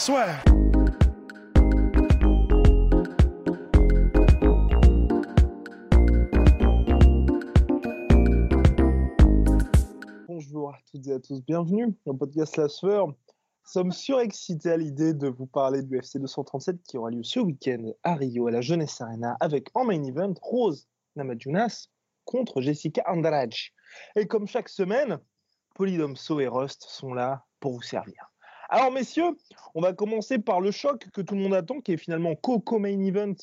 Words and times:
swear. 0.00 0.42
Bonjour 10.26 10.70
à 10.70 10.78
toutes 10.90 11.06
et 11.06 11.12
à 11.12 11.20
tous, 11.20 11.44
bienvenue 11.44 11.94
dans 12.06 12.16
podcast 12.16 12.56
La 12.56 12.70
Sueur. 12.70 13.08
Nous 13.08 13.14
sommes 13.64 13.92
surexcités 13.92 14.70
à 14.70 14.78
l'idée 14.78 15.12
de 15.12 15.28
vous 15.28 15.46
parler 15.46 15.82
du 15.82 15.98
FC 15.98 16.18
237 16.18 16.82
qui 16.82 16.96
aura 16.96 17.10
lieu 17.10 17.22
ce 17.22 17.40
week-end 17.40 17.92
à 18.02 18.14
Rio, 18.14 18.46
à 18.46 18.50
la 18.50 18.62
Jeunesse 18.62 19.02
Arena, 19.02 19.36
avec 19.38 19.68
en 19.74 19.84
main 19.84 20.02
event 20.02 20.32
Rose 20.40 20.88
Namajunas 21.16 21.88
contre 22.24 22.62
Jessica 22.62 23.02
Andrade. 23.06 23.52
Et 24.16 24.26
comme 24.26 24.46
chaque 24.48 24.70
semaine, 24.70 25.18
Polydomso 25.74 26.40
et 26.40 26.48
Rust 26.48 26.86
sont 26.88 27.12
là 27.12 27.44
pour 27.60 27.74
vous 27.74 27.82
servir. 27.82 28.29
Alors 28.72 28.92
messieurs, 28.92 29.36
on 29.74 29.80
va 29.80 29.92
commencer 29.92 30.38
par 30.38 30.60
le 30.60 30.70
choc 30.70 31.08
que 31.12 31.20
tout 31.20 31.34
le 31.34 31.40
monde 31.40 31.54
attend, 31.54 31.80
qui 31.80 31.92
est 31.92 31.96
finalement 31.96 32.36
co 32.36 32.62
main 32.78 33.00
event 33.00 33.34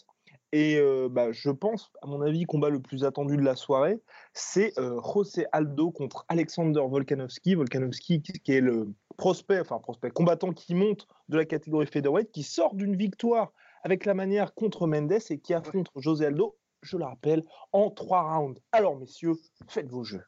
et 0.53 0.77
euh, 0.77 1.09
bah, 1.11 1.33
je 1.33 1.49
pense, 1.49 1.91
à 2.01 2.07
mon 2.07 2.21
avis, 2.21 2.45
combat 2.45 2.69
le 2.69 2.79
plus 2.79 3.03
attendu 3.03 3.35
de 3.35 3.41
la 3.41 3.55
soirée, 3.55 3.99
c'est 4.31 4.71
euh, 4.79 5.01
José 5.13 5.45
Aldo 5.51 5.91
contre 5.91 6.25
Alexander 6.29 6.79
Volkanovski. 6.87 7.55
Volkanovski 7.55 8.21
qui 8.21 8.53
est 8.53 8.61
le 8.61 8.93
prospect, 9.17 9.59
enfin 9.59 9.79
prospect, 9.79 10.11
combattant 10.11 10.53
qui 10.53 10.73
monte 10.73 11.07
de 11.27 11.35
la 11.35 11.43
catégorie 11.43 11.87
featherweight, 11.87 12.31
qui 12.31 12.43
sort 12.43 12.75
d'une 12.75 12.95
victoire 12.95 13.51
avec 13.83 14.05
la 14.05 14.13
manière 14.13 14.53
contre 14.53 14.87
Mendes 14.87 15.19
et 15.29 15.39
qui 15.39 15.53
affronte 15.53 15.89
José 15.97 16.27
Aldo, 16.27 16.55
je 16.81 16.95
le 16.95 17.03
rappelle, 17.03 17.43
en 17.73 17.89
trois 17.89 18.21
rounds. 18.21 18.61
Alors 18.71 18.95
messieurs, 18.95 19.33
faites 19.67 19.89
vos 19.89 20.05
jeux. 20.05 20.23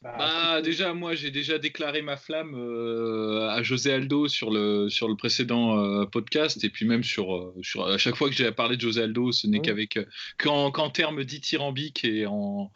Bah, 0.00 0.62
déjà, 0.62 0.94
moi, 0.94 1.16
j'ai 1.16 1.32
déjà 1.32 1.58
déclaré 1.58 2.02
ma 2.02 2.16
flamme 2.16 2.54
euh, 2.54 3.48
à 3.50 3.64
José 3.64 3.92
Aldo 3.92 4.28
sur 4.28 4.50
le, 4.52 4.88
sur 4.88 5.08
le 5.08 5.16
précédent 5.16 5.76
euh, 5.76 6.06
podcast, 6.06 6.62
et 6.62 6.70
puis 6.70 6.86
même 6.86 7.02
sur, 7.02 7.34
euh, 7.34 7.52
sur 7.62 7.84
à 7.88 7.98
chaque 7.98 8.14
fois 8.14 8.28
que 8.30 8.34
j'ai 8.36 8.52
parlé 8.52 8.76
de 8.76 8.80
José 8.80 9.02
Aldo, 9.02 9.32
ce 9.32 9.48
n'est 9.48 9.58
Oui. 9.58 9.62
qu'avec 9.62 9.98
qu'en 10.38 10.70
qu'en 10.70 10.90
termes 10.90 11.24
dithyrambiques 11.24 12.04
et 12.04 12.26
en 12.26 12.70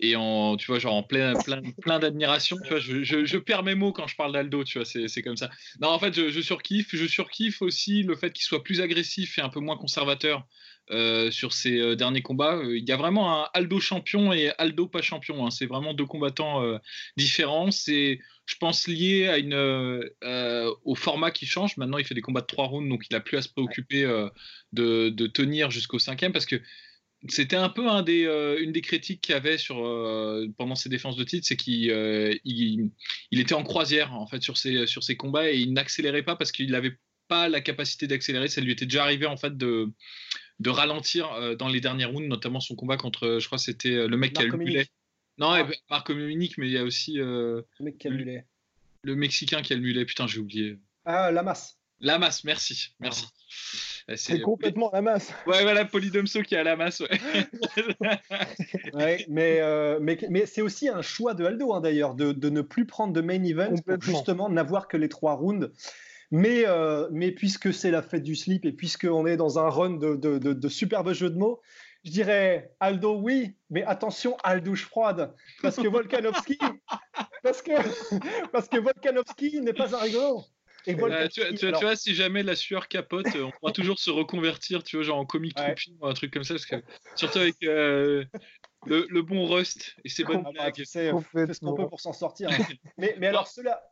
et 0.00 0.16
en 0.16 0.56
tu 0.56 0.66
vois 0.66 0.78
genre 0.78 0.94
en 0.94 1.02
plein 1.02 1.34
plein 1.34 1.62
plein 1.80 1.98
d'admiration 1.98 2.58
tu 2.62 2.68
vois 2.68 2.78
je, 2.78 3.02
je, 3.02 3.38
perds 3.38 3.62
mes 3.62 3.74
mots 3.74 3.92
quand 3.92 4.06
je 4.06 4.16
parle 4.16 4.32
d'Aldo 4.32 4.62
tu 4.64 4.78
vois 4.78 4.84
c'est 4.84 5.22
comme 5.22 5.36
ça 5.36 5.50
non 5.80 5.88
en 5.88 5.98
fait 5.98 6.14
je, 6.14 6.40
surkiffe 6.40 6.94
je 6.94 7.06
surkiffe 7.06 7.62
aussi 7.62 8.02
le 8.02 8.14
fait 8.14 8.32
qu'il 8.32 8.44
soit 8.44 8.62
plus 8.62 8.80
agressif 8.80 9.38
et 9.38 9.40
un 9.40 9.48
peu 9.48 9.60
moins 9.60 9.76
conservateur 9.76 10.46
euh, 10.92 11.32
sur 11.32 11.52
ses 11.52 11.80
euh, 11.80 11.96
derniers 11.96 12.22
combats. 12.22 12.58
Euh, 12.58 12.78
Il 12.78 12.88
y 12.88 12.92
a 12.92 12.96
vraiment 12.96 13.42
un 13.42 13.48
Aldo 13.54 13.80
champion 13.80 14.32
et 14.32 14.52
Aldo 14.56 14.86
pas 14.86 15.02
champion. 15.02 15.44
hein. 15.44 15.50
C'est 15.50 15.66
vraiment 15.66 15.94
deux 15.94 16.06
combattants 16.06 16.62
différents. 17.16 17.72
C'est, 17.72 18.20
je 18.46 18.54
pense, 18.60 18.86
lié 18.86 19.26
à 19.26 19.38
une, 19.38 19.54
au 20.84 20.94
format 20.94 21.32
qui 21.32 21.46
change. 21.46 21.76
Maintenant, 21.76 21.98
il 21.98 22.04
fait 22.04 22.14
des 22.14 22.20
combats 22.20 22.40
de 22.40 22.46
trois 22.46 22.66
rounds, 22.66 22.88
donc 22.88 23.04
il 23.10 23.16
a 23.16 23.20
plus 23.20 23.36
à 23.36 23.42
se 23.42 23.48
préoccuper 23.48 24.04
de, 24.72 25.08
de 25.08 25.26
tenir 25.26 25.70
jusqu'au 25.72 25.98
cinquième 25.98 26.32
parce 26.32 26.46
que 26.46 26.60
c'était 27.28 27.56
un 27.56 27.68
peu 27.68 27.88
un 27.88 28.02
des, 28.02 28.24
euh, 28.24 28.58
une 28.62 28.72
des 28.72 28.80
critiques 28.82 29.20
qu'il 29.20 29.32
y 29.32 29.36
avait 29.36 29.58
sur, 29.58 29.84
euh, 29.84 30.46
pendant 30.58 30.74
ses 30.74 30.88
défenses 30.88 31.16
de 31.16 31.24
titre, 31.24 31.46
c'est 31.46 31.56
qu'il 31.56 31.90
euh, 31.90 32.34
il, 32.44 32.90
il 33.30 33.40
était 33.40 33.54
en 33.54 33.62
croisière 33.64 34.14
en 34.14 34.26
fait 34.26 34.42
sur 34.42 34.56
ses, 34.56 34.86
sur 34.86 35.02
ses 35.02 35.16
combats 35.16 35.50
et 35.50 35.56
il 35.58 35.72
n'accélérait 35.72 36.22
pas 36.22 36.36
parce 36.36 36.52
qu'il 36.52 36.70
n'avait 36.70 36.96
pas 37.28 37.48
la 37.48 37.60
capacité 37.60 38.06
d'accélérer. 38.06 38.48
Ça 38.48 38.60
lui 38.60 38.72
était 38.72 38.86
déjà 38.86 39.02
arrivé 39.02 39.26
en 39.26 39.36
fait 39.36 39.56
de, 39.56 39.90
de 40.60 40.70
ralentir 40.70 41.56
dans 41.56 41.68
les 41.68 41.80
derniers 41.80 42.04
rounds, 42.04 42.28
notamment 42.28 42.60
son 42.60 42.76
combat 42.76 42.96
contre, 42.96 43.38
je 43.40 43.46
crois, 43.46 43.58
que 43.58 43.64
c'était 43.64 44.06
le 44.06 44.16
mec 44.16 44.32
qui 44.34 44.42
a 44.42 44.44
le 44.46 44.56
mulet. 44.56 44.72
Munich. 44.72 44.90
Non, 45.38 45.50
Ah. 45.50 45.68
eh 45.70 45.74
Marco 45.90 46.14
Munich, 46.14 46.56
mais 46.58 46.66
il 46.68 46.72
y 46.72 46.78
a 46.78 46.84
aussi 46.84 47.14
Le 47.14 47.64
mec 47.80 47.98
qui 47.98 48.06
a 48.06 48.10
le 48.10 48.16
mulet. 48.16 48.46
le 49.02 49.16
Mexicain 49.16 49.60
qui 49.62 49.72
a 49.72 49.76
le 49.76 49.82
mulet. 49.82 50.04
Putain, 50.04 50.26
j'ai 50.26 50.38
oublié. 50.38 50.76
Ah, 51.04 51.30
la 51.32 51.42
masse. 51.42 51.78
La 52.00 52.18
masse, 52.18 52.44
merci, 52.44 52.94
merci. 53.00 53.24
Euh, 53.24 53.28
C'est 54.14 54.40
complètement 54.40 54.90
la 54.92 55.02
masse. 55.02 55.32
Ouais, 55.46 55.62
voilà, 55.62 55.84
Polydomso 55.84 56.42
qui 56.42 56.54
a 56.54 56.62
la 56.62 56.76
masse. 56.76 57.00
Ouais. 57.00 57.18
Ouais, 58.94 59.26
mais 59.28 59.58
euh, 59.60 59.98
mais, 60.00 60.18
mais 60.30 60.46
c'est 60.46 60.62
aussi 60.62 60.88
un 60.88 61.02
choix 61.02 61.34
de 61.34 61.44
Aldo, 61.44 61.72
hein, 61.72 61.80
d'ailleurs, 61.80 62.14
de, 62.14 62.32
de 62.32 62.50
ne 62.50 62.60
plus 62.60 62.86
prendre 62.86 63.12
de 63.12 63.20
main 63.20 63.42
event 63.42 63.74
pour 63.84 64.00
justement 64.00 64.48
n'avoir 64.48 64.88
que 64.88 64.96
les 64.96 65.08
trois 65.08 65.34
rounds. 65.34 65.72
Mais, 66.30 66.64
euh, 66.66 67.08
mais 67.12 67.30
puisque 67.30 67.72
c'est 67.72 67.90
la 67.90 68.02
fête 68.02 68.22
du 68.22 68.34
slip 68.34 68.64
et 68.64 68.72
puisqu'on 68.72 69.26
est 69.26 69.36
dans 69.36 69.58
un 69.58 69.68
run 69.68 69.90
de, 69.90 70.16
de, 70.16 70.38
de, 70.38 70.52
de 70.52 70.68
superbes 70.68 71.12
jeux 71.12 71.30
de 71.30 71.38
mots, 71.38 71.60
je 72.04 72.10
dirais 72.10 72.72
Aldo, 72.80 73.16
oui, 73.16 73.56
mais 73.70 73.84
attention, 73.84 74.36
Aldouche 74.44 74.86
froide. 74.86 75.34
Parce 75.62 75.76
que 75.76 75.88
Volkanovski, 75.88 76.58
parce 77.42 77.62
que, 77.62 77.72
parce 78.52 78.68
que 78.68 78.78
Volkanovski 78.78 79.60
n'est 79.60 79.72
pas 79.72 79.94
un 79.94 79.98
rigolo. 79.98 80.42
Et 80.86 80.92
Euh, 80.94 81.28
tu, 81.28 81.40
vois- 81.40 81.50
tu 81.50 81.56
vois- 81.56 81.68
alors, 81.68 81.80
tu 81.80 81.84
vois, 81.86 81.96
si 81.96 82.14
jamais 82.14 82.42
la 82.42 82.54
sueur 82.54 82.88
capote, 82.88 83.26
euh, 83.34 83.44
on 83.44 83.50
pourra 83.50 83.72
toujours 83.72 83.98
se 83.98 84.10
reconvertir, 84.10 84.84
tu 84.84 84.96
vois, 84.96 85.04
genre 85.04 85.18
en 85.18 85.26
comic 85.26 85.56
Ouais. 85.58 85.74
trooping 85.74 85.96
ou 86.00 86.06
un 86.06 86.14
truc 86.14 86.32
comme 86.32 86.44
ça, 86.44 86.54
parce 86.54 86.66
que, 86.66 86.76
surtout 87.16 87.38
avec 87.38 87.56
euh, 87.64 88.24
le, 88.86 89.06
le 89.08 89.22
bon 89.22 89.46
Rust 89.46 89.96
et 90.04 90.08
ses 90.08 90.24
bonnes 90.24 90.42
ah 90.46 90.52
bah, 90.54 90.70
blagues. 90.70 90.84
fait 90.86 91.12
ce 91.52 91.60
qu'on 91.60 91.74
peut 91.74 91.88
pour 91.88 92.00
s'en 92.00 92.12
sortir. 92.12 92.50
hein. 92.50 92.56
mais, 92.98 93.16
mais 93.18 93.26
alors, 93.26 93.48
cela, 93.48 93.82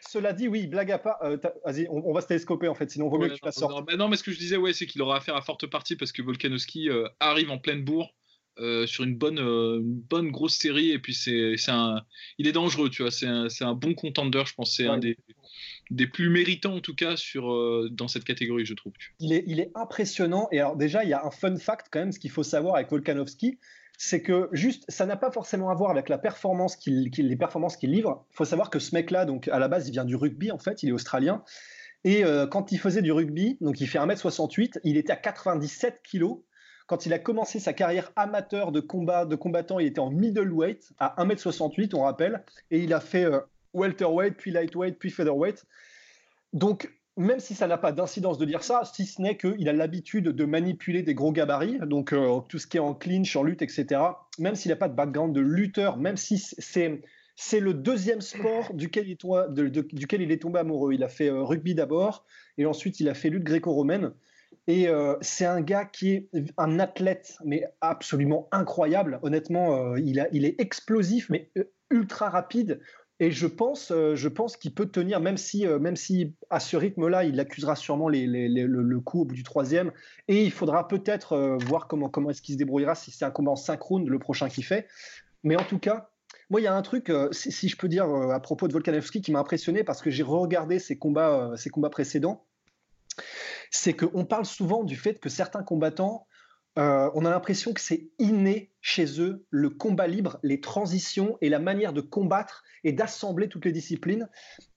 cela 0.00 0.32
dit, 0.32 0.48
oui, 0.48 0.66
blague 0.66 0.90
à 0.90 0.98
part, 0.98 1.22
euh, 1.22 1.36
vas-y, 1.64 1.86
on, 1.90 2.08
on 2.08 2.12
va 2.12 2.22
se 2.22 2.28
télescoper 2.28 2.68
en 2.68 2.74
fait, 2.74 2.90
sinon 2.90 3.08
vaut 3.08 3.18
mieux 3.18 3.24
Ouais, 3.26 3.30
que 3.30 3.34
tu 3.34 3.44
la 3.44 3.50
non, 3.50 3.68
sortes. 3.68 3.90
non, 3.90 3.96
non, 3.96 4.08
mais 4.08 4.16
ce 4.16 4.22
que 4.22 4.32
je 4.32 4.38
disais, 4.38 4.56
ouais, 4.56 4.72
c'est 4.72 4.86
qu'il 4.86 5.02
aura 5.02 5.18
affaire 5.18 5.36
à 5.36 5.42
forte 5.42 5.66
partie 5.66 5.96
parce 5.96 6.12
que 6.12 6.22
Volkanovski 6.22 6.88
euh, 6.88 7.08
arrive 7.20 7.50
en 7.50 7.58
pleine 7.58 7.84
bourre 7.84 8.14
euh, 8.58 8.86
sur 8.86 9.04
une 9.04 9.16
bonne, 9.16 9.38
euh, 9.38 9.78
une 9.80 10.00
bonne 10.00 10.30
grosse 10.30 10.56
série 10.56 10.90
et 10.90 10.98
puis 10.98 11.14
c'est, 11.14 11.54
c'est 11.56 11.70
un, 11.70 12.02
il 12.38 12.46
est 12.46 12.52
dangereux, 12.52 12.90
tu 12.90 13.02
vois, 13.02 13.10
c'est 13.10 13.26
un, 13.26 13.48
c'est 13.48 13.64
un 13.64 13.74
bon 13.74 13.94
contender, 13.94 14.42
je 14.46 14.54
pense, 14.54 14.76
c'est 14.76 14.86
un 14.86 14.98
des, 14.98 15.16
des 15.90 16.06
plus 16.06 16.28
méritants 16.28 16.74
en 16.76 16.80
tout 16.80 16.94
cas 16.94 17.16
sur, 17.16 17.52
euh, 17.52 17.88
dans 17.90 18.08
cette 18.08 18.24
catégorie, 18.24 18.64
je 18.66 18.74
trouve. 18.74 18.92
Il 19.20 19.32
est, 19.32 19.44
il 19.46 19.58
est 19.60 19.70
impressionnant. 19.74 20.48
Et 20.52 20.60
alors, 20.60 20.76
déjà, 20.76 21.02
il 21.04 21.10
y 21.10 21.12
a 21.14 21.24
un 21.24 21.30
fun 21.30 21.56
fact 21.56 21.86
quand 21.90 22.00
même, 22.00 22.12
ce 22.12 22.18
qu'il 22.18 22.30
faut 22.30 22.42
savoir 22.42 22.74
avec 22.76 22.90
Volkanovski, 22.90 23.58
c'est 23.98 24.22
que 24.22 24.48
juste, 24.52 24.84
ça 24.88 25.06
n'a 25.06 25.16
pas 25.16 25.30
forcément 25.30 25.70
à 25.70 25.74
voir 25.74 25.90
avec 25.90 26.08
la 26.08 26.18
performance 26.18 26.76
qu'il, 26.76 27.10
qu'il- 27.10 27.28
les 27.28 27.36
performances 27.36 27.76
qu'il 27.76 27.90
livre. 27.90 28.26
Il 28.32 28.36
faut 28.36 28.44
savoir 28.44 28.68
que 28.70 28.78
ce 28.78 28.94
mec-là, 28.94 29.24
donc 29.26 29.48
à 29.48 29.58
la 29.58 29.68
base, 29.68 29.88
il 29.88 29.92
vient 29.92 30.04
du 30.04 30.16
rugby 30.16 30.50
en 30.50 30.58
fait, 30.58 30.82
il 30.82 30.88
est 30.88 30.92
australien. 30.92 31.44
Et 32.04 32.24
quand 32.50 32.72
il 32.72 32.78
faisait 32.80 33.00
du 33.02 33.12
rugby, 33.12 33.58
donc 33.60 33.80
il 33.80 33.86
fait 33.86 33.98
1m68, 34.00 34.80
il 34.82 34.96
était 34.96 35.12
à 35.12 35.16
97 35.16 36.00
kg. 36.02 36.24
Quand 36.86 37.06
il 37.06 37.12
a 37.12 37.18
commencé 37.18 37.58
sa 37.58 37.72
carrière 37.72 38.12
amateur 38.16 38.72
de 38.72 38.80
combat, 38.80 39.24
de 39.24 39.36
combattant, 39.36 39.78
il 39.78 39.86
était 39.86 40.00
en 40.00 40.10
middleweight 40.10 40.92
à 40.98 41.14
1m68, 41.24 41.94
on 41.94 42.02
rappelle, 42.02 42.44
et 42.70 42.80
il 42.80 42.92
a 42.92 43.00
fait 43.00 43.24
euh, 43.24 43.40
welterweight, 43.74 44.36
puis 44.36 44.50
lightweight, 44.50 44.98
puis 44.98 45.10
featherweight. 45.10 45.64
Donc, 46.52 46.92
même 47.16 47.40
si 47.40 47.54
ça 47.54 47.66
n'a 47.66 47.76
pas 47.76 47.92
d'incidence 47.92 48.38
de 48.38 48.44
dire 48.44 48.62
ça, 48.62 48.82
si 48.84 49.06
ce 49.06 49.20
n'est 49.20 49.36
qu'il 49.36 49.68
a 49.68 49.72
l'habitude 49.72 50.28
de 50.28 50.44
manipuler 50.44 51.02
des 51.02 51.14
gros 51.14 51.32
gabarits, 51.32 51.78
donc 51.80 52.12
euh, 52.12 52.40
tout 52.48 52.58
ce 52.58 52.66
qui 52.66 52.78
est 52.78 52.80
en 52.80 52.94
clinch, 52.94 53.36
en 53.36 53.42
lutte, 53.42 53.62
etc., 53.62 54.00
même 54.38 54.54
s'il 54.54 54.70
n'a 54.70 54.76
pas 54.76 54.88
de 54.88 54.94
background 54.94 55.34
de 55.34 55.40
lutteur, 55.40 55.98
même 55.98 56.16
si 56.16 56.38
c'est 56.38 57.02
c'est 57.34 57.60
le 57.60 57.74
deuxième 57.74 58.20
sport 58.20 58.74
duquel 58.74 59.08
il, 59.08 59.12
est 60.32 60.40
tombé 60.42 60.58
amoureux. 60.58 60.92
Il 60.92 61.02
a 61.02 61.08
fait 61.08 61.28
euh, 61.28 61.42
rugby 61.42 61.74
d'abord, 61.74 62.24
et 62.58 62.66
ensuite 62.66 63.00
il 63.00 63.08
a 63.08 63.14
fait 63.14 63.30
lutte 63.30 63.44
gréco-romaine. 63.44 64.12
Et 64.68 64.88
euh, 64.88 65.16
c'est 65.20 65.44
un 65.44 65.60
gars 65.60 65.84
qui 65.84 66.12
est 66.12 66.28
un 66.56 66.78
athlète, 66.78 67.36
mais 67.44 67.64
absolument 67.80 68.48
incroyable. 68.52 69.18
Honnêtement, 69.22 69.94
euh, 69.94 70.00
il, 70.00 70.18
est 70.18 70.60
explosif, 70.60 71.28
mais 71.30 71.50
euh, 71.58 71.64
ultra 71.90 72.28
rapide. 72.28 72.80
Et 73.18 73.30
je 73.30 73.46
pense, 73.46 73.92
je 73.92 74.28
pense 74.28 74.56
qu'il 74.56 74.74
peut 74.74 74.86
tenir, 74.86 75.20
même 75.20 75.36
si, 75.36 75.64
même 75.64 75.94
si 75.94 76.34
à 76.50 76.58
ce 76.58 76.76
rythme-là, 76.76 77.22
il 77.22 77.38
accusera 77.38 77.76
sûrement 77.76 78.08
le, 78.08 78.98
coup 78.98 79.20
au 79.20 79.24
bout 79.24 79.34
du 79.34 79.44
troisième. 79.44 79.92
Et 80.26 80.42
il 80.42 80.50
faudra 80.50 80.88
peut-être 80.88 81.56
voir 81.68 81.86
comment, 81.86 82.08
comment 82.08 82.30
est-ce 82.30 82.42
qu'il 82.42 82.54
se 82.54 82.58
débrouillera 82.58 82.96
si 82.96 83.12
c'est 83.12 83.24
un 83.24 83.30
combat 83.30 83.52
en 83.52 83.56
cinq 83.56 83.80
rounds, 83.80 84.10
le 84.10 84.18
prochain 84.18 84.48
qu'il 84.48 84.64
fait. 84.64 84.88
Mais 85.44 85.54
en 85.54 85.62
tout 85.62 85.78
cas, 85.78 86.10
moi, 86.50 86.60
il 86.60 86.64
y 86.64 86.66
a 86.66 86.74
un 86.74 86.82
truc, 86.82 87.12
si, 87.30 87.52
si 87.52 87.68
je 87.68 87.76
peux 87.76 87.86
dire, 87.86 88.06
à 88.06 88.40
propos 88.40 88.66
de 88.66 88.72
Volkanovski 88.72 89.20
qui 89.20 89.30
m'a 89.30 89.38
impressionné 89.38 89.84
parce 89.84 90.02
que 90.02 90.10
j'ai 90.10 90.24
regardé 90.24 90.80
ses 90.80 90.98
combats, 90.98 91.52
ses 91.56 91.70
combats 91.70 91.90
précédents. 91.90 92.44
C'est 93.72 93.94
qu'on 93.94 94.24
parle 94.24 94.46
souvent 94.46 94.84
du 94.84 94.94
fait 94.94 95.18
que 95.18 95.28
certains 95.28 95.64
combattants 95.64 96.28
euh, 96.78 97.10
on 97.14 97.26
a 97.26 97.30
l'impression 97.30 97.74
que 97.74 97.80
c'est 97.80 98.08
inné 98.18 98.70
chez 98.80 99.20
eux, 99.20 99.44
le 99.50 99.68
combat 99.68 100.06
libre, 100.06 100.38
les 100.42 100.60
transitions 100.60 101.36
et 101.42 101.50
la 101.50 101.58
manière 101.58 101.92
de 101.92 102.00
combattre 102.00 102.64
et 102.82 102.92
d'assembler 102.92 103.48
toutes 103.48 103.66
les 103.66 103.72
disciplines. 103.72 104.28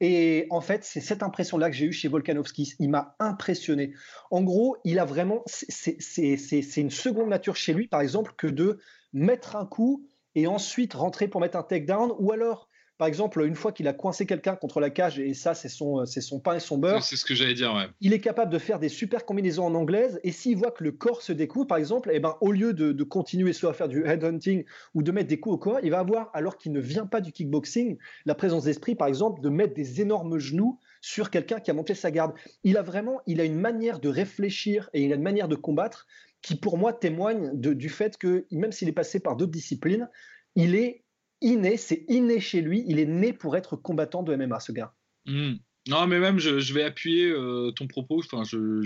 Et 0.01 0.45
en 0.49 0.59
fait, 0.59 0.83
c'est 0.83 0.99
cette 0.99 1.23
impression-là 1.23 1.69
que 1.69 1.75
j'ai 1.75 1.85
eue 1.85 1.93
chez 1.93 2.09
Volkanovski. 2.09 2.73
Il 2.79 2.89
m'a 2.89 3.15
impressionné. 3.19 3.93
En 4.29 4.43
gros, 4.43 4.75
il 4.83 4.99
a 4.99 5.05
vraiment, 5.05 5.43
c'est 5.47 6.75
une 6.75 6.91
seconde 6.91 7.29
nature 7.29 7.55
chez 7.55 7.73
lui, 7.73 7.87
par 7.87 8.01
exemple, 8.01 8.33
que 8.37 8.47
de 8.47 8.79
mettre 9.13 9.55
un 9.55 9.65
coup 9.65 10.05
et 10.35 10.47
ensuite 10.47 10.93
rentrer 10.93 11.29
pour 11.29 11.39
mettre 11.39 11.57
un 11.57 11.63
takedown, 11.63 12.11
ou 12.19 12.33
alors 12.33 12.67
par 12.97 13.07
exemple, 13.07 13.43
une 13.45 13.55
fois 13.55 13.73
qu'il 13.73 13.87
a 13.87 13.93
coincé 13.93 14.25
quelqu'un 14.25 14.55
contre 14.55 14.79
la 14.79 14.89
cage, 14.89 15.19
et 15.19 15.33
ça, 15.33 15.53
c'est 15.53 15.69
son, 15.69 16.05
c'est 16.05 16.21
son 16.21 16.39
pain 16.39 16.55
et 16.55 16.59
son 16.59 16.77
beurre. 16.77 17.03
C'est 17.03 17.17
ce 17.17 17.25
que 17.25 17.35
j'allais 17.35 17.53
dire, 17.53 17.73
ouais. 17.73 17.87
Il 17.99 18.13
est 18.13 18.21
capable 18.21 18.51
de 18.51 18.57
faire 18.57 18.79
des 18.79 18.87
super 18.87 19.25
combinaisons 19.25 19.65
en 19.65 19.75
anglaise, 19.75 20.19
et 20.23 20.31
s'il 20.31 20.57
voit 20.57 20.71
que 20.71 20.83
le 20.83 20.93
corps 20.93 21.21
se 21.21 21.33
découvre, 21.33 21.67
par 21.67 21.77
exemple, 21.77 22.09
eh 22.13 22.19
ben, 22.19 22.37
au 22.39 22.51
lieu 22.51 22.73
de, 22.73 23.03
continuer 23.03 23.53
soit 23.53 23.71
à 23.71 23.73
faire 23.73 23.87
du 23.87 24.05
headhunting 24.05 24.65
ou 24.93 25.03
de 25.03 25.11
mettre 25.11 25.27
des 25.27 25.39
coups 25.39 25.55
au 25.55 25.57
corps, 25.57 25.79
il 25.83 25.91
va 25.91 25.99
avoir, 25.99 26.31
alors 26.33 26.57
qu'il 26.57 26.71
ne 26.71 26.79
vient 26.79 27.05
pas 27.05 27.21
du 27.21 27.31
kickboxing, 27.31 27.97
la 28.25 28.35
présence 28.35 28.63
d'esprit, 28.63 28.95
par 28.95 29.07
exemple, 29.07 29.41
de 29.41 29.49
mettre 29.49 29.73
des 29.73 30.01
énormes 30.01 30.39
genoux 30.39 30.79
sur 31.01 31.29
quelqu'un 31.29 31.59
qui 31.59 31.71
a 31.71 31.73
monté 31.73 31.93
sa 31.93 32.11
garde. 32.11 32.33
Il 32.63 32.77
a 32.77 32.81
vraiment, 32.81 33.21
il 33.27 33.39
a 33.41 33.43
une 33.43 33.59
manière 33.59 33.99
de 33.99 34.09
réfléchir 34.09 34.89
et 34.93 35.03
il 35.03 35.11
a 35.11 35.15
une 35.15 35.21
manière 35.21 35.47
de 35.47 35.55
combattre 35.55 36.07
qui, 36.41 36.55
pour 36.55 36.77
moi, 36.77 36.93
témoigne 36.93 37.51
du 37.53 37.89
fait 37.89 38.17
que, 38.17 38.45
même 38.51 38.71
s'il 38.71 38.87
est 38.87 38.93
passé 38.93 39.19
par 39.19 39.35
d'autres 39.35 39.51
disciplines, 39.51 40.09
il 40.55 40.75
est 40.75 41.04
inné, 41.45 41.77
c'est 41.77 42.03
inné 42.07 42.39
chez 42.39 42.61
lui. 42.61 42.83
Il 42.87 42.99
est 42.99 43.05
né 43.05 43.31
pour 43.31 43.55
être 43.55 43.75
combattant 43.75 44.23
de 44.23 44.35
MMA, 44.35 44.59
ce 44.59 44.71
gars. 44.71 44.93
Hmm. 45.25 45.55
Non, 45.87 46.07
mais 46.07 46.19
même, 46.19 46.39
je, 46.39 46.73
vais 46.73 46.83
appuyer 46.83 47.27
euh, 47.27 47.71
ton 47.71 47.85
propos. 47.85 48.19
Enfin, 48.19 48.43
je, 48.43 48.81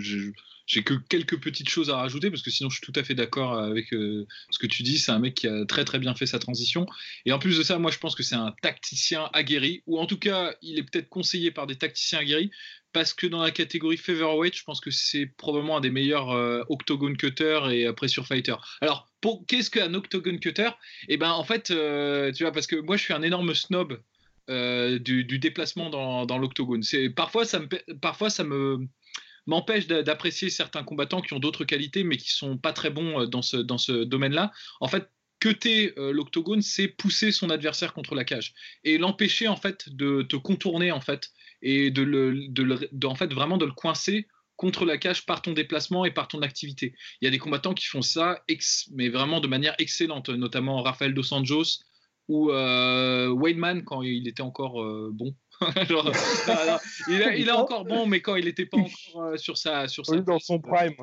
j'ai 0.65 0.83
que 0.83 0.94
quelques 0.94 1.39
petites 1.39 1.69
choses 1.69 1.89
à 1.89 1.95
rajouter 1.95 2.29
parce 2.29 2.41
que 2.41 2.51
sinon, 2.51 2.69
je 2.69 2.75
suis 2.75 2.85
tout 2.85 3.00
à 3.00 3.03
fait 3.03 3.15
d'accord 3.15 3.57
avec 3.57 3.94
euh, 3.94 4.27
ce 4.50 4.59
que 4.59 4.67
tu 4.67 4.83
dis. 4.83 5.00
C'est 5.00 5.11
un 5.11 5.19
mec 5.19 5.33
qui 5.33 5.47
a 5.47 5.65
très 5.65 5.85
très 5.85 5.97
bien 5.97 6.13
fait 6.13 6.25
sa 6.25 6.39
transition. 6.39 6.85
Et 7.25 7.31
en 7.31 7.39
plus 7.39 7.57
de 7.57 7.63
ça, 7.63 7.79
moi, 7.79 7.89
je 7.89 8.00
pense 8.00 8.15
que 8.15 8.23
c'est 8.23 8.35
un 8.35 8.53
tacticien 8.61 9.29
aguerri, 9.31 9.81
ou 9.88 9.97
en 9.97 10.06
tout 10.06 10.19
cas, 10.19 10.53
il 10.61 10.77
est 10.77 10.83
peut-être 10.83 11.07
conseillé 11.07 11.51
par 11.51 11.67
des 11.67 11.77
tacticiens 11.77 12.19
aguerris 12.19 12.51
parce 12.91 13.13
que 13.13 13.27
dans 13.27 13.41
la 13.41 13.51
catégorie 13.51 13.97
featherweight, 13.97 14.56
je 14.56 14.63
pense 14.63 14.80
que 14.80 14.91
c'est 14.91 15.25
probablement 15.25 15.77
un 15.77 15.81
des 15.81 15.91
meilleurs 15.91 16.31
euh, 16.31 16.63
octogone 16.69 17.18
cutter 17.18 17.59
et 17.71 17.91
pressure 17.94 18.25
fighter. 18.25 18.56
Alors, 18.81 19.09
qu'est-ce 19.47 19.69
qu'un 19.69 19.94
octogone 19.94 20.39
cutter? 20.39 20.69
Eh 21.07 21.18
ben, 21.18 21.31
en 21.31 21.44
fait, 21.44 21.65
tu 21.65 22.44
vois, 22.44 22.51
parce 22.51 22.68
que 22.68 22.75
moi, 22.77 22.97
je 22.97 23.03
suis 23.03 23.13
un 23.13 23.21
énorme 23.21 23.53
snob 23.53 24.00
euh, 24.50 24.97
du, 24.97 25.24
déplacement 25.38 25.91
dans, 25.91 26.38
l'octogone. 26.39 26.81
Parfois 27.15 27.45
ça 27.45 27.59
me 27.59 27.68
parfois 28.00 28.31
ça 28.31 28.44
me 28.44 28.88
m'empêche 29.45 29.85
d'apprécier 29.85 30.50
certains 30.50 30.83
combattants 30.83 31.21
qui 31.21 31.33
ont 31.33 31.39
d'autres 31.39 31.65
qualités 31.65 32.03
mais 32.03 32.18
qui 32.18 32.31
sont 32.31 32.57
pas 32.57 32.74
très 32.74 32.89
bons 32.89 33.21
euh, 33.21 33.25
dans 33.27 33.44
ce 33.44 33.57
dans 33.57 33.77
ce 33.77 33.92
domaine-là. 33.92 34.51
En 34.80 34.88
fait, 34.88 35.07
euh, 35.45 36.12
l'octogone, 36.12 36.63
c'est 36.63 36.88
pousser 36.88 37.31
son 37.31 37.51
adversaire 37.51 37.94
contre 37.94 38.15
la 38.15 38.24
cage 38.24 38.53
et 38.83 38.97
l'empêcher 38.97 39.47
en 39.47 39.56
fait 39.56 39.88
de 39.95 40.24
te 40.24 40.35
contourner 40.35 40.92
en 40.92 41.00
fait 41.00 41.30
et 41.61 41.91
de 41.91 42.01
le, 42.01 42.47
de, 42.47 43.07
en 43.07 43.15
fait 43.15 43.33
vraiment 43.33 43.57
de 43.57 43.65
le 43.65 43.71
coincer 43.71 44.27
contre 44.56 44.85
la 44.85 44.97
cage 44.97 45.25
par 45.25 45.41
ton 45.41 45.53
déplacement 45.53 46.03
et 46.03 46.11
par 46.11 46.27
ton 46.27 46.41
activité. 46.41 46.94
Il 47.21 47.25
y 47.25 47.27
a 47.27 47.31
des 47.31 47.38
combattants 47.38 47.73
qui 47.73 47.85
font 47.85 48.01
ça, 48.01 48.44
mais 48.91 49.07
vraiment 49.07 49.39
de 49.39 49.47
manière 49.47 49.73
excellente, 49.79 50.27
notamment 50.29 50.81
Rafael 50.81 51.13
Dos 51.13 51.33
Anjos, 51.33 51.79
ou 52.27 52.51
euh, 52.51 53.29
Wayneman 53.29 53.83
quand 53.83 54.01
il 54.01 54.27
était 54.27 54.44
encore 54.44 54.81
euh, 54.81 55.11
bon. 55.13 55.33
il, 57.07 57.47
est 57.47 57.51
encore 57.51 57.85
bon, 57.85 58.06
mais 58.06 58.21
quand 58.21 58.35
il 58.35 58.45
n'était 58.45 58.65
pas 58.65 58.77
encore 58.77 59.23
euh, 59.23 59.38
sur 59.38 59.57
sa 59.57 59.88
sur 59.88 60.06
sa 60.06 60.17
dans 60.17 60.39
son 60.39 60.59
prime. 60.59 60.95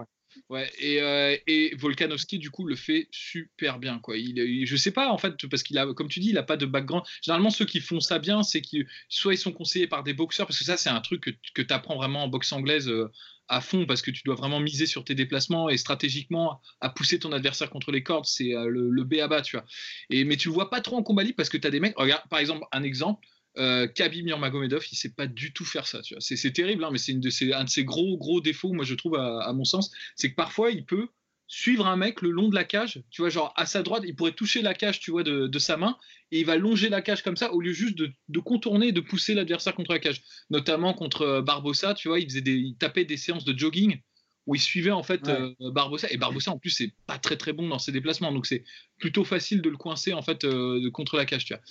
Ouais. 0.48 0.70
et, 0.78 1.02
euh, 1.02 1.36
et, 1.48 1.74
Volkanovski 1.74 2.38
du 2.38 2.50
coup 2.50 2.66
le 2.66 2.76
fait 2.76 3.08
super 3.10 3.80
bien 3.80 3.98
quoi. 3.98 4.16
Il, 4.16 4.64
je 4.64 4.76
sais 4.76 4.92
pas 4.92 5.10
en 5.10 5.18
fait 5.18 5.34
parce 5.48 5.64
qu'il 5.64 5.76
a 5.76 5.92
comme 5.92 6.08
tu 6.08 6.20
dis 6.20 6.30
il 6.30 6.38
a 6.38 6.44
pas 6.44 6.56
de 6.56 6.66
background. 6.66 7.04
Généralement 7.22 7.50
ceux 7.50 7.64
qui 7.64 7.80
font 7.80 7.98
ça 7.98 8.20
bien 8.20 8.42
c'est 8.44 8.60
qu'ils 8.60 8.86
soit 9.08 9.34
ils 9.34 9.38
sont 9.38 9.52
conseillés 9.52 9.88
par 9.88 10.04
des 10.04 10.14
boxeurs 10.14 10.46
parce 10.46 10.58
que 10.58 10.64
ça 10.64 10.76
c'est 10.76 10.88
un 10.88 11.00
truc 11.00 11.22
que, 11.22 11.30
que 11.54 11.62
tu 11.62 11.74
apprends 11.74 11.96
vraiment 11.96 12.22
en 12.22 12.28
boxe 12.28 12.52
anglaise 12.52 12.90
à 13.48 13.60
fond 13.60 13.86
parce 13.86 14.02
que 14.02 14.10
tu 14.10 14.22
dois 14.24 14.34
vraiment 14.34 14.60
miser 14.60 14.86
sur 14.86 15.04
tes 15.04 15.14
déplacements 15.14 15.68
et 15.68 15.76
stratégiquement 15.76 16.60
à 16.80 16.90
pousser 16.90 17.18
ton 17.18 17.32
adversaire 17.32 17.70
contre 17.70 17.92
les 17.92 18.02
cordes, 18.02 18.26
c'est 18.26 18.54
euh, 18.54 18.68
le, 18.68 18.90
le 18.90 19.04
B 19.04 19.14
à 19.14 19.28
bas, 19.28 19.42
tu 19.42 19.56
vois. 19.56 19.64
Et, 20.10 20.24
mais 20.24 20.36
tu 20.36 20.48
le 20.48 20.54
vois 20.54 20.70
pas 20.70 20.80
trop 20.80 20.96
en 20.96 21.02
combat 21.02 21.22
libre 21.22 21.36
parce 21.36 21.48
que 21.48 21.56
tu 21.56 21.66
as 21.66 21.70
des 21.70 21.80
mecs, 21.80 21.96
regarde 21.96 22.22
par 22.28 22.38
exemple 22.38 22.64
un 22.72 22.82
exemple, 22.82 23.26
euh, 23.58 23.86
Khabib 23.86 24.26
Nurmagomedov, 24.26 24.84
il 24.90 24.96
sait 24.96 25.12
pas 25.12 25.26
du 25.26 25.52
tout 25.52 25.64
faire 25.64 25.86
ça, 25.86 26.02
tu 26.02 26.14
vois. 26.14 26.20
C'est 26.20 26.52
terrible, 26.52 26.84
hein, 26.84 26.90
mais 26.92 26.98
c'est 26.98 27.12
un 27.52 27.64
de 27.64 27.68
ses 27.70 27.84
gros 27.84 28.16
gros 28.16 28.40
défauts, 28.40 28.72
moi 28.72 28.84
je 28.84 28.94
trouve 28.94 29.16
à 29.16 29.52
mon 29.52 29.64
sens, 29.64 29.90
c'est 30.14 30.30
que 30.30 30.36
parfois 30.36 30.70
il 30.70 30.84
peut 30.84 31.08
suivre 31.48 31.86
un 31.86 31.96
mec 31.96 32.22
le 32.22 32.30
long 32.30 32.48
de 32.48 32.54
la 32.54 32.64
cage, 32.64 33.02
tu 33.10 33.22
vois, 33.22 33.30
genre 33.30 33.52
à 33.56 33.66
sa 33.66 33.82
droite, 33.82 34.02
il 34.06 34.16
pourrait 34.16 34.32
toucher 34.32 34.62
la 34.62 34.74
cage, 34.74 35.00
tu 35.00 35.10
vois, 35.10 35.22
de, 35.22 35.58
sa 35.58 35.76
main, 35.76 35.96
et 36.32 36.40
il 36.40 36.46
va 36.46 36.56
longer 36.56 36.88
la 36.88 37.02
cage 37.02 37.22
comme 37.22 37.36
ça, 37.36 37.52
au 37.52 37.60
lieu 37.60 37.72
juste 37.72 37.96
de, 37.96 38.38
contourner 38.40 38.88
et 38.88 38.92
de 38.92 39.00
pousser 39.00 39.34
l'adversaire 39.34 39.74
contre 39.74 39.92
la 39.92 39.98
cage. 39.98 40.22
Notamment 40.50 40.92
contre 40.92 41.22
euh, 41.22 41.42
Barbossa, 41.42 41.94
tu 41.94 42.08
vois, 42.08 42.20
il, 42.20 42.28
faisait 42.28 42.40
des, 42.40 42.74
tapait 42.78 43.04
des 43.04 43.16
séances 43.16 43.44
de 43.44 43.56
jogging 43.56 44.00
où 44.46 44.54
il 44.54 44.60
suivait 44.60 44.92
en 44.92 45.02
fait 45.02 45.28
euh, 45.28 45.52
Barbossa, 45.58 46.06
et 46.10 46.16
Barbossa 46.18 46.52
en 46.52 46.58
plus 46.58 46.70
c'est 46.70 46.92
pas 47.08 47.18
très 47.18 47.36
très 47.36 47.52
bon 47.52 47.66
dans 47.66 47.80
ses 47.80 47.90
déplacements, 47.90 48.30
donc 48.30 48.46
c'est 48.46 48.62
plutôt 48.96 49.24
facile 49.24 49.60
de 49.60 49.68
le 49.68 49.76
coincer 49.76 50.12
en 50.12 50.22
fait 50.22 50.44
euh, 50.44 50.88
contre 50.92 51.16
la 51.16 51.24
cage, 51.24 51.44
tu 51.44 51.52
vois. 51.52 51.62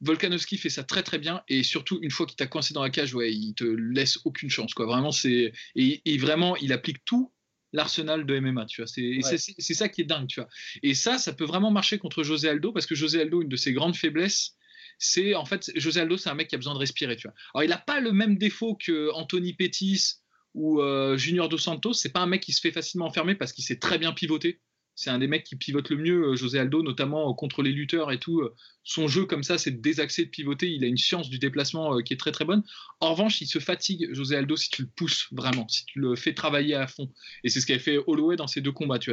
Volkanovski 0.00 0.56
fait 0.56 0.70
ça 0.70 0.82
très 0.82 1.02
très 1.02 1.18
bien 1.18 1.42
et 1.48 1.62
surtout 1.62 1.98
une 2.02 2.10
fois 2.10 2.26
qu'il 2.26 2.36
t'a 2.36 2.46
coincé 2.46 2.74
dans 2.74 2.82
la 2.82 2.90
cage, 2.90 3.14
ouais, 3.14 3.32
il 3.32 3.54
te 3.54 3.64
laisse 3.64 4.18
aucune 4.24 4.50
chance 4.50 4.74
quoi. 4.74 4.86
Vraiment 4.86 5.12
c'est 5.12 5.52
et, 5.74 6.18
vraiment 6.18 6.56
il 6.56 6.72
applique 6.72 7.04
tout 7.04 7.32
l'arsenal 7.72 8.26
de 8.26 8.40
MMA, 8.40 8.66
tu 8.66 8.82
vois. 8.82 8.88
C'est 8.88 9.74
ça 9.74 9.88
qui 9.88 10.00
est 10.00 10.04
dingue, 10.04 10.26
tu 10.26 10.40
vois. 10.40 10.48
Et 10.82 10.94
ça, 10.94 11.18
ça 11.18 11.32
peut 11.32 11.44
vraiment 11.44 11.70
marcher 11.70 11.98
contre 11.98 12.24
José 12.24 12.48
Aldo 12.48 12.72
parce 12.72 12.86
que 12.86 12.96
José 12.96 13.20
Aldo, 13.20 13.42
une 13.42 13.48
de 13.48 13.56
ses 13.56 13.72
grandes 13.72 13.94
faiblesses, 13.94 14.56
c'est 14.98 15.34
en 15.34 15.44
fait, 15.44 15.70
José 15.76 16.00
Aldo, 16.00 16.16
c'est 16.16 16.30
un 16.30 16.34
mec 16.34 16.48
qui 16.48 16.56
a 16.56 16.58
besoin 16.58 16.74
de 16.74 16.80
respirer, 16.80 17.16
tu 17.16 17.28
vois. 17.28 17.34
Alors, 17.54 17.64
il 17.64 17.70
n'a 17.70 17.78
pas 17.78 18.00
le 18.00 18.12
même 18.12 18.38
défaut 18.38 18.74
que 18.74 19.12
Anthony 19.12 19.54
Pettis 19.54 20.14
ou 20.54 20.80
euh, 20.80 21.16
Junior 21.16 21.48
Dos 21.48 21.58
Santos. 21.58 21.94
C'est 21.94 22.12
pas 22.12 22.20
un 22.20 22.26
mec 22.26 22.42
qui 22.42 22.52
se 22.52 22.60
fait 22.60 22.72
facilement 22.72 23.06
enfermer 23.06 23.34
parce 23.34 23.52
qu'il 23.52 23.64
sait 23.64 23.78
très 23.78 23.98
bien 23.98 24.12
pivoter 24.12 24.60
c'est 25.00 25.08
un 25.08 25.18
des 25.18 25.28
mecs 25.28 25.44
qui 25.44 25.56
pivote 25.56 25.88
le 25.88 25.96
mieux, 25.96 26.26
euh, 26.26 26.36
José 26.36 26.58
Aldo, 26.58 26.82
notamment 26.82 27.30
euh, 27.30 27.32
contre 27.32 27.62
les 27.62 27.72
lutteurs 27.72 28.12
et 28.12 28.18
tout. 28.18 28.40
Euh, 28.40 28.54
son 28.84 29.08
jeu 29.08 29.24
comme 29.24 29.42
ça, 29.42 29.56
c'est 29.56 29.70
de 29.70 29.80
désaxer, 29.80 30.26
de 30.26 30.30
pivoter. 30.30 30.68
Il 30.70 30.84
a 30.84 30.86
une 30.86 30.98
science 30.98 31.30
du 31.30 31.38
déplacement 31.38 32.02
qui 32.02 32.12
est 32.12 32.18
très 32.18 32.32
très 32.32 32.44
bonne. 32.44 32.62
En 33.00 33.12
revanche, 33.12 33.40
il 33.40 33.46
se 33.46 33.60
fatigue, 33.60 34.10
José 34.12 34.36
Aldo, 34.36 34.58
si 34.58 34.68
tu 34.68 34.82
le 34.82 34.88
pousses 34.94 35.28
vraiment, 35.32 35.66
si 35.68 35.86
tu 35.86 36.00
le 36.00 36.16
fais 36.16 36.34
travailler 36.34 36.74
à 36.74 36.86
fond. 36.86 37.10
Et 37.44 37.48
c'est 37.48 37.62
ce 37.62 37.66
qu'avait 37.66 37.78
fait 37.78 37.98
Holloway 38.06 38.36
dans 38.36 38.46
ces 38.46 38.60
deux 38.60 38.72
combats, 38.72 38.98
tu 38.98 39.10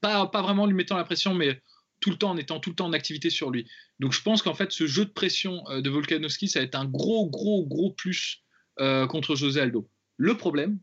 pas, 0.00 0.26
pas 0.26 0.42
vraiment 0.42 0.66
lui 0.66 0.74
mettant 0.74 0.96
la 0.96 1.04
pression, 1.04 1.34
mais 1.34 1.62
tout 2.00 2.10
le 2.10 2.16
temps 2.16 2.30
en 2.30 2.36
étant 2.36 2.58
tout 2.58 2.70
le 2.70 2.76
temps 2.76 2.86
en 2.86 2.92
activité 2.92 3.30
sur 3.30 3.50
lui. 3.50 3.68
Donc 4.00 4.12
je 4.12 4.22
pense 4.22 4.42
qu'en 4.42 4.54
fait, 4.54 4.72
ce 4.72 4.88
jeu 4.88 5.04
de 5.04 5.10
pression 5.10 5.62
de 5.70 5.88
Volkanovski, 5.88 6.48
ça 6.48 6.58
va 6.58 6.64
être 6.64 6.74
un 6.74 6.84
gros, 6.84 7.30
gros, 7.30 7.64
gros 7.64 7.92
plus 7.92 8.42
contre 8.76 9.36
José 9.36 9.60
Aldo. 9.60 9.88
Le 10.16 10.36
problème, 10.36 10.80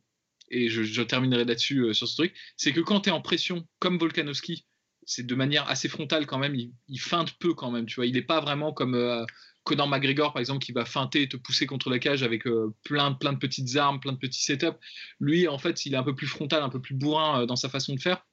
et 0.51 0.69
je, 0.69 1.01
terminerai 1.01 1.45
là-dessus 1.45 1.79
euh, 1.79 1.93
sur 1.93 2.07
ce 2.07 2.15
truc, 2.15 2.35
c'est 2.57 2.73
que 2.73 2.79
quand 2.79 3.01
tu 3.01 3.09
es 3.09 3.11
en 3.11 3.21
pression, 3.21 3.67
comme 3.79 3.97
Volkanovski, 3.97 4.65
c'est 5.05 5.25
de 5.25 5.35
manière 5.35 5.67
assez 5.69 5.87
frontale 5.87 6.25
quand 6.25 6.37
même, 6.37 6.55
il, 6.55 6.99
feinte 6.99 7.33
peu 7.39 7.53
quand 7.53 7.71
même, 7.71 7.85
tu 7.85 7.95
vois, 7.95 8.05
il 8.05 8.13
n'est 8.13 8.21
pas 8.21 8.41
vraiment 8.41 8.73
comme 8.73 8.95
euh, 8.95 9.25
Conor 9.63 9.87
McGregor 9.87 10.33
par 10.33 10.39
exemple 10.39 10.63
qui 10.63 10.71
va 10.71 10.85
feinter 10.85 11.23
et 11.23 11.29
te 11.29 11.37
pousser 11.37 11.65
contre 11.65 11.89
la 11.89 11.99
cage 11.99 12.23
avec 12.23 12.45
euh, 12.47 12.73
plein, 12.83 13.11
de 13.11 13.37
petites 13.37 13.75
armes, 13.75 13.99
plein 13.99 14.13
de 14.13 14.17
petits 14.17 14.43
setups. 14.43 14.77
Lui, 15.19 15.47
en 15.47 15.57
fait, 15.57 15.85
il 15.85 15.93
est 15.93 15.97
un 15.97 16.03
peu 16.03 16.15
plus 16.15 16.27
frontal, 16.27 16.63
un 16.63 16.69
peu 16.69 16.81
plus 16.81 16.95
bourrin 16.95 17.45
dans 17.45 17.55
sa 17.55 17.69
façon 17.69 17.95
de 17.95 17.99
faire. 17.99 18.25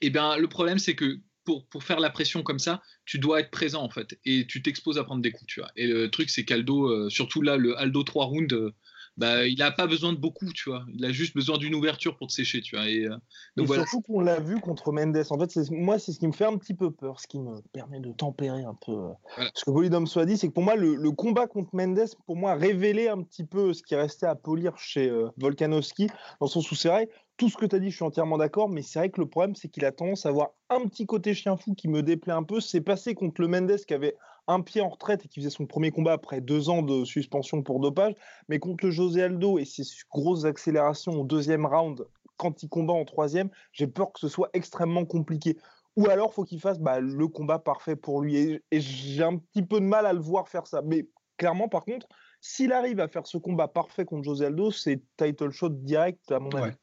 Et 0.00 0.06
eh 0.06 0.10
bien, 0.10 0.36
le 0.36 0.48
problème, 0.48 0.78
c'est 0.78 0.94
que 0.94 1.18
pour, 1.44 1.66
pour, 1.68 1.82
faire 1.82 1.98
la 1.98 2.10
pression 2.10 2.42
comme 2.42 2.58
ça, 2.58 2.82
tu 3.04 3.18
dois 3.18 3.40
être 3.40 3.50
présent 3.50 3.82
en 3.82 3.88
fait, 3.88 4.18
et 4.24 4.46
tu 4.46 4.62
t'exposes 4.62 4.98
à 4.98 5.04
prendre 5.04 5.22
des 5.22 5.32
coups, 5.32 5.46
tu 5.52 5.60
vois. 5.60 5.70
Et 5.76 5.86
le 5.86 6.10
truc, 6.10 6.30
c'est 6.30 6.44
qu'Aldo, 6.44 7.08
surtout 7.10 7.42
là, 7.42 7.56
le 7.56 7.76
Aldo 7.78 8.02
3 8.04 8.26
rounds, 8.26 8.72
bah, 9.18 9.48
il 9.48 9.58
n'a 9.58 9.72
pas 9.72 9.88
besoin 9.88 10.12
de 10.12 10.18
beaucoup, 10.18 10.52
tu 10.52 10.70
vois. 10.70 10.84
Il 10.94 11.04
a 11.04 11.10
juste 11.10 11.34
besoin 11.34 11.58
d'une 11.58 11.74
ouverture 11.74 12.16
pour 12.16 12.28
te 12.28 12.32
sécher, 12.32 12.60
tu 12.60 12.76
vois. 12.76 12.88
Et, 12.88 13.04
euh, 13.04 13.16
donc, 13.56 13.74
surtout 13.74 14.00
qu'on 14.00 14.20
l'a 14.20 14.38
vu 14.38 14.60
contre 14.60 14.92
Mendes. 14.92 15.24
En 15.30 15.38
fait, 15.38 15.70
moi, 15.72 15.98
c'est 15.98 16.12
ce 16.12 16.20
qui 16.20 16.28
me 16.28 16.32
fait 16.32 16.44
un 16.44 16.56
petit 16.56 16.72
peu 16.72 16.92
peur, 16.92 17.18
ce 17.18 17.26
qui 17.26 17.40
me 17.40 17.60
permet 17.72 17.98
de 17.98 18.12
tempérer 18.12 18.62
un 18.62 18.76
peu 18.86 18.92
euh, 18.92 19.44
ce 19.54 19.64
que 19.64 19.72
Polydome 19.72 20.06
soit 20.06 20.24
dit, 20.24 20.36
c'est 20.36 20.46
que 20.46 20.52
pour 20.52 20.62
moi, 20.62 20.76
le, 20.76 21.10
combat 21.10 21.48
contre 21.48 21.70
Mendes, 21.72 22.06
pour 22.26 22.36
moi, 22.36 22.54
révélait 22.54 23.08
un 23.08 23.20
petit 23.22 23.44
peu 23.44 23.74
ce 23.74 23.82
qui 23.82 23.96
restait 23.96 24.26
à 24.26 24.36
polir 24.36 24.78
chez 24.78 25.10
euh, 25.10 25.30
Volkanovski, 25.36 26.08
dans 26.40 26.46
son 26.46 26.60
sous 26.60 26.76
vrai, 26.88 27.08
tout 27.36 27.48
ce 27.48 27.56
que 27.56 27.66
tu 27.66 27.74
as 27.74 27.80
dit, 27.80 27.90
je 27.90 27.96
suis 27.96 28.04
entièrement 28.04 28.38
d'accord, 28.38 28.68
mais 28.68 28.82
c'est 28.82 29.00
vrai 29.00 29.10
que 29.10 29.20
le 29.20 29.28
problème, 29.28 29.56
c'est 29.56 29.68
qu'il 29.68 29.84
a 29.84 29.90
tendance 29.90 30.26
à 30.26 30.28
avoir 30.28 30.50
un 30.70 30.86
petit 30.86 31.06
côté 31.06 31.34
chien 31.34 31.56
fou 31.56 31.74
qui 31.74 31.88
me 31.88 32.04
déplaît 32.04 32.34
un 32.34 32.44
peu. 32.44 32.60
C'est 32.60 32.80
passé 32.80 33.16
contre 33.16 33.40
le 33.40 33.48
Mendes 33.48 33.76
qui 33.86 33.94
avait 33.94 34.14
un 34.48 34.62
pied 34.62 34.80
en 34.80 34.88
retraite 34.88 35.24
et 35.24 35.28
qui 35.28 35.40
faisait 35.40 35.50
son 35.50 35.66
premier 35.66 35.90
combat 35.90 36.12
après 36.12 36.40
deux 36.40 36.70
ans 36.70 36.82
de 36.82 37.04
suspension 37.04 37.62
pour 37.62 37.78
dopage. 37.78 38.14
Mais 38.48 38.58
contre 38.58 38.88
José 38.88 39.22
Aldo 39.22 39.58
et 39.58 39.64
ses 39.64 39.82
grosses 40.10 40.46
accélérations 40.46 41.12
au 41.12 41.24
deuxième 41.24 41.66
round, 41.66 42.04
quand 42.38 42.62
il 42.62 42.68
combat 42.68 42.94
en 42.94 43.04
troisième, 43.04 43.50
j'ai 43.72 43.86
peur 43.86 44.12
que 44.12 44.20
ce 44.20 44.28
soit 44.28 44.48
extrêmement 44.54 45.04
compliqué. 45.04 45.56
Ou 45.96 46.08
alors, 46.08 46.32
faut 46.32 46.44
qu'il 46.44 46.60
fasse 46.60 46.78
bah, 46.78 47.00
le 47.00 47.28
combat 47.28 47.58
parfait 47.58 47.96
pour 47.96 48.22
lui. 48.22 48.62
Et, 48.70 48.80
j'ai 48.80 49.22
un 49.22 49.36
petit 49.36 49.62
peu 49.62 49.80
de 49.80 49.84
mal 49.84 50.06
à 50.06 50.12
le 50.12 50.20
voir 50.20 50.48
faire 50.48 50.66
ça. 50.66 50.80
Mais 50.82 51.08
clairement, 51.36 51.68
par 51.68 51.84
contre, 51.84 52.06
s'il 52.40 52.72
arrive 52.72 53.00
à 53.00 53.08
faire 53.08 53.26
ce 53.26 53.36
combat 53.36 53.68
parfait 53.68 54.04
contre 54.04 54.22
José 54.22 54.46
Aldo, 54.46 54.70
c'est 54.70 55.02
title 55.16 55.50
shot 55.50 55.70
direct, 55.70 56.30
à 56.30 56.38
mon 56.38 56.50
avis. 56.50 56.76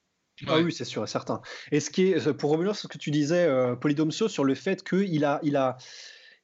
Ah 0.48 0.60
oui, 0.60 0.74
c'est 0.74 0.84
sûr 0.84 1.02
et 1.04 1.08
certain. 1.08 1.42
Et 1.72 1.80
ce 1.80 1.90
qui 1.90 2.12
est, 2.12 2.34
pour 2.34 2.52
revenir 2.52 2.76
sur 2.76 2.84
ce 2.84 2.88
que 2.90 2.98
tu 2.98 3.10
disais, 3.10 3.46
euh, 3.46 3.76
sur 4.28 4.44
le 4.44 4.54
fait 4.54 4.84
qu'il 4.84 5.24
a, 5.24 5.40
il 5.44 5.56
a, 5.56 5.78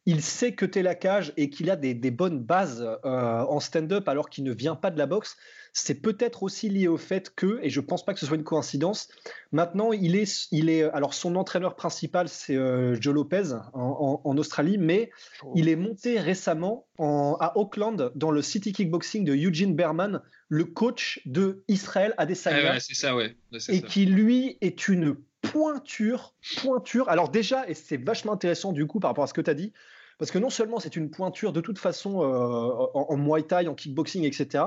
il 0.05 0.21
sait 0.21 0.53
que 0.53 0.65
t'es 0.65 0.81
la 0.81 0.95
cage 0.95 1.33
et 1.37 1.49
qu'il 1.49 1.69
a 1.69 1.75
des, 1.75 2.11
bonnes 2.11 2.39
bases 2.39 2.81
euh, 3.05 3.41
en 3.41 3.59
stand-up 3.59 4.07
alors 4.07 4.29
qu'il 4.29 4.43
ne 4.43 4.53
vient 4.53 4.75
pas 4.75 4.89
de 4.89 4.97
la 4.97 5.05
boxe, 5.05 5.37
c'est 5.73 6.01
peut-être 6.01 6.43
aussi 6.43 6.69
lié 6.69 6.87
au 6.87 6.97
fait 6.97 7.33
que, 7.33 7.59
et 7.61 7.69
je 7.69 7.79
pense 7.79 8.03
pas 8.03 8.13
que 8.13 8.19
ce 8.19 8.25
soit 8.25 8.35
une 8.35 8.43
coïncidence, 8.43 9.09
maintenant 9.51 9.93
il 9.93 10.15
est, 10.15 10.47
il 10.51 10.69
est 10.69 10.83
alors 10.83 11.13
son 11.13 11.35
entraîneur 11.35 11.75
principal 11.75 12.27
c'est 12.27 12.55
euh, 12.55 12.95
Joe 12.99 13.13
Lopez 13.13 13.53
en, 13.73 14.37
Australie, 14.37 14.77
mais 14.77 15.11
oh. 15.43 15.53
il 15.55 15.69
est 15.69 15.75
monté 15.75 16.19
récemment 16.19 16.87
à 16.99 17.53
Auckland 17.55 18.11
dans 18.15 18.31
le 18.31 18.41
City 18.41 18.73
Kickboxing 18.73 19.23
de 19.23 19.33
Eugene 19.33 19.75
Berman, 19.75 20.21
le 20.49 20.65
coach 20.65 21.21
de 21.25 21.63
Israël 21.67 22.13
Adesanya. 22.17 22.79
c'est 22.79 22.95
ça, 22.95 23.15
ouais. 23.15 23.35
et 23.69 23.81
qui 23.81 24.05
lui 24.05 24.57
est 24.61 24.87
une 24.87 25.15
pointure, 25.41 26.35
pointure. 26.57 27.09
Alors 27.09 27.29
déjà, 27.29 27.67
et 27.69 27.73
c'est 27.73 27.97
vachement 27.97 28.33
intéressant 28.33 28.71
du 28.71 28.87
coup 28.87 28.99
par 28.99 29.09
rapport 29.09 29.23
à 29.23 29.27
ce 29.27 29.33
que 29.33 29.41
tu 29.41 29.49
as 29.49 29.55
dit, 29.55 29.73
parce 30.19 30.31
que 30.31 30.37
non 30.37 30.49
seulement 30.49 30.79
c'est 30.79 30.95
une 30.95 31.09
pointure 31.09 31.51
de 31.51 31.61
toute 31.61 31.79
façon 31.79 32.21
euh, 32.21 32.87
en, 32.93 33.07
en, 33.09 33.17
Muay 33.17 33.43
Thai, 33.43 33.67
en 33.67 33.75
kickboxing, 33.75 34.23
etc. 34.23 34.65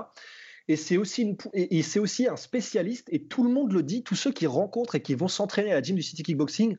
Et 0.66 0.76
c'est 0.76 0.96
aussi, 0.96 1.22
une, 1.22 1.36
et, 1.52 1.82
c'est 1.82 1.98
aussi 1.98 2.26
un 2.26 2.36
spécialiste, 2.36 3.08
et 3.10 3.24
tout 3.24 3.44
le 3.44 3.50
monde 3.50 3.72
le 3.72 3.82
dit, 3.82 4.02
tous 4.02 4.14
ceux 4.14 4.32
qui 4.32 4.46
rencontrent 4.46 4.94
et 4.94 5.02
qui 5.02 5.14
vont 5.14 5.28
s'entraîner 5.28 5.72
à 5.72 5.74
la 5.74 5.82
gym 5.82 5.96
du 5.96 6.02
City 6.02 6.22
Kickboxing, 6.22 6.76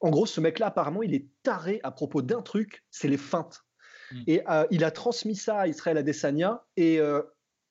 en 0.00 0.10
gros, 0.10 0.26
ce 0.26 0.40
mec-là, 0.40 0.66
apparemment, 0.66 1.02
il 1.02 1.14
est 1.14 1.26
taré 1.42 1.80
à 1.82 1.90
propos 1.90 2.22
d'un 2.22 2.42
truc, 2.42 2.84
c'est 2.90 3.08
les 3.08 3.16
feintes. 3.16 3.64
Mm. 4.12 4.22
Et 4.28 4.42
euh, 4.48 4.66
il 4.70 4.84
a 4.84 4.90
transmis 4.90 5.34
ça 5.34 5.60
à 5.60 5.66
Israël 5.66 5.98
Adesanya, 5.98 6.64
et 6.76 7.00
euh, 7.00 7.22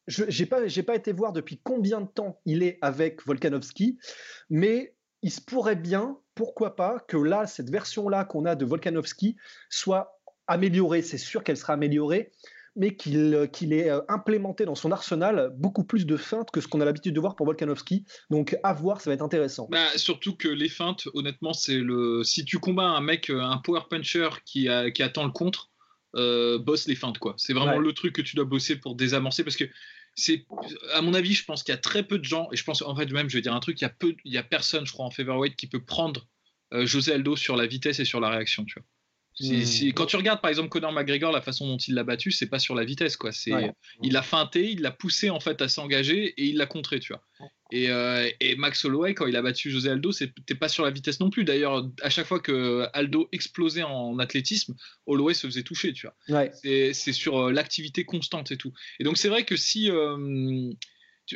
je 0.07 0.25
n'ai 0.25 0.45
pas, 0.45 0.59
pas 0.85 0.95
été 0.95 1.13
voir 1.13 1.31
depuis 1.31 1.61
combien 1.63 2.01
de 2.01 2.07
temps 2.07 2.41
il 2.45 2.61
est 2.61 2.77
avec 2.81 3.25
Volkanovski, 3.25 3.97
mais 4.49 4.95
il 5.23 5.31
se 5.31 5.41
pourrait 5.41 5.75
bien, 5.75 6.17
pourquoi 6.35 6.75
pas, 6.75 6.99
que 7.07 7.17
là, 7.17 7.47
cette 7.47 7.69
version-là 7.69 8.25
qu'on 8.25 8.45
a 8.45 8.55
de 8.55 8.65
Volkanovski 8.65 9.35
soit 9.69 10.19
améliorée. 10.47 11.01
C'est 11.01 11.17
sûr 11.17 11.43
qu'elle 11.43 11.57
sera 11.57 11.73
améliorée, 11.73 12.31
mais 12.75 12.95
qu'il 12.95 13.49
qu'il 13.51 13.73
ait 13.73 13.89
euh, 13.89 14.01
implémenté 14.09 14.65
dans 14.65 14.75
son 14.75 14.91
arsenal 14.91 15.53
beaucoup 15.57 15.83
plus 15.83 16.05
de 16.05 16.17
feintes 16.17 16.51
que 16.51 16.59
ce 16.59 16.67
qu'on 16.67 16.81
a 16.81 16.85
l'habitude 16.85 17.15
de 17.15 17.19
voir 17.19 17.35
pour 17.35 17.45
Volkanovski. 17.45 18.05
Donc 18.29 18.57
à 18.63 18.73
voir, 18.73 19.01
ça 19.01 19.09
va 19.09 19.15
être 19.15 19.21
intéressant. 19.21 19.67
Bah, 19.71 19.87
surtout 19.95 20.35
que 20.35 20.47
les 20.47 20.69
feintes, 20.69 21.07
honnêtement, 21.13 21.53
c'est 21.53 21.77
le. 21.77 22.23
Si 22.23 22.45
tu 22.45 22.59
combats 22.59 22.83
un 22.83 23.01
mec, 23.01 23.29
euh, 23.29 23.41
un 23.41 23.57
power 23.57 23.81
puncher 23.89 24.29
qui, 24.45 24.67
qui 24.93 25.03
attend 25.03 25.23
le 25.23 25.31
contre, 25.31 25.71
euh, 26.15 26.59
bosse 26.59 26.87
les 26.87 26.95
feintes 26.95 27.17
quoi. 27.17 27.33
C'est 27.37 27.53
vraiment 27.53 27.79
le 27.79 27.91
truc 27.91 28.13
que 28.13 28.21
tu 28.21 28.35
dois 28.35 28.45
bosser 28.45 28.75
pour 28.75 28.95
désamorcer 28.95 29.43
parce 29.43 29.55
que 29.55 29.63
c'est 30.15 30.46
à 30.93 31.01
mon 31.01 31.13
avis, 31.13 31.34
je 31.34 31.46
pense 31.46 31.63
qu'il 31.63 31.74
y 31.74 31.77
a 31.77 31.82
très 31.82 32.03
peu 32.03 32.20
de 32.20 32.24
gens 32.24 32.48
et 32.51 32.55
je 32.55 32.63
pense 32.63 32.82
en 32.82 32.96
fait 32.96 33.12
même, 33.12 33.29
je 33.29 33.38
vais 33.38 33.41
dire 33.41 33.53
un 33.53 33.60
truc, 33.60 33.79
il 33.82 33.84
y 33.84 33.88
a 33.88 33.89
peu, 33.89 34.15
il 34.25 34.34
y 34.34 34.38
a 34.38 34.43
personne, 34.43 34.86
je 34.86 34.91
crois, 34.91 35.05
en 35.05 35.12
featherweight 35.12 35.55
qui 35.55 35.67
peut 35.67 35.84
prendre 35.84 36.27
José 36.72 37.13
Aldo 37.13 37.36
sur 37.36 37.55
la 37.55 37.67
vitesse 37.67 38.00
et 38.00 38.05
sur 38.05 38.20
la 38.20 38.29
réaction, 38.29 38.65
tu 38.65 38.79
vois. 38.79 38.86
Hmm. 39.39 39.89
quand 39.95 40.05
tu 40.05 40.15
regardes 40.15 40.41
par 40.41 40.49
exemple 40.49 40.69
Conor 40.69 40.91
McGregor, 40.91 41.31
la 41.31 41.41
façon 41.41 41.67
dont 41.67 41.77
il 41.77 41.95
l'a 41.95 42.03
battu, 42.03 42.31
c'est 42.31 42.47
pas 42.47 42.59
sur 42.59 42.75
la 42.75 42.83
vitesse 42.83 43.17
quoi. 43.17 43.31
C'est 43.31 43.51
il 44.01 44.13
l'a 44.13 44.21
feinté, 44.21 44.69
il 44.69 44.81
l'a 44.81 44.91
poussé 44.91 45.29
en 45.29 45.39
fait 45.39 45.61
à 45.61 45.67
s'engager 45.67 46.25
et 46.37 46.45
il 46.45 46.57
l'a 46.57 46.67
contré, 46.67 46.99
tu 46.99 47.13
vois. 47.13 47.23
Et, 47.71 47.89
euh, 47.89 48.29
et, 48.39 48.55
Max 48.55 48.85
Holloway 48.85 49.15
quand 49.15 49.25
il 49.25 49.35
a 49.35 49.41
battu 49.41 49.71
José 49.71 49.89
Aldo, 49.89 50.11
c'était 50.11 50.53
pas 50.53 50.69
sur 50.69 50.85
la 50.85 50.91
vitesse 50.91 51.19
non 51.19 51.31
plus. 51.31 51.43
D'ailleurs, 51.43 51.89
à 52.03 52.11
chaque 52.11 52.27
fois 52.27 52.39
que 52.39 52.85
Aldo 52.93 53.27
explosait 53.31 53.81
en 53.81 54.19
athlétisme, 54.19 54.75
Holloway 55.07 55.33
se 55.33 55.47
faisait 55.47 55.63
toucher, 55.63 55.93
tu 55.93 56.07
vois. 56.27 56.45
C'est 56.53 56.93
sur 56.93 57.47
euh, 57.47 57.51
l'activité 57.51 58.05
constante 58.05 58.51
et 58.51 58.57
tout. 58.57 58.73
Et 58.99 59.03
donc 59.03 59.17
c'est 59.17 59.29
vrai 59.29 59.43
que 59.43 59.55
si 59.55 59.89
euh, 59.89 60.71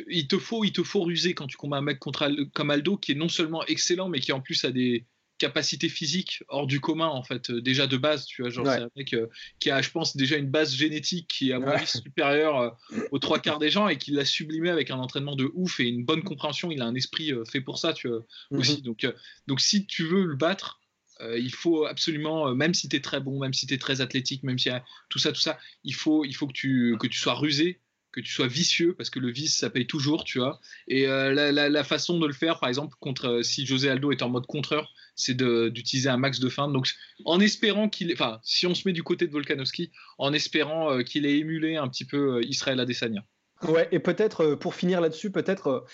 il 0.08 0.28
te 0.28 0.38
faut 0.38 0.62
il 0.64 0.72
te 0.72 0.84
faut 0.84 1.02
ruser 1.02 1.34
quand 1.34 1.48
tu 1.48 1.56
combats 1.56 1.78
un 1.78 1.82
mec 1.82 1.98
contre 1.98 2.30
comme 2.54 2.70
Aldo 2.70 2.96
qui 2.96 3.12
est 3.12 3.16
non 3.16 3.28
seulement 3.28 3.64
excellent 3.66 4.08
mais 4.08 4.20
qui 4.20 4.32
en 4.32 4.40
plus 4.40 4.64
a 4.64 4.70
des 4.70 5.06
capacité 5.38 5.88
physique 5.88 6.42
hors 6.48 6.66
du 6.66 6.80
commun 6.80 7.06
en 7.06 7.22
fait 7.22 7.50
euh, 7.50 7.62
déjà 7.62 7.86
de 7.86 7.96
base 7.96 8.26
tu 8.26 8.42
vois 8.42 8.50
genre 8.50 8.66
c'est 8.66 8.82
un 8.82 8.90
mec 8.96 9.14
euh, 9.14 9.28
qui 9.60 9.70
a 9.70 9.80
je 9.80 9.90
pense 9.90 10.16
déjà 10.16 10.36
une 10.36 10.50
base 10.50 10.74
génétique 10.74 11.28
qui 11.28 11.50
est 11.50 11.52
à 11.52 11.60
mon 11.60 11.68
avis 11.68 11.86
supérieure 11.86 12.58
euh, 12.60 12.70
aux 13.12 13.18
trois 13.18 13.38
quarts 13.38 13.58
des 13.58 13.70
gens 13.70 13.88
et 13.88 13.96
qui 13.96 14.10
l'a 14.10 14.24
sublimé 14.24 14.68
avec 14.68 14.90
un 14.90 14.98
entraînement 14.98 15.36
de 15.36 15.50
ouf 15.54 15.80
et 15.80 15.88
une 15.88 16.04
bonne 16.04 16.22
compréhension. 16.22 16.70
Il 16.70 16.82
a 16.82 16.86
un 16.86 16.94
esprit 16.94 17.32
fait 17.50 17.60
pour 17.60 17.78
ça 17.78 17.92
tu 17.92 18.08
vois 18.08 18.24
mhm. 18.50 18.58
aussi. 18.58 18.82
Donc 18.82 19.06
donc 19.46 19.60
si 19.60 19.86
tu 19.86 20.04
veux 20.04 20.24
le 20.24 20.36
battre 20.36 20.80
il 21.20 21.52
faut 21.52 21.84
absolument, 21.84 22.54
même 22.54 22.74
si 22.74 22.88
tu 22.88 22.94
es 22.94 23.00
très 23.00 23.18
bon, 23.18 23.40
même 23.40 23.52
si 23.52 23.66
tu 23.66 23.74
es 23.74 23.78
très 23.78 24.00
athlétique, 24.00 24.44
même 24.44 24.56
si 24.56 24.70
tout 25.08 25.18
ça, 25.18 25.32
tout 25.32 25.40
ça, 25.40 25.58
il 25.82 25.92
faut, 25.92 26.24
il 26.24 26.32
faut 26.32 26.46
que, 26.46 26.52
tu, 26.52 26.96
que 27.00 27.08
tu 27.08 27.18
sois 27.18 27.34
rusé, 27.34 27.80
que 28.12 28.20
tu 28.20 28.32
sois 28.32 28.46
vicieux, 28.46 28.94
parce 28.94 29.10
que 29.10 29.18
le 29.18 29.30
vice, 29.30 29.56
ça 29.56 29.70
paye 29.70 29.86
toujours, 29.86 30.24
tu 30.24 30.38
vois. 30.38 30.60
Et 30.86 31.06
la, 31.06 31.52
la, 31.52 31.84
façon 31.84 32.18
de 32.18 32.26
le 32.26 32.32
faire, 32.32 32.58
par 32.58 32.68
exemple, 32.68 32.96
contre, 33.00 33.40
si 33.42 33.66
José 33.66 33.90
Aldo 33.90 34.12
est 34.12 34.22
en 34.22 34.28
mode 34.28 34.46
contreur, 34.46 34.92
c'est 35.18 35.36
d'utiliser 35.36 36.08
un 36.08 36.16
max 36.16 36.40
de 36.40 36.48
feinte. 36.48 36.72
Donc, 36.72 36.88
en 37.24 37.40
espérant 37.40 37.88
qu'il, 37.88 38.10
enfin, 38.12 38.38
si 38.42 38.66
on 38.66 38.74
se 38.74 38.86
met 38.86 38.92
du 38.92 39.02
côté 39.02 39.26
de 39.26 39.32
Volkanovski, 39.32 39.90
en 40.16 40.32
espérant 40.32 40.92
euh, 40.92 41.02
qu'il 41.02 41.26
ait 41.26 41.38
émulé 41.38 41.76
un 41.76 41.88
petit 41.88 42.04
peu 42.04 42.36
euh, 42.36 42.44
Israël 42.44 42.80
Adesanya. 42.80 43.24
Ouais, 43.66 43.88
et 43.90 43.98
peut-être 43.98 44.42
euh, 44.42 44.56
pour 44.56 44.76
finir 44.76 45.00
là-dessus, 45.00 45.32
peut-être 45.32 45.84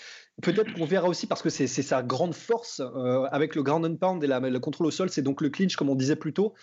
peut-être 0.43 0.73
qu'on 0.73 0.85
verra 0.85 1.07
aussi 1.07 1.25
parce 1.25 1.41
que 1.41 1.49
c'est 1.49 1.67
sa 1.67 2.03
grande 2.03 2.35
force 2.35 2.81
avec 3.31 3.55
le 3.55 3.63
ground 3.63 3.85
and 3.85 3.95
pound 3.95 4.23
et 4.23 4.27
le 4.27 4.59
contrôle 4.59 4.87
au 4.87 4.91
sol, 4.91 5.09
c'est 5.09 5.21
donc 5.21 5.39
le 5.39 5.49
clinch 5.49 5.77
comme 5.77 5.89
on 5.89 5.95
disait 5.95 6.17
plus 6.17 6.33
tôt. 6.33 6.53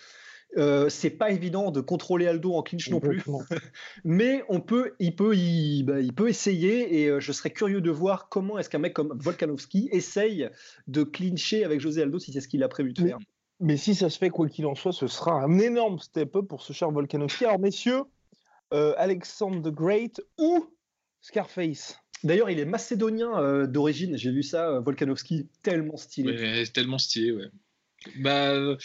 Euh, 0.57 0.87
c'est 0.89 1.09
pas 1.09 1.31
évident 1.31 1.71
de 1.71 1.81
contrôler 1.81 2.27
Aldo 2.27 2.53
en 2.53 2.61
clinch 2.61 2.89
non 2.89 2.99
plus, 2.99 3.23
mais 4.03 4.43
on 4.49 4.61
peut, 4.61 4.93
il 4.99 5.15
peut, 5.15 5.35
il, 5.35 5.83
bah, 5.83 5.99
il 5.99 6.13
peut 6.13 6.29
essayer 6.29 7.01
et 7.01 7.07
euh, 7.07 7.19
je 7.19 7.31
serais 7.31 7.49
curieux 7.49 7.81
de 7.81 7.89
voir 7.89 8.29
comment 8.29 8.59
est-ce 8.59 8.69
qu'un 8.69 8.79
mec 8.79 8.93
comme 8.93 9.17
Volkanovski 9.19 9.89
essaye 9.91 10.47
de 10.87 11.03
clincher 11.03 11.63
avec 11.63 11.79
José 11.79 12.03
Aldo 12.03 12.19
si 12.19 12.31
c'est 12.31 12.41
ce 12.41 12.47
qu'il 12.47 12.61
a 12.61 12.67
prévu 12.67 12.93
de 12.93 13.01
faire. 13.01 13.17
Mais, 13.59 13.77
si 13.77 13.95
ça 13.95 14.09
se 14.09 14.17
fait 14.17 14.29
quoi 14.29 14.47
qu'il 14.47 14.65
en 14.65 14.75
soit, 14.75 14.91
ce 14.91 15.07
sera 15.07 15.41
un 15.41 15.57
énorme 15.57 15.97
step 15.99 16.35
up 16.35 16.47
pour 16.47 16.61
ce 16.61 16.73
cher 16.73 16.91
Volkanovski. 16.91 17.45
Alors 17.45 17.59
messieurs, 17.59 18.03
euh, 18.73 18.93
Alexandre 18.97 19.61
the 19.61 19.73
Great 19.73 20.21
ou 20.37 20.67
Scarface? 21.21 21.97
D'ailleurs, 22.23 22.49
il 22.49 22.59
est 22.59 22.65
macédonien 22.65 23.65
d'origine. 23.67 24.17
J'ai 24.17 24.31
vu 24.31 24.43
ça, 24.43 24.79
Volkanovski, 24.79 25.49
tellement 25.61 25.97
stylé. 25.97 26.63
tellement 26.73 26.97
stylé, 26.97 27.31
ouais. 27.31 27.49
Bah, 28.17 28.51
euh, 28.51 28.77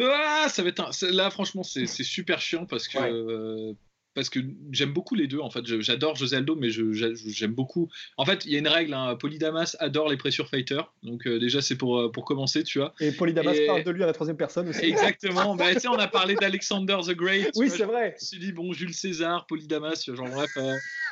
ah, 0.00 0.46
ça 0.48 0.62
va 0.62 0.68
être 0.70 1.02
là, 1.10 1.30
franchement, 1.30 1.62
c'est 1.62 1.86
super 1.86 2.40
chiant 2.40 2.66
parce 2.66 2.88
que. 2.88 2.98
Euh, 2.98 3.72
parce 4.12 4.28
que 4.28 4.40
j'aime 4.72 4.92
beaucoup 4.92 5.14
les 5.14 5.28
deux 5.28 5.38
en 5.38 5.50
fait. 5.50 5.64
J'adore 5.80 6.16
José 6.16 6.36
Aldo 6.36 6.56
mais 6.56 6.68
j'aime 6.68 7.52
beaucoup. 7.52 7.88
En 8.16 8.24
fait 8.24 8.44
il 8.44 8.50
y 8.50 8.56
a 8.56 8.58
une 8.58 8.66
règle 8.66 8.92
hein, 8.92 9.14
Polydamas 9.14 9.76
adore 9.78 10.08
les 10.08 10.16
pressure 10.16 10.48
fighters. 10.48 10.92
Donc 11.04 11.28
euh, 11.28 11.38
déjà 11.38 11.62
c'est 11.62 11.76
pour, 11.76 12.10
pour 12.10 12.24
commencer 12.24 12.64
tu 12.64 12.80
vois. 12.80 12.92
Et 12.98 13.12
Polydamas 13.12 13.54
parle 13.68 13.84
de 13.84 13.90
lui 13.92 14.02
à 14.02 14.06
la 14.06 14.12
troisième 14.12 14.36
personne 14.36 14.68
aussi. 14.68 14.84
Exactement. 14.84 15.54
Bah, 15.60 15.66
on 15.88 15.94
a 15.94 16.08
parlé 16.08 16.34
d'Alexander 16.34 16.98
the 17.06 17.12
Great 17.12 17.50
oui 17.54 17.70
c'est 17.70 17.84
vrai. 17.84 18.16
je 18.18 18.24
me 18.24 18.26
suis 18.26 18.38
dit 18.40 18.52
bon 18.52 18.72
Jules 18.72 18.94
César 18.94 19.46
Polydamas 19.46 20.04
genre 20.08 20.28
bref 20.28 20.50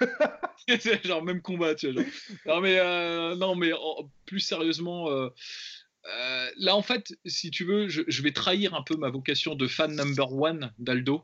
genre 1.05 1.23
même 1.23 1.41
combat 1.41 1.77
tu 1.77 1.93
vois 1.93 2.03
non 2.47 2.61
mais 2.61 3.37
non 3.37 3.55
mais 3.55 3.71
plus 4.27 4.41
sérieusement 4.41 5.09
euh, 6.09 6.51
là, 6.57 6.77
en 6.77 6.83
fait, 6.83 7.13
si 7.27 7.51
tu 7.51 7.65
veux, 7.65 7.89
je, 7.89 8.23
vais 8.23 8.33
trahir 8.33 8.75
un 8.75 8.83
peu 8.83 8.97
ma 8.97 9.11
vocation 9.11 9.55
de 9.55 9.67
fan 9.67 9.95
number 9.95 10.33
one 10.33 10.73
d'Aldo. 10.79 11.23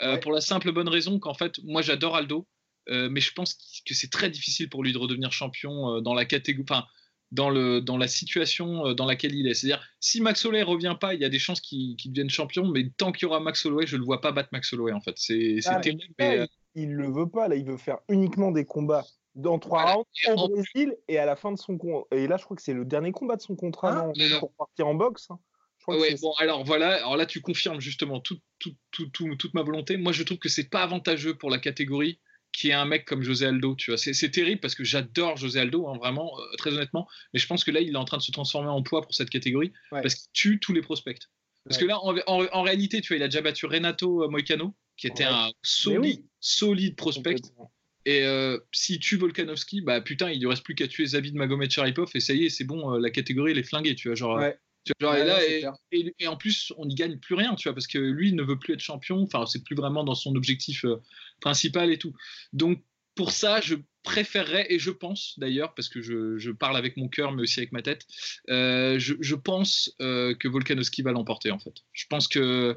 Euh, 0.00 0.16
pour 0.16 0.32
la 0.32 0.40
simple 0.40 0.72
bonne 0.72 0.88
raison 0.88 1.20
qu'en 1.20 1.34
fait, 1.34 1.60
moi 1.62 1.80
j'adore 1.80 2.16
Aldo, 2.16 2.48
euh, 2.88 3.08
mais 3.08 3.20
je 3.20 3.32
pense 3.32 3.54
que 3.86 3.94
c'est 3.94 4.10
très 4.10 4.30
difficile 4.30 4.68
pour 4.68 4.82
lui 4.82 4.92
de 4.92 4.98
redevenir 4.98 5.30
champion 5.32 6.00
dans 6.00 6.14
la 6.14 6.24
catégorie. 6.24 6.64
Enfin, 6.68 6.86
dans, 7.30 7.50
le, 7.50 7.80
dans 7.80 7.96
la 7.96 8.08
situation 8.08 8.92
dans 8.92 9.06
laquelle 9.06 9.34
il 9.34 9.46
est. 9.46 9.54
C'est-à-dire, 9.54 9.82
si 10.00 10.20
Max 10.20 10.44
Holloway 10.44 10.62
revient 10.62 10.96
pas, 11.00 11.14
il 11.14 11.20
y 11.20 11.24
a 11.24 11.28
des 11.28 11.38
chances 11.38 11.60
qu'il 11.60 11.96
devienne 12.06 12.28
champion, 12.28 12.66
mais 12.68 12.90
tant 12.96 13.10
qu'il 13.12 13.22
y 13.22 13.26
aura 13.26 13.40
Max 13.40 13.64
Holloway, 13.64 13.86
je 13.86 13.96
ne 13.96 14.00
le 14.00 14.04
vois 14.04 14.20
pas 14.20 14.32
battre 14.32 14.50
Max 14.52 14.72
Holloway, 14.72 14.92
en 14.92 15.00
fait. 15.00 15.14
C'est 15.16 15.58
ah, 15.66 15.76
terrible. 15.76 16.02
il 16.74 16.90
ne 16.90 16.96
le 16.96 17.10
veut 17.10 17.28
pas, 17.28 17.48
là, 17.48 17.56
il 17.56 17.64
veut 17.64 17.78
faire 17.78 17.98
uniquement 18.08 18.50
des 18.50 18.66
combats 18.66 19.04
dans 19.34 19.58
trois 19.58 19.92
rounds 19.92 20.06
au 20.36 20.48
Brésil 20.48 20.96
et 21.08 21.18
à 21.18 21.24
la 21.24 21.36
fin 21.36 21.52
de 21.52 21.58
son 21.58 21.78
et 22.10 22.26
là 22.26 22.36
je 22.36 22.44
crois 22.44 22.56
que 22.56 22.62
c'est 22.62 22.74
le 22.74 22.84
dernier 22.84 23.12
combat 23.12 23.36
de 23.36 23.42
son 23.42 23.56
contrat 23.56 24.10
ah, 24.10 24.12
non, 24.14 24.40
pour 24.40 24.52
partir 24.52 24.86
en 24.86 24.94
boxe. 24.94 25.30
Hein. 25.30 25.38
bon 25.86 26.32
alors 26.38 26.64
voilà 26.64 26.96
alors 26.96 27.16
là 27.16 27.26
tu 27.26 27.40
confirmes 27.40 27.80
justement 27.80 28.20
tout, 28.20 28.38
tout, 28.58 28.74
tout, 28.90 29.08
toute 29.36 29.54
ma 29.54 29.62
volonté. 29.62 29.96
Moi 29.96 30.12
je 30.12 30.22
trouve 30.22 30.38
que 30.38 30.48
c'est 30.48 30.68
pas 30.68 30.82
avantageux 30.82 31.34
pour 31.34 31.50
la 31.50 31.58
catégorie 31.58 32.20
qui 32.52 32.68
est 32.68 32.74
un 32.74 32.84
mec 32.84 33.04
comme 33.04 33.22
José 33.22 33.46
Aldo. 33.46 33.74
Tu 33.76 33.90
vois, 33.90 33.98
c'est 33.98 34.30
terrible 34.30 34.60
parce 34.60 34.74
que 34.74 34.84
j'adore 34.84 35.36
José 35.36 35.60
Aldo, 35.60 35.88
hein, 35.88 35.96
vraiment, 35.96 36.38
euh, 36.38 36.56
très 36.58 36.72
honnêtement. 36.72 37.08
Mais 37.32 37.40
je 37.40 37.46
pense 37.46 37.64
que 37.64 37.70
là, 37.70 37.80
il 37.80 37.94
est 37.94 37.96
en 37.96 38.04
train 38.04 38.18
de 38.18 38.22
se 38.22 38.30
transformer 38.30 38.68
en 38.68 38.82
poids 38.82 39.02
pour 39.02 39.14
cette 39.14 39.30
catégorie 39.30 39.72
parce 39.90 40.14
qu'il 40.14 40.30
tue 40.32 40.60
tous 40.60 40.72
les 40.72 40.82
prospects. 40.82 41.18
Parce 41.64 41.78
que 41.78 41.84
là, 41.84 41.98
en, 42.02 42.62
réalité, 42.62 43.00
tu 43.00 43.08
vois, 43.08 43.16
il 43.16 43.22
a 43.22 43.28
déjà 43.28 43.40
battu 43.40 43.66
Renato 43.66 44.28
Moicano, 44.28 44.74
qui 44.96 45.06
était 45.06 45.24
un 45.24 45.50
solide, 45.62 46.24
solide 46.40 46.96
prospect. 46.96 47.40
Et 48.04 48.24
euh, 48.24 48.58
si 48.72 48.98
tue 48.98 49.16
Volkanovski, 49.16 49.80
bah 49.80 50.00
putain, 50.00 50.30
il 50.30 50.40
ne 50.40 50.46
reste 50.46 50.64
plus 50.64 50.74
qu'à 50.74 50.88
tuer 50.88 51.06
Zavid 51.06 51.34
Magomed 51.34 51.70
Sharipov 51.70 52.10
et 52.14 52.20
ça 52.20 52.34
y 52.34 52.46
est, 52.46 52.48
c'est 52.48 52.64
bon, 52.64 52.94
euh, 52.94 52.98
la 52.98 53.10
catégorie 53.10 53.52
elle 53.52 53.58
est 53.58 53.62
flinguée, 53.62 53.94
tu 53.94 54.08
vois. 54.08 54.16
Genre, 54.16 54.42
et, 55.92 56.26
en 56.26 56.36
plus, 56.36 56.72
on 56.76 56.86
n'y 56.86 56.94
gagne 56.94 57.18
plus 57.18 57.34
rien, 57.34 57.54
tu 57.54 57.68
vois, 57.68 57.74
parce 57.74 57.86
que 57.86 57.98
lui 57.98 58.32
ne 58.32 58.42
veut 58.42 58.58
plus 58.58 58.74
être 58.74 58.80
champion, 58.80 59.22
enfin, 59.22 59.46
c'est 59.46 59.62
plus 59.62 59.76
vraiment 59.76 60.02
dans 60.02 60.16
son 60.16 60.34
objectif 60.34 60.84
euh, 60.84 60.96
principal 61.40 61.92
et 61.92 61.98
tout. 61.98 62.14
Donc, 62.52 62.82
pour 63.14 63.30
ça, 63.30 63.60
je, 63.60 63.76
préférerais, 64.02 64.66
et 64.68 64.80
je 64.80 64.90
pense 64.90 65.38
d'ailleurs, 65.38 65.74
parce 65.74 65.88
que 65.88 66.02
je, 66.02 66.36
je, 66.36 66.50
parle 66.50 66.76
avec 66.76 66.96
mon 66.96 67.08
cœur, 67.08 67.30
mais 67.30 67.42
aussi 67.42 67.60
avec 67.60 67.70
ma 67.70 67.82
tête, 67.82 68.04
euh, 68.50 68.98
je, 68.98 69.14
je, 69.20 69.34
pense 69.36 69.94
que 69.98 70.48
Volkanovski 70.48 71.02
va 71.02 71.12
l'emporter 71.12 71.52
en 71.52 71.60
fait. 71.60 71.74
Je 71.92 72.06
pense 72.08 72.26
que, 72.26 72.76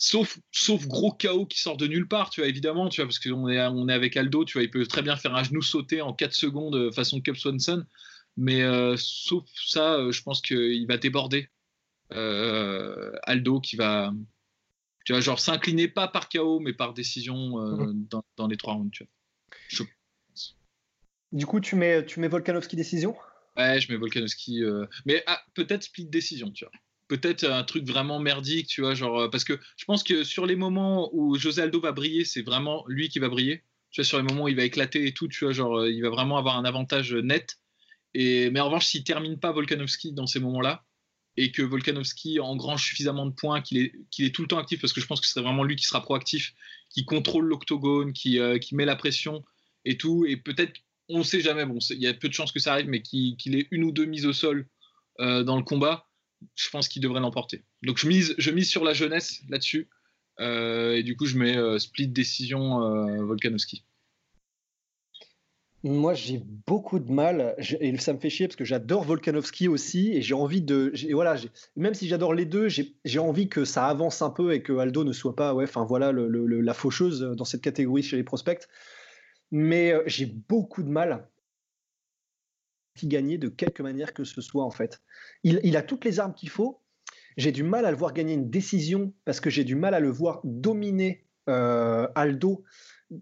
sauf, 0.00 0.40
sauf 0.50 0.86
gros 0.86 1.12
chaos 1.12 1.46
qui 1.46 1.60
sort 1.60 1.76
de 1.76 1.86
nulle 1.86 2.08
part, 2.08 2.30
tu 2.30 2.40
vois, 2.40 2.48
évidemment, 2.48 2.88
tu 2.88 3.00
vois, 3.00 3.06
parce 3.06 3.18
qu'on 3.18 3.48
est, 3.48 3.60
on 3.66 3.86
est 3.86 3.92
avec 3.92 4.16
Aldo, 4.16 4.44
tu 4.46 4.54
vois, 4.54 4.62
il 4.62 4.70
peut 4.70 4.86
très 4.86 5.02
bien 5.02 5.14
faire 5.14 5.36
un 5.36 5.44
genou 5.44 5.60
sauté 5.60 6.00
en 6.00 6.14
4 6.14 6.32
secondes 6.32 6.74
euh, 6.74 6.90
façon 6.90 7.20
Cup 7.20 7.36
Swanson, 7.36 7.84
mais 8.36 8.62
euh, 8.62 8.96
sauf 8.96 9.44
ça, 9.54 9.96
euh, 9.96 10.10
je 10.10 10.22
pense 10.22 10.40
qu'il 10.40 10.86
va 10.88 10.96
déborder 10.96 11.48
Aldo 12.10 13.60
qui 13.60 13.76
va. 13.76 14.12
Tu 15.04 15.12
vois, 15.12 15.20
genre 15.20 15.38
s'incliner 15.38 15.86
pas 15.86 16.08
par 16.08 16.28
chaos, 16.28 16.58
mais 16.58 16.72
par 16.72 16.92
décision 16.92 17.58
mmh. 17.58 18.06
dans, 18.10 18.24
dans, 18.36 18.48
les 18.48 18.56
trois 18.56 18.74
rounds. 18.74 18.90
Tu 18.90 19.04
vois. 19.04 19.10
Je 19.68 19.84
du 21.32 21.46
coup, 21.46 21.60
tu 21.60 21.76
mets, 21.76 22.04
tu 22.04 22.18
mets 22.18 22.26
Volkanovski 22.26 22.74
décision? 22.74 23.16
Ouais, 23.56 23.80
je 23.80 23.92
mets 23.92 23.98
Volkanovski. 23.98 24.62
Mais 25.06 25.22
ah, 25.26 25.40
peut-être 25.54 25.84
split 25.84 26.06
décision, 26.06 26.50
tu 26.50 26.64
vois. 26.64 26.72
Peut-être 27.10 27.42
un 27.42 27.64
truc 27.64 27.84
vraiment 27.88 28.20
merdique, 28.20 28.68
tu 28.68 28.82
vois, 28.82 28.94
genre. 28.94 29.22
Euh, 29.22 29.28
parce 29.28 29.42
que 29.42 29.58
je 29.76 29.84
pense 29.84 30.04
que 30.04 30.22
sur 30.22 30.46
les 30.46 30.54
moments 30.54 31.10
où 31.12 31.34
José 31.34 31.62
Aldo 31.62 31.80
va 31.80 31.90
briller, 31.90 32.24
c'est 32.24 32.42
vraiment 32.42 32.84
lui 32.86 33.08
qui 33.08 33.18
va 33.18 33.28
briller. 33.28 33.64
Tu 33.90 34.00
vois, 34.00 34.06
sur 34.06 34.18
les 34.18 34.22
moments 34.22 34.44
où 34.44 34.48
il 34.48 34.54
va 34.54 34.62
éclater 34.62 35.08
et 35.08 35.12
tout, 35.12 35.26
tu 35.26 35.44
vois, 35.44 35.52
genre, 35.52 35.80
euh, 35.80 35.90
il 35.90 36.00
va 36.02 36.10
vraiment 36.10 36.38
avoir 36.38 36.56
un 36.56 36.64
avantage 36.64 37.12
net. 37.12 37.58
Et, 38.14 38.48
mais 38.50 38.60
en 38.60 38.66
revanche, 38.66 38.86
s'il 38.86 39.02
termine 39.02 39.40
pas 39.40 39.50
Volkanovski 39.50 40.12
dans 40.12 40.28
ces 40.28 40.38
moments-là, 40.38 40.84
et 41.36 41.50
que 41.50 41.62
Volkanovski 41.62 42.38
engrange 42.38 42.84
suffisamment 42.84 43.26
de 43.26 43.32
points, 43.32 43.60
qu'il 43.60 43.78
est, 43.78 43.92
qu'il 44.12 44.24
est 44.24 44.32
tout 44.32 44.42
le 44.42 44.48
temps 44.48 44.58
actif, 44.58 44.80
parce 44.80 44.92
que 44.92 45.00
je 45.00 45.06
pense 45.08 45.20
que 45.20 45.26
ce 45.26 45.32
serait 45.32 45.42
vraiment 45.42 45.64
lui 45.64 45.74
qui 45.74 45.86
sera 45.86 46.02
proactif, 46.02 46.54
qui 46.90 47.04
contrôle 47.04 47.46
l'octogone, 47.46 48.12
qui, 48.12 48.38
euh, 48.38 48.58
qui 48.58 48.76
met 48.76 48.84
la 48.84 48.94
pression 48.94 49.44
et 49.84 49.98
tout, 49.98 50.26
et 50.28 50.36
peut-être 50.36 50.80
on 51.08 51.18
ne 51.18 51.24
sait 51.24 51.40
jamais. 51.40 51.66
Bon, 51.66 51.80
il 51.90 52.00
y 52.00 52.06
a 52.06 52.14
peu 52.14 52.28
de 52.28 52.34
chances 52.34 52.52
que 52.52 52.60
ça 52.60 52.74
arrive, 52.74 52.86
mais 52.86 53.02
qu'il 53.02 53.56
ait 53.56 53.66
une 53.72 53.82
ou 53.82 53.90
deux 53.90 54.04
mises 54.04 54.26
au 54.26 54.32
sol 54.32 54.68
dans 55.18 55.56
le 55.56 55.62
combat, 55.62 56.09
je 56.54 56.70
pense 56.70 56.88
qu'il 56.88 57.02
devrait 57.02 57.20
l'emporter. 57.20 57.64
Donc 57.82 57.98
je 57.98 58.06
mise, 58.06 58.68
sur 58.68 58.84
la 58.84 58.92
jeunesse 58.92 59.42
là-dessus. 59.48 59.88
Euh, 60.40 60.96
et 60.96 61.02
du 61.02 61.16
coup, 61.16 61.26
je 61.26 61.36
mets 61.36 61.56
euh, 61.56 61.78
split 61.78 62.08
décision 62.08 62.82
euh, 62.82 63.22
Volkanovski. 63.24 63.84
Moi, 65.82 66.12
j'ai 66.12 66.42
beaucoup 66.66 66.98
de 66.98 67.10
mal, 67.10 67.56
et 67.80 67.96
ça 67.98 68.12
me 68.12 68.18
fait 68.18 68.28
chier 68.28 68.46
parce 68.46 68.56
que 68.56 68.66
j'adore 68.66 69.02
Volkanovski 69.04 69.66
aussi, 69.66 70.12
et 70.12 70.20
j'ai 70.20 70.34
envie 70.34 70.60
de. 70.60 70.92
Voilà, 71.12 71.36
même 71.74 71.94
si 71.94 72.06
j'adore 72.06 72.34
les 72.34 72.44
deux, 72.44 72.68
j'ai 72.68 73.18
envie 73.18 73.48
que 73.48 73.64
ça 73.64 73.86
avance 73.86 74.20
un 74.20 74.28
peu 74.28 74.52
et 74.52 74.62
que 74.62 74.74
Aldo 74.74 75.04
ne 75.04 75.12
soit 75.12 75.34
pas, 75.34 75.54
ouais, 75.54 75.64
voilà, 75.88 76.12
la 76.12 76.74
faucheuse 76.74 77.20
dans 77.20 77.46
cette 77.46 77.62
catégorie 77.62 78.02
chez 78.02 78.16
les 78.16 78.24
prospects 78.24 78.68
mais 79.50 79.92
euh, 79.92 80.02
j'ai 80.06 80.26
beaucoup 80.26 80.82
de 80.82 80.88
mal 80.88 81.28
gagner 83.02 83.38
de 83.38 83.48
quelque 83.48 83.82
manière 83.82 84.12
que 84.12 84.24
ce 84.24 84.40
soit 84.40 84.64
en 84.64 84.70
fait. 84.70 85.00
Il, 85.42 85.60
il 85.62 85.76
a 85.76 85.82
toutes 85.82 86.04
les 86.04 86.20
armes 86.20 86.34
qu'il 86.34 86.50
faut. 86.50 86.80
J'ai 87.36 87.52
du 87.52 87.62
mal 87.62 87.86
à 87.86 87.90
le 87.90 87.96
voir 87.96 88.12
gagner 88.12 88.34
une 88.34 88.50
décision 88.50 89.12
parce 89.24 89.40
que 89.40 89.50
j'ai 89.50 89.64
du 89.64 89.74
mal 89.74 89.94
à 89.94 90.00
le 90.00 90.10
voir 90.10 90.40
dominer 90.44 91.24
euh, 91.48 92.06
Aldo 92.14 92.64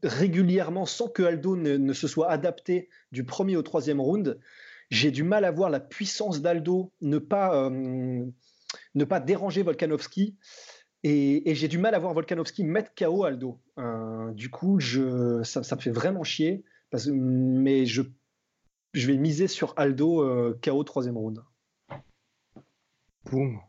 régulièrement 0.03 0.87
sans 0.87 1.09
que 1.09 1.23
Aldo 1.23 1.57
ne, 1.57 1.77
ne, 1.77 1.93
se 1.93 2.09
soit 2.09 2.31
adapté 2.31 2.89
du 3.13 3.25
premier 3.25 3.57
au 3.57 3.63
troisième 3.63 4.01
round. 4.01 4.39
J'ai 4.91 5.11
du 5.11 5.23
mal 5.23 5.45
à 5.45 5.51
voir 5.51 5.71
la 5.71 5.81
puissance 5.81 6.41
d'Aldo 6.43 6.93
ne 7.01 7.19
pas 7.19 7.55
euh, 7.65 8.27
ne 8.95 9.05
pas 9.05 9.21
déranger 9.21 9.63
Volkanovski. 9.63 10.37
Et, 11.05 11.49
et 11.49 11.55
j'ai 11.55 11.69
du 11.69 11.79
mal 11.79 11.95
à 11.95 11.99
voir 11.99 12.13
Volkanovski 12.13 12.65
mettre 12.65 12.93
KO 12.95 13.25
Aldo. 13.25 13.61
Euh, 13.79 14.33
du 14.33 14.51
coup, 14.51 14.81
je, 14.81 15.43
ça, 15.45 15.63
ça, 15.63 15.77
me 15.77 15.81
fait 15.81 15.91
vraiment 15.91 16.25
chier. 16.25 16.65
Parce, 16.91 17.07
mais 17.07 17.87
je, 17.87 18.03
je 18.93 19.07
vais 19.07 19.17
miser 19.17 19.49
sur 19.49 19.75
Aldo 19.77 20.23
euh, 20.23 20.59
KO 20.63 20.83
troisième 20.85 21.17
round. 21.17 21.43
Boum. 23.31 23.61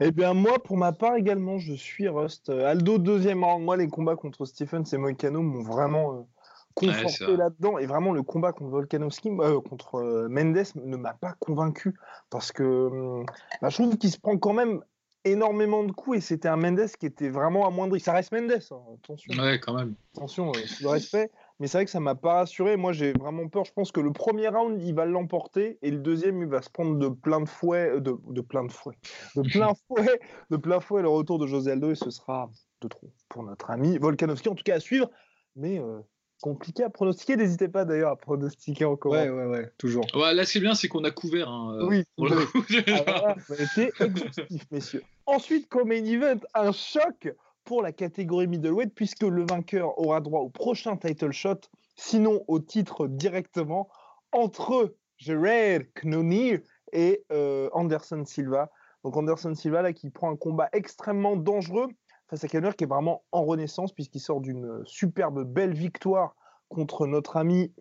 Eh 0.00 0.10
bien, 0.10 0.34
moi, 0.34 0.62
pour 0.62 0.76
ma 0.76 0.92
part 0.92 1.16
également, 1.16 1.58
je 1.58 1.72
suis 1.72 2.08
Rust. 2.08 2.50
Aldo, 2.50 2.98
deuxième 2.98 3.44
round. 3.44 3.64
Moi, 3.64 3.76
les 3.76 3.88
combats 3.88 4.16
contre 4.16 4.44
Stephen 4.44 4.84
et 4.92 4.96
Moicano 4.96 5.42
m'ont 5.42 5.62
vraiment 5.62 6.14
euh, 6.14 6.22
conforté 6.74 7.26
ouais, 7.26 7.36
là-dedans. 7.36 7.78
Et 7.78 7.86
vraiment, 7.86 8.12
le 8.12 8.22
combat 8.22 8.52
contre 8.52 8.70
Volkanovski, 8.70 9.30
euh, 9.30 9.60
contre 9.60 9.96
euh, 9.96 10.28
Mendes, 10.28 10.64
ne 10.74 10.96
m'a 10.96 11.14
pas 11.14 11.34
convaincu. 11.38 11.94
Parce 12.30 12.52
que 12.52 13.24
bah, 13.60 13.68
je 13.68 13.74
trouve 13.74 13.96
qu'il 13.96 14.10
se 14.10 14.18
prend 14.18 14.36
quand 14.38 14.52
même 14.52 14.82
énormément 15.24 15.84
de 15.84 15.92
coups 15.92 16.18
et 16.18 16.20
c'était 16.20 16.48
un 16.48 16.56
Mendes 16.56 16.88
qui 16.98 17.06
était 17.06 17.28
vraiment 17.28 17.66
amoindri. 17.66 18.00
Ça 18.00 18.12
reste 18.12 18.32
Mendes, 18.32 18.52
hein, 18.52 18.76
attention. 19.02 19.42
Ouais, 19.42 19.58
quand 19.58 19.74
même. 19.74 19.94
Attention, 20.16 20.52
euh, 20.54 20.60
le 20.80 20.88
respect. 20.88 21.30
Mais 21.60 21.66
c'est 21.66 21.76
vrai 21.76 21.84
que 21.84 21.90
ça 21.90 22.00
m'a 22.00 22.14
pas 22.14 22.34
rassuré. 22.34 22.78
Moi, 22.78 22.92
j'ai 22.92 23.12
vraiment 23.12 23.46
peur. 23.46 23.66
Je 23.66 23.72
pense 23.72 23.92
que 23.92 24.00
le 24.00 24.12
premier 24.12 24.48
round, 24.48 24.82
il 24.82 24.94
va 24.94 25.04
l'emporter 25.04 25.78
et 25.82 25.90
le 25.90 25.98
deuxième, 25.98 26.40
il 26.40 26.48
va 26.48 26.62
se 26.62 26.70
prendre 26.70 26.98
de 26.98 27.08
plein 27.08 27.40
de 27.40 27.48
fouet, 27.48 27.90
euh, 27.90 28.00
de, 28.00 28.16
de 28.28 28.40
plein 28.40 28.64
de 28.64 28.72
fouet, 28.72 28.96
de 29.36 29.42
plein 29.52 29.72
fouet, 29.86 30.20
de 30.50 30.56
plein 30.56 30.80
fouet 30.80 31.02
le 31.02 31.08
retour 31.08 31.38
de 31.38 31.46
José 31.46 31.72
Aldo 31.72 31.90
et 31.90 31.94
ce 31.94 32.10
sera 32.10 32.50
de 32.80 32.88
trop 32.88 33.12
pour 33.28 33.42
notre 33.42 33.70
ami 33.70 33.98
Volkanovski. 33.98 34.48
En 34.48 34.54
tout 34.54 34.64
cas, 34.64 34.76
à 34.76 34.80
suivre. 34.80 35.10
Mais 35.54 35.78
euh, 35.78 36.00
compliqué 36.40 36.82
à 36.82 36.88
pronostiquer. 36.88 37.36
N'hésitez 37.36 37.68
pas 37.68 37.84
d'ailleurs 37.84 38.10
à 38.10 38.16
pronostiquer 38.16 38.86
encore. 38.86 39.12
Ouais, 39.12 39.28
ouais, 39.28 39.44
ouais, 39.44 39.70
toujours. 39.76 40.06
Ouais, 40.14 40.32
là, 40.32 40.46
c'est 40.46 40.60
bien, 40.60 40.74
c'est 40.74 40.88
qu'on 40.88 41.04
a 41.04 41.10
couvert. 41.10 41.50
Hein, 41.50 41.86
oui, 41.86 42.04
pour 42.16 42.26
le 42.28 42.46
coup. 42.46 42.64
ah, 43.06 43.34
été 43.58 43.92
exhaustif, 44.00 44.64
messieurs. 44.70 45.02
Ensuite, 45.26 45.68
comme 45.68 45.88
main 45.88 46.04
event, 46.04 46.40
un 46.54 46.72
choc 46.72 47.28
pour 47.64 47.82
la 47.82 47.92
catégorie 47.92 48.46
middleweight, 48.46 48.94
puisque 48.94 49.22
le 49.22 49.44
vainqueur 49.46 49.98
aura 49.98 50.20
droit 50.20 50.40
au 50.40 50.48
prochain 50.48 50.96
title 50.96 51.32
shot, 51.32 51.60
sinon 51.96 52.44
au 52.48 52.60
titre 52.60 53.06
directement, 53.06 53.88
entre 54.32 54.94
Gerard 55.18 55.82
Knonir 55.94 56.60
et 56.92 57.24
euh, 57.32 57.68
Anderson 57.72 58.24
Silva. 58.24 58.70
Donc 59.04 59.16
Anderson 59.16 59.54
Silva, 59.54 59.82
là, 59.82 59.92
qui 59.92 60.10
prend 60.10 60.30
un 60.30 60.36
combat 60.36 60.68
extrêmement 60.72 61.36
dangereux 61.36 61.88
face 62.28 62.44
à 62.44 62.48
Kenner 62.48 62.70
qui 62.76 62.84
est 62.84 62.86
vraiment 62.86 63.24
en 63.32 63.44
renaissance 63.44 63.92
puisqu'il 63.92 64.20
sort 64.20 64.40
d'une 64.40 64.82
superbe 64.84 65.42
belle 65.42 65.74
victoire 65.74 66.36
contre 66.68 67.06
notre 67.06 67.36
ami 67.36 67.72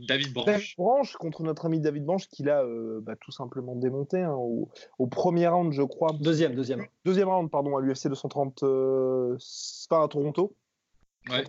David 0.00 0.32
Branche. 0.32 0.46
David 0.46 0.74
Branche 0.76 1.16
contre 1.16 1.42
notre 1.42 1.66
ami 1.66 1.80
David 1.80 2.04
Branche 2.04 2.28
qui 2.28 2.42
l'a 2.42 2.62
euh, 2.62 3.00
bah, 3.00 3.14
tout 3.16 3.30
simplement 3.30 3.76
démonté 3.76 4.20
hein, 4.20 4.34
au, 4.34 4.68
au, 4.98 5.06
premier 5.06 5.46
round 5.46 5.72
je 5.72 5.82
crois. 5.82 6.12
Deuxième, 6.20 6.54
deuxième. 6.54 6.86
Deuxième 7.04 7.28
round 7.28 7.50
pardon 7.50 7.76
à 7.76 7.80
l'UFC 7.80 8.08
230 8.08 8.62
euh, 8.64 9.36
pas 9.88 10.02
à 10.02 10.08
Toronto. 10.08 10.56
Ouais. 11.30 11.44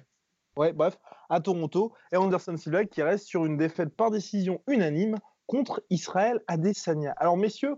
Ouais, 0.58 0.72
bref, 0.72 0.98
à 1.30 1.42
Toronto 1.42 1.94
et 2.14 2.18
Anderson 2.18 2.56
Silva 2.56 2.86
qui 2.86 3.02
reste 3.02 3.26
sur 3.26 3.46
une 3.46 3.58
défaite 3.58 3.90
par 3.90 4.10
décision 4.10 4.62
unanime 4.68 5.18
contre 5.48 5.84
Israël 5.90 6.40
Adesanya. 6.48 7.12
Alors 7.18 7.36
messieurs, 7.36 7.76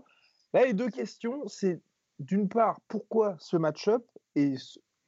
là 0.52 0.64
les 0.64 0.74
deux 0.74 0.88
questions 0.90 1.46
c'est 1.48 1.80
d'une 2.18 2.48
part 2.48 2.80
pourquoi 2.88 3.36
ce 3.40 3.56
match-up 3.56 4.04
et, 4.36 4.54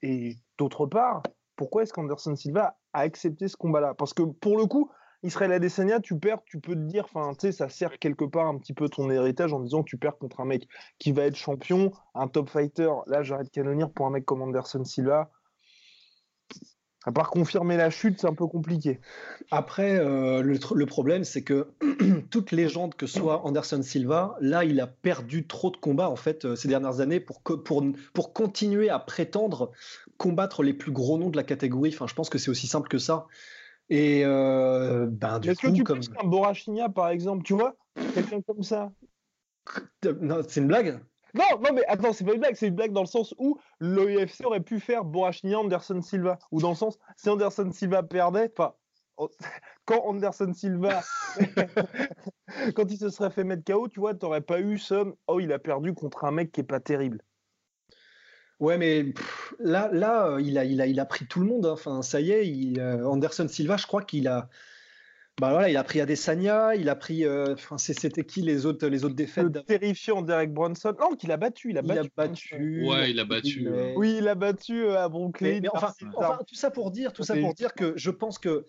et 0.03 0.37
d'autre 0.59 0.87
part, 0.87 1.23
pourquoi 1.55 1.83
est-ce 1.83 1.93
qu'Anderson 1.93 2.35
Silva 2.35 2.77
a 2.93 3.01
accepté 3.01 3.47
ce 3.47 3.57
combat-là? 3.57 3.95
Parce 3.95 4.15
que 4.15 4.23
pour 4.23 4.57
le 4.57 4.67
coup, 4.67 4.91
Israël 5.23 5.53
Adesanya, 5.53 6.01
tu 6.01 6.19
perds, 6.19 6.43
tu 6.47 6.61
peux 6.61 6.75
te 6.75 6.81
dire, 6.81 7.05
enfin, 7.05 7.33
tu 7.35 7.41
sais, 7.41 7.53
ça 7.53 7.69
sert 7.69 7.99
quelque 7.99 8.25
part 8.25 8.47
un 8.47 8.59
petit 8.59 8.73
peu 8.73 8.89
ton 8.89 9.11
héritage 9.11 9.53
en 9.53 9.61
disant 9.61 9.83
tu 9.83 9.99
perds 9.99 10.17
contre 10.17 10.41
un 10.41 10.47
mec 10.47 10.67
qui 10.99 11.13
va 11.13 11.25
être 11.25 11.37
champion, 11.37 11.93
un 12.15 12.29
top 12.29 12.49
fighter. 12.49 12.91
Là, 13.07 13.23
j'arrête 13.23 13.47
de 13.47 13.51
canonir 13.51 13.91
pour 13.91 14.07
un 14.07 14.11
mec 14.11 14.25
comme 14.25 14.41
Anderson 14.43 14.85
Silva. 14.85 15.31
À 17.05 17.13
part 17.13 17.31
confirmer 17.31 17.79
la 17.79 17.89
chute, 17.89 18.21
c'est 18.21 18.27
un 18.27 18.35
peu 18.35 18.47
compliqué. 18.47 19.01
Après, 19.51 19.99
euh, 19.99 20.43
le, 20.43 20.87
problème, 20.87 21.25
c'est 21.25 21.43
que 21.43 21.69
toute 22.31 22.53
légende 22.53 22.95
que 22.95 23.07
soit 23.07 23.47
Anderson 23.47 23.83
Silva, 23.83 24.37
là, 24.41 24.65
il 24.65 24.81
a 24.81 24.87
perdu 24.87 25.47
trop 25.47 25.71
de 25.71 25.79
combats 25.79 26.11
en 26.11 26.17
fait 26.17 26.45
euh, 26.45 26.57
ces 26.57 26.69
dernières 26.69 27.01
années 27.01 27.21
pour, 27.21 27.41
pour, 27.43 27.83
pour 28.13 28.35
continuer 28.35 28.91
à 28.91 28.99
prétendre 28.99 29.73
combattre 30.19 30.63
les 30.63 30.75
plus 30.75 30.93
gros 30.93 31.17
noms 31.17 31.31
de 31.31 31.37
la 31.37 31.43
catégorie. 31.43 31.91
Enfin, 31.95 32.07
je 32.07 32.15
pense 32.15 32.29
que 32.29 32.37
c'est 32.37 32.51
aussi 32.51 32.67
simple 32.67 32.89
que 32.89 32.99
ça. 32.99 33.27
Et 33.91 34.25
euh, 34.25 35.07
ben, 35.11 35.41
du 35.41 35.51
Est-ce 35.51 35.61
coup, 35.61 35.73
que 35.73 35.77
tu 35.77 35.85
comme... 35.85 35.99
penses 35.99 36.09
qu'un 36.09 36.27
Borachigna, 36.27 36.89
par 36.89 37.09
exemple, 37.09 37.43
tu 37.43 37.55
vois, 37.55 37.75
quelqu'un 38.15 38.41
comme 38.41 38.63
ça? 38.63 38.93
C'est 40.03 40.57
une 40.57 40.69
blague 40.69 41.01
non, 41.35 41.45
non, 41.61 41.73
mais 41.73 41.85
attends, 41.87 42.13
c'est 42.13 42.25
pas 42.25 42.33
une 42.33 42.41
blague, 42.41 42.57
c'est 42.57 42.67
une 42.67 42.75
blague 42.75 42.93
dans 42.93 43.03
le 43.03 43.07
sens 43.07 43.35
où 43.39 43.57
l'OIFC 43.79 44.45
aurait 44.45 44.63
pu 44.63 44.81
faire 44.81 45.05
Borachnia 45.05 45.61
Anderson 45.61 46.03
Silva. 46.03 46.41
Ou 46.51 46.61
dans 46.61 46.71
le 46.71 46.75
sens, 46.75 46.99
si 47.17 47.29
Anderson 47.29 47.71
Silva 47.73 48.03
perdait, 48.03 48.53
enfin, 48.59 48.75
quand 49.85 50.03
Anderson 50.07 50.53
Silva, 50.53 51.03
quand 52.75 52.91
il 52.91 52.99
se 52.99 53.11
serait 53.11 53.31
fait 53.31 53.45
mettre 53.45 53.63
KO, 53.65 53.89
tu 53.89 54.01
vois, 54.01 54.15
t'aurais 54.15 54.41
pas 54.41 54.61
eu 54.61 54.77
ce 54.77 55.15
oh, 55.29 55.39
il 55.39 55.53
a 55.53 55.61
perdu 55.61 55.95
contre 55.95 56.25
un 56.25 56.33
mec 56.33 56.51
qui 56.51 56.63
est 56.63 56.65
pas 56.65 56.81
terrible. 56.81 57.23
Ouais, 58.61 58.77
mais 58.77 59.05
pff, 59.05 59.55
là, 59.59 59.89
là 59.93 60.39
il, 60.39 60.59
a, 60.59 60.65
il, 60.65 60.81
a, 60.81 60.87
il 60.87 61.01
a 61.01 61.07
pris 61.07 61.27
tout 61.27 61.41
le 61.41 61.47
monde. 61.47 61.67
Hein. 61.67 61.73
Enfin, 61.73 62.03
ça 62.03 62.21
y 62.21 62.31
est, 62.31 62.47
il, 62.47 62.79
euh, 62.79 63.07
Anderson 63.07 63.49
Silva, 63.49 63.77
je 63.77 63.87
crois 63.87 64.03
qu'il 64.03 64.29
a. 64.29 64.49
Bah 65.41 65.53
voilà, 65.53 65.71
il 65.71 65.77
a 65.79 65.85
pris 65.85 66.03
Adesanya, 66.03 66.75
il 66.75 66.91
a 66.91 66.95
pris. 66.95 67.25
Euh, 67.25 67.55
c'était 67.79 68.25
qui 68.25 68.43
les 68.43 68.67
autres, 68.67 68.87
les 68.87 69.07
autres 69.07 69.15
défaites 69.15 69.45
Le 69.45 69.63
terrifiant 69.63 70.21
Derek 70.21 70.53
Bronson. 70.53 70.95
Non, 71.01 71.17
qu'il 71.17 71.33
a 71.33 71.39
battu. 71.39 71.71
Il 71.71 71.79
a 71.79 71.81
il 71.81 71.87
battu. 71.87 72.11
A 72.15 72.27
battu 72.27 72.85
ouais, 72.87 73.11
il 73.11 73.19
a 73.19 73.25
battu. 73.25 73.71
Mais... 73.71 73.95
Oui, 73.97 74.17
il 74.19 74.29
a 74.29 74.35
battu 74.35 74.85
euh, 74.85 75.03
à 75.03 75.09
Brooklyn. 75.09 75.49
Mais, 75.49 75.61
mais 75.63 75.69
enfin, 75.73 75.95
enfin, 76.15 76.41
tout 76.47 76.55
ça 76.55 76.71
pour 76.71 76.91
dire, 76.91 77.15
tout 77.15 77.23
ça 77.23 77.37
pour 77.37 77.55
dire 77.55 77.73
que 77.73 77.95
je 77.97 78.11
pense 78.11 78.39
que 78.39 78.67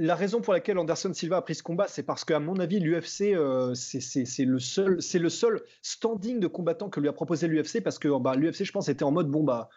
la 0.00 0.14
raison 0.14 0.40
pour 0.40 0.52
laquelle 0.52 0.78
Anderson 0.78 1.12
Silva 1.12 1.38
a 1.38 1.42
pris 1.42 1.56
ce 1.56 1.62
combat, 1.64 1.86
c'est 1.88 2.04
parce 2.04 2.24
qu'à 2.24 2.38
mon 2.38 2.60
avis, 2.60 2.78
l'UFC, 2.78 3.34
euh, 3.34 3.74
c'est 3.74 4.44
le 4.44 4.58
seul, 4.60 5.62
standing 5.82 6.38
de 6.38 6.46
combattant 6.46 6.88
que 6.88 7.00
lui 7.00 7.08
a 7.08 7.12
proposé 7.12 7.48
l'UFC, 7.48 7.82
parce 7.82 7.98
que 7.98 8.08
bah, 8.20 8.36
l'UFC, 8.36 8.64
je 8.64 8.70
pense, 8.70 8.88
était 8.88 9.02
en 9.02 9.10
mode 9.10 9.28
bon 9.28 9.42
bah. 9.42 9.68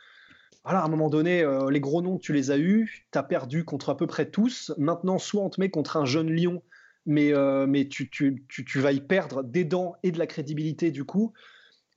À 0.64 0.86
un 0.86 0.88
moment 0.90 1.10
donné, 1.10 1.42
euh, 1.42 1.72
les 1.72 1.80
gros 1.80 2.04
noms, 2.04 2.20
tu 2.20 2.34
les 2.34 2.52
as 2.52 2.60
eus, 2.60 3.08
tu 3.12 3.18
as 3.18 3.24
perdu 3.24 3.66
contre 3.66 3.90
à 3.90 3.98
peu 3.98 4.06
près 4.06 4.30
tous. 4.30 4.72
Maintenant, 4.78 5.18
soit 5.18 5.42
on 5.42 5.50
te 5.50 5.60
met 5.60 5.72
contre 5.72 5.98
un 5.98 6.06
jeune 6.06 6.30
lion, 6.30 6.62
mais, 7.08 7.34
euh, 7.34 7.66
tu, 7.90 8.80
vas 8.80 8.92
y 8.92 9.02
perdre 9.02 9.42
des 9.44 9.66
dents 9.66 9.96
et 10.04 10.12
de 10.12 10.20
la 10.20 10.28
crédibilité 10.28 10.92
du 10.92 11.04
coup. 11.04 11.34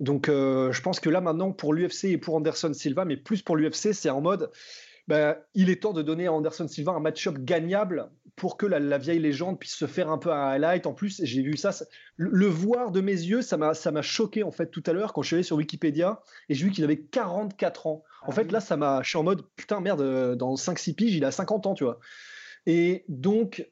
Donc, 0.01 0.29
je 0.29 0.81
pense 0.81 0.99
que 0.99 1.11
là, 1.11 1.21
maintenant, 1.21 1.53
pour 1.53 1.75
l'UFC 1.75 2.05
et 2.05 2.19
pour 2.19 2.37
Anderson 2.37 2.73
Silva, 2.73 3.05
mais 3.05 3.19
plus 3.19 3.43
pour 3.43 3.55
l'UFC, 3.55 3.93
c'est 3.93 4.09
en 4.09 4.23
mode 4.23 4.51
bah, 5.07 5.39
il 5.55 5.71
est 5.71 5.83
temps 5.83 5.93
de 5.93 6.03
donner 6.03 6.27
à 6.27 6.33
Anderson 6.33 6.67
Silva 6.67 6.93
un 6.93 7.01
match-up 7.01 7.37
gagnable 7.39 8.11
pour 8.37 8.57
que 8.57 8.67
la, 8.67 8.99
vieille 8.99 9.21
légende 9.21 9.59
puisse 9.59 9.77
se 9.77 9.87
faire 9.87 10.11
un 10.11 10.19
peu 10.19 10.33
un 10.33 10.49
highlight. 10.49 10.87
En 10.87 10.95
plus, 10.95 11.21
j'ai 11.23 11.43
vu 11.43 11.57
ça, 11.57 11.71
le, 12.17 12.47
voir 12.47 12.91
de 12.91 13.01
mes 13.01 13.13
yeux, 13.13 13.43
ça 13.43 13.57
m'a, 13.57 13.75
ça 13.75 13.93
m'a 13.93 14.03
choqué 14.03 14.43
en 14.43 14.51
fait 14.51 14.71
tout 14.71 14.83
à 14.87 14.93
l'heure 14.93 15.13
quand 15.13 15.23
je 15.23 15.29
suis 15.29 15.37
allé 15.37 15.43
sur 15.43 15.57
Wikipédia 15.57 16.21
et 16.49 16.55
j'ai 16.55 16.65
vu 16.65 16.73
qu'il 16.73 16.85
avait 16.85 17.01
44 17.01 17.87
ans. 17.87 18.05
En 18.23 18.31
ah 18.31 18.33
fait, 18.33 18.51
là, 18.51 18.61
ça 18.61 18.77
m'a, 18.77 19.03
je 19.03 19.09
suis 19.11 19.19
en 19.19 19.23
mode 19.23 19.45
putain 19.57 19.81
merde, 19.81 20.01
euh, 20.01 20.35
dans 20.35 20.55
5-6 20.55 20.95
piges, 20.95 21.15
il 21.15 21.25
a 21.25 21.31
50 21.31 21.67
ans, 21.67 21.75
tu 21.75 21.85
vois. 21.85 22.01
Et 22.67 23.05
donc, 23.09 23.69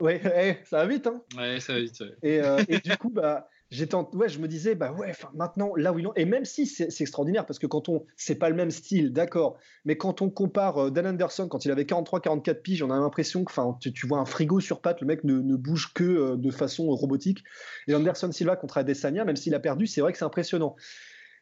ouais, 0.00 0.20
eh, 0.62 0.64
ça 0.64 0.78
va 0.78 0.86
vite, 0.86 1.06
hein. 1.06 1.22
Ouais, 1.36 1.60
ça 1.60 1.74
va 1.74 1.80
vite. 1.80 2.02
Et, 2.22 2.40
euh, 2.40 2.62
et 2.68 2.78
du 2.78 2.96
coup, 2.96 3.10
bah 3.10 3.48
ouais, 3.72 4.28
je 4.28 4.38
me 4.38 4.46
disais 4.46 4.74
bah 4.74 4.92
ouais, 4.92 5.12
maintenant 5.34 5.74
là 5.76 5.92
où 5.92 5.98
ils 5.98 6.06
ont 6.06 6.14
et 6.14 6.24
même 6.24 6.44
si 6.44 6.66
c'est 6.66 7.00
extraordinaire 7.00 7.46
parce 7.46 7.58
que 7.58 7.66
quand 7.66 7.88
on 7.88 8.04
c'est 8.16 8.36
pas 8.36 8.48
le 8.48 8.54
même 8.54 8.70
style, 8.70 9.12
d'accord, 9.12 9.58
mais 9.84 9.96
quand 9.96 10.22
on 10.22 10.30
compare 10.30 10.86
euh, 10.86 10.90
Dan 10.90 11.06
Anderson 11.06 11.48
quand 11.48 11.64
il 11.64 11.70
avait 11.70 11.86
43 11.86 12.20
44 12.20 12.62
piges, 12.62 12.82
on 12.82 12.90
a 12.90 12.98
l'impression 12.98 13.44
que 13.44 13.50
enfin 13.50 13.76
tu, 13.80 14.06
vois 14.06 14.18
un 14.18 14.24
frigo 14.24 14.60
sur 14.60 14.80
pattes, 14.80 15.00
le 15.00 15.06
mec 15.06 15.24
ne, 15.24 15.56
bouge 15.56 15.92
que 15.94 16.04
euh, 16.04 16.36
de 16.36 16.50
façon 16.50 16.86
robotique 16.88 17.42
et 17.88 17.94
Anderson 17.94 18.30
Silva 18.30 18.56
contre 18.56 18.78
Adesanya, 18.78 19.24
même 19.24 19.36
s'il 19.36 19.54
a 19.54 19.60
perdu, 19.60 19.86
c'est 19.86 20.00
vrai 20.00 20.12
que 20.12 20.18
c'est 20.18 20.24
impressionnant. 20.24 20.76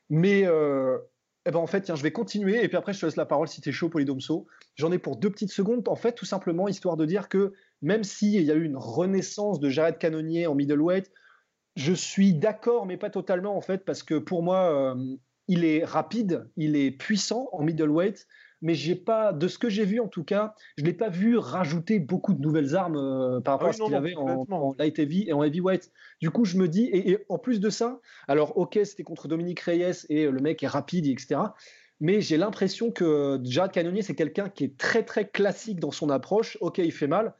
Mais 0.08 0.46
euh, 0.46 0.98
eh 1.46 1.50
ben 1.50 1.58
en 1.58 1.66
fait, 1.66 1.82
tiens, 1.82 1.94
je 1.94 2.02
vais 2.02 2.12
continuer 2.12 2.64
et 2.64 2.68
puis 2.68 2.76
après 2.76 2.94
je 2.94 3.00
te 3.00 3.06
laisse 3.06 3.16
la 3.16 3.26
parole 3.26 3.48
si 3.48 3.60
tu 3.60 3.68
es 3.68 3.72
chaud, 3.72 3.90
Polydomso. 3.90 4.46
J'en 4.76 4.92
ai 4.92 4.98
pour 4.98 5.16
deux 5.16 5.30
petites 5.30 5.52
secondes, 5.52 5.86
en 5.88 5.96
fait, 5.96 6.12
tout 6.12 6.24
simplement 6.24 6.68
histoire 6.68 6.96
de 6.96 7.04
dire 7.04 7.28
que 7.28 7.52
même 7.82 8.02
s'il 8.02 8.42
y 8.42 8.50
a 8.50 8.54
eu 8.54 8.64
une 8.64 8.78
renaissance 8.78 9.60
de 9.60 9.68
Jared 9.68 9.98
Cannonier 9.98 10.46
en 10.46 10.54
middleweight, 10.54 11.10
je 11.76 11.92
suis 11.92 12.34
d'accord, 12.34 12.86
mais 12.86 12.96
pas 12.96 13.10
totalement 13.10 13.56
en 13.56 13.60
fait, 13.60 13.84
parce 13.84 14.02
que 14.02 14.14
pour 14.14 14.42
moi, 14.42 14.94
euh, 14.94 15.16
il 15.48 15.64
est 15.64 15.84
rapide, 15.84 16.48
il 16.56 16.76
est 16.76 16.90
puissant 16.90 17.48
en 17.52 17.62
middleweight, 17.62 18.26
mais 18.62 18.74
j'ai 18.74 18.94
pas, 18.94 19.32
de 19.32 19.46
ce 19.46 19.58
que 19.58 19.68
j'ai 19.68 19.84
vu 19.84 20.00
en 20.00 20.08
tout 20.08 20.24
cas, 20.24 20.54
je 20.78 20.84
l'ai 20.84 20.92
pas 20.94 21.10
vu 21.10 21.36
rajouter 21.36 21.98
beaucoup 21.98 22.32
de 22.32 22.40
nouvelles 22.40 22.76
armes 22.76 22.96
euh, 22.96 23.40
par 23.40 23.54
rapport 23.54 23.68
ah 23.68 23.70
à 23.70 23.72
ce 23.74 23.82
qu'il 23.82 23.94
avait 23.94 24.14
en, 24.14 24.74
light 24.78 24.98
heavy 24.98 25.24
et 25.28 25.32
en 25.32 25.42
heavyweight. 25.42 25.90
Du 26.20 26.30
coup, 26.30 26.44
je 26.44 26.56
me 26.56 26.68
dis, 26.68 26.88
et, 26.92 27.18
en 27.28 27.38
plus 27.38 27.60
de 27.60 27.68
ça, 27.70 28.00
alors 28.28 28.56
ok, 28.56 28.78
c'était 28.84 29.02
contre 29.02 29.28
Dominique 29.28 29.60
Reyes 29.60 30.06
et 30.08 30.26
le 30.26 30.40
mec 30.40 30.62
est 30.62 30.68
rapide, 30.68 31.06
etc. 31.06 31.40
Mais 32.00 32.20
j'ai 32.20 32.36
l'impression 32.36 32.90
que 32.90 33.40
Jared 33.44 33.72
Cannonier, 33.72 34.02
c'est 34.02 34.14
quelqu'un 34.14 34.48
qui 34.48 34.64
est 34.64 34.76
très 34.76 35.02
très 35.04 35.28
classique 35.28 35.78
dans 35.78 35.92
son 35.92 36.10
approche. 36.10 36.58
Ok, 36.60 36.78
il 36.78 36.92
fait 36.92 37.06
mal, 37.06 37.34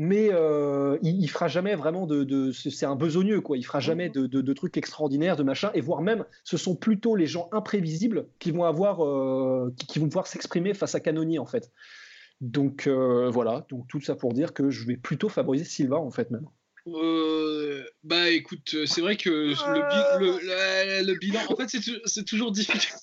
mais 0.00 0.28
euh, 0.32 0.96
il, 1.02 1.20
il, 1.20 1.28
fera 1.28 1.48
jamais 1.48 1.74
vraiment 1.74 2.06
de, 2.06 2.52
c'est 2.52 2.86
un 2.86 2.94
besogneux 2.94 3.40
quoi. 3.40 3.58
Il 3.58 3.64
fera 3.64 3.80
jamais 3.80 4.08
de, 4.08 4.52
trucs 4.52 4.76
extraordinaires, 4.76 5.36
de 5.36 5.42
machin, 5.42 5.72
et 5.74 5.80
voire 5.80 6.02
même, 6.02 6.24
ce 6.44 6.56
sont 6.56 6.76
plutôt 6.76 7.16
les 7.16 7.26
gens 7.26 7.48
imprévisibles 7.50 8.28
qui 8.38 8.52
vont 8.52 8.62
avoir, 8.62 9.04
euh, 9.04 9.74
qui, 9.88 9.98
vont 9.98 10.06
pouvoir 10.06 10.28
s'exprimer 10.28 10.72
face 10.72 10.94
à 10.94 11.00
Canonier 11.00 11.40
en 11.40 11.46
fait. 11.46 11.72
Donc 12.40 12.86
euh, 12.86 13.28
voilà, 13.28 13.66
donc 13.70 13.88
tout 13.88 14.00
ça 14.00 14.14
pour 14.14 14.32
dire 14.32 14.54
que 14.54 14.70
je 14.70 14.86
vais 14.86 14.96
plutôt 14.96 15.28
favoriser 15.28 15.64
Silva 15.64 15.96
en 15.96 16.12
fait 16.12 16.30
même. 16.30 16.46
bah 18.04 18.30
écoute, 18.30 18.76
c'est 18.86 19.00
vrai 19.00 19.16
que 19.16 19.28
le, 19.28 21.02
le, 21.04 21.18
bilan, 21.18 21.40
en 21.48 21.56
fait, 21.56 21.76
c'est 22.04 22.24
toujours 22.24 22.52
difficile 22.52 22.94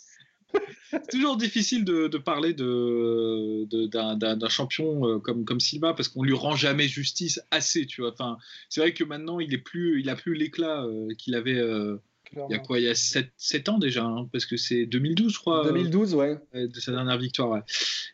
c'est 0.91 1.07
toujours 1.09 1.37
difficile 1.37 1.83
de, 1.85 2.17
parler 2.17 2.53
de, 2.53 3.65
d'un, 3.87 4.49
champion 4.49 5.07
euh, 5.07 5.19
comme, 5.19 5.45
comme 5.45 5.59
Silva 5.59 5.93
parce 5.93 6.09
qu'on 6.09 6.23
lui 6.23 6.33
rend 6.33 6.55
jamais 6.55 6.87
justice 6.87 7.41
assez, 7.51 7.85
tu 7.85 8.01
vois. 8.01 8.13
Enfin, 8.13 8.37
c'est 8.69 8.81
vrai 8.81 8.93
que 8.93 9.03
maintenant 9.03 9.39
il 9.39 9.53
est 9.53 9.59
plus, 9.59 9.99
il 9.99 10.09
a 10.09 10.15
plus 10.15 10.35
l'éclat 10.35 10.83
euh, 10.83 11.09
qu'il 11.17 11.35
avait. 11.35 11.57
Euh, 11.57 11.97
il 12.49 12.53
y 12.53 12.55
a 12.55 12.59
quoi 12.59 12.79
Il 12.79 12.85
y 12.85 12.89
a 12.89 12.95
7, 12.95 13.31
7 13.37 13.69
ans 13.69 13.77
déjà, 13.77 14.03
hein, 14.03 14.27
parce 14.31 14.45
que 14.45 14.57
c'est 14.57 14.85
2012, 14.87 15.31
je 15.31 15.39
crois. 15.39 15.63
2012, 15.65 16.15
ouais. 16.15 16.37
De 16.53 16.79
sa 16.79 16.91
dernière 16.91 17.17
victoire. 17.17 17.63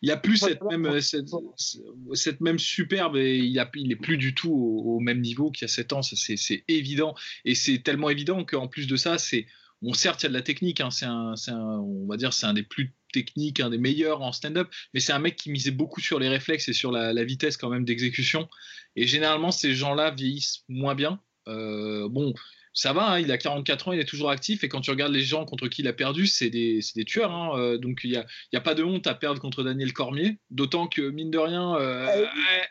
Il 0.02 0.12
a 0.12 0.18
plus 0.18 0.38
cette 0.38 0.62
même, 0.64 1.00
cette, 1.02 2.42
même 2.42 2.60
superbe 2.60 3.16
et 3.16 3.38
il, 3.38 3.58
a, 3.58 3.72
il 3.74 3.92
est 3.92 3.96
plus 3.96 4.18
du 4.18 4.36
tout 4.36 4.52
au, 4.52 5.00
même 5.00 5.22
niveau 5.22 5.50
qu'il 5.50 5.64
y 5.64 5.66
a 5.66 5.74
7 5.74 5.94
ans. 5.94 6.02
C'est, 6.02 6.36
c'est 6.36 6.64
évident. 6.68 7.16
Et 7.46 7.56
c'est 7.56 7.80
tellement 7.80 8.10
évident 8.10 8.44
qu'en 8.44 8.68
plus 8.68 8.86
de 8.86 8.96
ça, 8.96 9.18
c'est 9.18 9.48
Bon, 9.82 9.94
certes, 9.94 10.22
il 10.22 10.26
y 10.26 10.28
a 10.28 10.30
de 10.30 10.34
la 10.36 10.44
technique, 10.44 10.80
hein, 10.80 10.92
c'est 10.92 11.06
un, 11.06 11.36
on 11.52 12.06
va 12.08 12.18
dire, 12.18 12.34
c'est 12.34 12.46
un 12.46 12.54
des 12.54 12.64
plus 12.64 12.94
techniques, 13.12 13.60
un 13.60 13.70
des 13.70 13.80
meilleurs 13.80 14.22
en 14.22 14.32
stand-up, 14.32 14.70
mais 14.94 15.00
c'est 15.00 15.12
un 15.12 15.20
mec 15.20 15.36
qui 15.36 15.50
misait 15.52 15.72
beaucoup 15.72 16.02
sur 16.02 16.20
les 16.20 16.30
réflexes 16.30 16.70
et 16.70 16.74
sur 16.74 16.92
la, 16.92 17.24
vitesse 17.24 17.58
quand 17.58 17.70
même 17.70 17.84
d'exécution. 17.84 18.48
Et 18.96 19.08
généralement, 19.08 19.52
ces 19.52 19.74
gens-là 19.74 20.12
vieillissent 20.12 20.64
moins 20.70 20.94
bien. 20.96 21.20
Euh, 21.48 22.08
bon, 22.10 22.34
ça 22.74 22.94
va, 22.94 23.12
hein, 23.12 23.20
il 23.20 23.32
a 23.32 23.38
44 23.38 23.90
ans, 23.90 23.92
il 23.92 24.00
est 24.00 24.06
toujours 24.06 24.30
actif. 24.30 24.64
Et 24.64 24.70
quand 24.70 24.82
tu 24.82 24.92
regardes 24.92 25.12
les 25.12 25.24
gens 25.24 25.46
contre 25.46 25.68
qui 25.68 25.82
il 25.82 25.88
a 25.88 25.94
perdu, 25.94 26.26
c'est 26.28 26.50
des, 26.50 26.80
des, 26.96 27.06
tueurs. 27.06 27.32
Hein, 27.32 27.52
euh, 27.58 27.78
donc 27.78 28.02
il 28.04 28.12
n'y 28.12 28.18
a, 28.18 28.26
a, 28.54 28.62
pas 28.62 28.76
de 28.76 28.84
honte 28.84 29.08
à 29.08 29.14
perdre 29.14 29.42
contre 29.42 29.64
Daniel 29.64 29.92
Cormier. 29.94 30.38
D'autant 30.50 30.88
que, 30.88 31.02
mine 31.02 31.32
de 31.32 31.38
rien, 31.38 31.76
euh, 31.76 32.26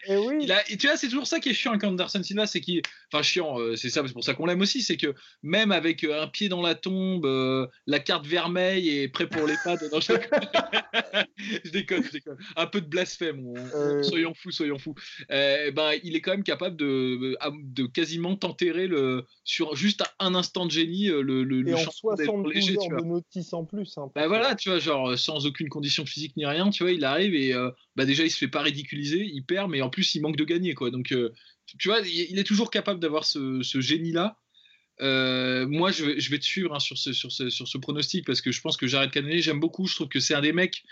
eh, 0.09 0.13
eh 0.13 0.19
il 0.41 0.53
a, 0.53 0.69
et 0.71 0.77
tu 0.77 0.87
vois, 0.87 0.97
c'est 0.97 1.09
toujours 1.09 1.27
ça 1.27 1.41
qui 1.41 1.51
est 1.51 1.55
chiant 1.55 1.73
avec 1.73 1.85
Anderson 1.85 2.23
Silva. 2.23 2.47
C'est 2.47 2.61
qu'il. 2.61 2.81
Enfin, 3.13 3.23
chiant, 3.23 3.59
euh, 3.59 3.77
c'est 3.77 3.91
ça, 3.91 4.03
c'est 4.07 4.13
pour 4.13 4.25
ça 4.25 4.35
qu'on 4.35 4.47
l'aime 4.47 4.61
aussi. 4.61 4.83
C'est 4.83 4.97
que 4.97 5.15
même 5.43 5.73
avec 5.73 6.05
un 6.05 6.29
pied 6.29 6.49
dans 6.49 6.63
la 6.63 6.75
tombe, 6.75 7.27
la 7.87 7.99
carte 7.99 8.27
vermeille 8.27 8.89
et 8.89 9.09
prêt 9.09 9.29
pour 9.29 9.47
les 9.47 9.57
pattes. 9.65 9.81
je, 11.65 11.71
déconne, 11.71 12.05
je 12.05 12.11
déconne. 12.11 12.39
Un 12.57 12.67
peu 12.67 12.81
de 12.81 12.87
blasphème. 12.87 13.43
soyons 14.03 14.33
fous, 14.35 14.51
soyons 14.51 14.79
fous. 14.79 14.95
ben, 15.29 15.93
il 16.03 16.17
est 16.17 16.21
quand 16.21 16.31
même 16.31 16.45
capable 16.45 16.77
de, 16.77 17.37
de 17.65 17.87
quasiment 17.87 18.37
t'enterrer 18.37 18.87
le, 18.87 19.27
sur 19.45 19.75
juste 19.75 19.90
juste 19.91 20.05
un 20.21 20.35
instant 20.35 20.67
de 20.67 20.71
génie 20.71 21.09
euh, 21.09 21.21
le, 21.23 21.43
le, 21.43 21.69
et 21.69 21.75
en 21.75 21.91
72 21.91 22.55
léger, 22.55 22.77
heures 22.79 23.01
de 23.03 23.05
notice 23.05 23.53
en 23.53 23.65
plus. 23.65 23.99
Hein, 23.99 24.11
bah 24.15 24.29
voilà, 24.29 24.55
tu 24.55 24.69
vois, 24.69 24.79
genre 24.79 25.19
sans 25.19 25.47
aucune 25.47 25.69
condition 25.69 26.07
physique 26.07 26.37
ni 26.37 26.47
rien, 26.47 26.71
tu 26.71 26.85
vois, 26.85 26.93
il 26.93 27.05
arrive 27.05 27.35
et 27.35 27.53
euh, 27.53 27.71
bah 27.97 28.05
déjà 28.05 28.25
il 28.25 28.31
se 28.31 28.39
fait 28.39 28.49
pas 28.49 28.63
ridiculiser, 28.63 29.25
il 29.25 29.45
perd, 29.45 29.69
mais 29.71 29.83
en 29.83 29.91
plus 29.91 30.15
il 30.15 30.21
manque 30.21 30.37
de 30.37 30.45
gagner 30.45 30.75
quoi. 30.75 30.91
Donc 30.91 31.13
euh, 31.13 31.33
tu 31.79 31.89
vois, 31.89 32.01
il 32.01 32.39
est 32.39 32.45
toujours 32.45 32.71
capable 32.71 33.01
d'avoir 33.01 33.25
ce, 33.25 33.63
ce 33.63 33.81
génie 33.81 34.13
là. 34.13 34.37
moi, 35.01 35.91
je 35.91 36.05
vais, 36.05 36.21
je 36.21 36.31
vais 36.31 36.39
te 36.39 36.45
suivre 36.45 36.75
hein, 36.75 36.81
sur, 36.81 36.97
ce, 36.97 37.13
sur, 37.13 37.33
ce, 37.33 37.51
sur 37.51 37.67
ce 37.67 37.79
pronostic 37.79 38.25
parce 38.27 38.41
que 38.41 38.53
je 38.53 38.61
pense 38.61 38.77
que 38.77 38.87
Jared 38.87 39.11
Cannonier, 39.11 39.43
j'aime 39.43 39.61
beaucoup. 39.61 39.87
Je 39.87 39.95
trouve 39.95 40.09
que 40.09 40.21
c'est 40.21 40.35
un 40.35 40.41
des 40.41 40.53
mecs 40.53 40.85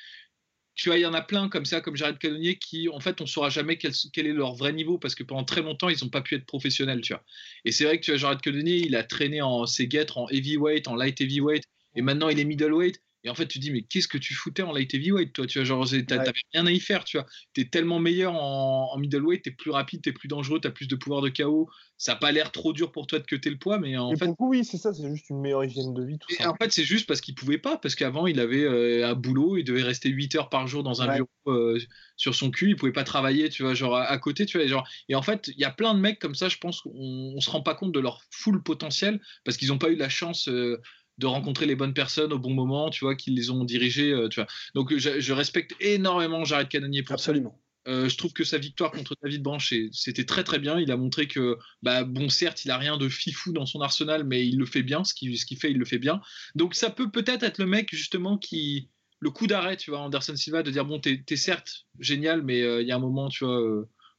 tu 0.79 0.91
vois, 0.91 0.97
il 0.97 1.01
y 1.03 1.07
en 1.07 1.13
a 1.13 1.23
plein 1.23 1.49
comme 1.49 1.65
ça, 1.65 1.81
comme 1.81 1.97
Jared 1.97 2.19
Cannonier, 2.19 2.57
qui, 2.57 2.89
en 2.89 3.01
fait, 3.01 3.21
on 3.21 3.25
ne 3.25 3.29
saura 3.29 3.51
jamais 3.51 3.79
quel, 3.79 3.93
quel, 4.13 4.29
est 4.29 4.33
leur 4.33 4.55
vrai 4.55 4.73
niveau 4.73 4.97
parce 4.97 5.17
que 5.17 5.25
pendant 5.25 5.43
très 5.43 5.61
longtemps, 5.61 5.89
ils 5.89 5.99
n'ont 6.05 6.09
pas 6.09 6.21
pu 6.21 6.37
être 6.37 6.47
professionnels, 6.47 7.01
tu 7.01 7.13
vois. 7.13 7.25
Et 7.65 7.73
c'est 7.73 7.85
vrai 7.85 7.99
que 7.99 8.05
tu 8.05 8.13
vois, 8.13 8.19
Jared 8.19 8.41
Cannonier, 8.41 8.87
il 8.87 8.95
a 8.95 9.03
traîné 9.03 9.43
en 9.43 9.67
ses 9.67 9.89
guêtres 9.89 10.19
en 10.19 10.29
heavyweight, 10.29 10.87
en 10.87 10.95
light 10.95 11.21
heavyweight, 11.21 11.65
et 11.97 12.01
maintenant 12.01 12.29
il 12.29 12.39
est 12.39 12.45
middleweight. 12.45 13.03
Et 13.25 13.31
en 13.31 13.35
fait, 13.35 13.47
tu 13.47 13.59
dis, 13.59 13.71
mais 13.71 13.83
qu'est-ce 13.83 14.09
que 14.09 14.19
tu 14.19 14.35
foutais 14.35 14.63
en 14.63 14.73
light 14.73 14.95
heavyweight, 14.95 15.33
toi 15.33 15.47
Tu 15.47 15.59
vois, 15.59 15.65
genre, 15.65 15.87
t'avais 16.07 16.33
rien 16.53 16.67
à 16.67 16.71
y 16.71 16.79
faire, 16.79 17.05
tu 17.05 17.19
vois. 17.19 17.27
T'es 17.53 17.65
tellement 17.65 17.99
meilleur 17.99 18.35
en, 18.35 18.93
en 18.93 18.99
middleweight, 18.99 19.43
t'es 19.43 19.51
plus 19.51 19.71
rapide, 19.71 20.03
t'es 20.03 20.13
plus 20.13 20.29
dangereux, 20.29 20.61
t'as 20.61 20.71
plus 20.71 20.87
de 20.87 20.95
pouvoir 20.95 21.21
de 21.21 21.29
KO. 21.29 21.69
Ça 21.97 22.13
n'a 22.13 22.19
pas 22.19 22.31
l'air 22.31 22.53
trop 22.53 22.73
dur 22.73 22.93
pour 22.93 23.09
toi 23.09 23.19
de 23.19 23.25
cuter 23.25 23.51
le 23.51 23.59
poids, 23.59 23.81
mais 23.81 23.97
en 23.97 24.15
fait. 24.15 24.31
oui, 24.39 24.65
c'est 24.65 24.77
ça, 24.77 24.95
c'est 24.95 25.09
juste 25.11 25.31
une 25.31 25.41
meilleure 25.41 25.65
hygiène 25.65 25.95
de 25.95 26.05
vie, 26.05 26.17
tout 26.17 26.29
et 26.39 26.47
En 26.47 26.55
fait, 26.55 26.71
c'est 26.71 26.85
juste 26.85 27.09
parce 27.09 27.21
qu'il 27.21 27.35
pouvait 27.35 27.59
pas, 27.59 27.77
parce 27.77 27.97
qu'avant, 27.97 28.29
il 28.29 28.39
avait 28.39 28.63
euh, 28.63 29.09
un 29.09 29.15
boulot, 29.15 29.57
il 29.57 29.65
devait 29.65 29.83
rester 29.83 30.09
8 30.09 30.37
heures 30.37 30.49
par 30.49 30.69
jour 30.69 30.85
dans 30.85 31.03
un 31.03 31.17
bureau 31.17 31.29
euh, 31.49 31.77
sur 32.17 32.37
son 32.37 32.53
cul, 32.53 32.71
il 32.71 32.77
pouvait 32.77 32.93
pas 32.93 33.03
travailler, 33.03 33.49
tu 33.49 33.65
vois, 33.65 33.75
genre 33.75 33.97
à, 33.97 34.19
côté, 34.19 34.47
tu 34.47 34.59
vois. 34.59 34.67
Genre... 34.69 34.89
Et 35.09 35.17
en 35.17 35.23
fait, 35.23 35.49
il 35.49 35.61
y 35.61 35.65
a 35.65 35.71
plein 35.71 35.93
de 35.93 35.99
mecs 35.99 36.21
comme 36.21 36.37
ça, 36.37 36.49
je 36.49 36.59
pense 36.59 36.83
qu'on 36.83 36.93
on 36.95 37.41
se 37.41 37.51
rend 37.51 37.63
pas 37.63 37.75
compte 37.75 37.93
de 37.93 38.01
leur 38.01 38.23
full 38.31 38.63
potentiel 38.63 39.21
parce 39.45 39.57
qu'ils 39.57 39.69
n'ont 39.69 39.79
pas 39.79 39.91
eu 39.91 39.97
la 39.97 40.09
chance. 40.09 40.49
Euh, 40.49 40.81
de 41.19 41.27
rencontrer 41.27 41.67
les 41.67 41.75
bonnes 41.75 41.95
personnes 41.95 42.33
au 42.33 42.39
bon 42.39 42.55
moment, 42.55 42.91
tu 42.91 43.05
vois, 43.05 43.17
qui 43.17 43.31
les 43.31 43.51
ont 43.51 43.65
dirigés, 43.65 44.13
euh, 44.13 44.29
tu 44.29 44.41
vois. 44.41 44.49
Donc 44.75 44.97
je, 44.97 45.33
respecte 45.33 45.75
énormément 45.81 46.45
Jared 46.45 46.69
Cannonier 46.69 47.03
pour 47.03 47.15
Absolument. 47.15 47.61
Euh, 47.87 48.09
je 48.09 48.17
trouve 48.19 48.33
que 48.33 48.45
sa 48.45 48.59
victoire 48.59 48.91
contre 48.91 49.17
David 49.23 49.43
Branch, 49.43 49.75
c'était 49.93 50.25
très 50.25 50.45
très 50.45 50.59
bien. 50.59 50.79
Il 50.79 50.93
a 50.93 50.97
montré 50.97 51.27
que, 51.27 51.57
bah, 51.83 52.05
bon, 52.05 52.29
certes, 52.29 52.65
il 52.65 52.71
a 52.71 52.77
rien 52.77 52.99
de 52.99 53.09
fifou 53.09 53.53
dans 53.53 53.65
son 53.67 53.81
arsenal, 53.81 54.25
mais 54.25 54.47
il 54.47 54.59
le 54.59 54.67
fait 54.67 54.83
bien. 54.83 55.05
Ce 55.05 55.15
qu'il 55.15 55.59
fait, 55.59 55.71
il 55.71 55.79
le 55.79 55.85
fait 55.85 55.99
bien. 55.99 56.21
Donc 56.55 56.75
ça 56.75 56.91
peut 56.91 57.11
peut-être 57.11 57.43
être 57.43 57.59
le 57.59 57.67
mec 57.67 57.95
justement 57.95 58.37
qui, 58.37 58.91
le 59.21 59.31
coup 59.31 59.47
d'arrêt, 59.47 59.77
tu 59.77 59.91
vois, 59.91 60.01
Anderson 60.01 60.37
Silva, 60.37 60.63
de 60.63 60.71
dire 60.71 60.85
bon, 60.85 61.01
t'es 61.01 61.25
es 61.29 61.37
certes 61.37 61.87
génial, 61.99 62.43
mais 62.43 62.63
euh, 62.63 62.83
il 62.83 62.89
y 62.89 62.93
a 62.93 62.97
un 62.97 63.01
moment, 63.01 63.29
tu 63.29 63.45
vois, 63.45 63.59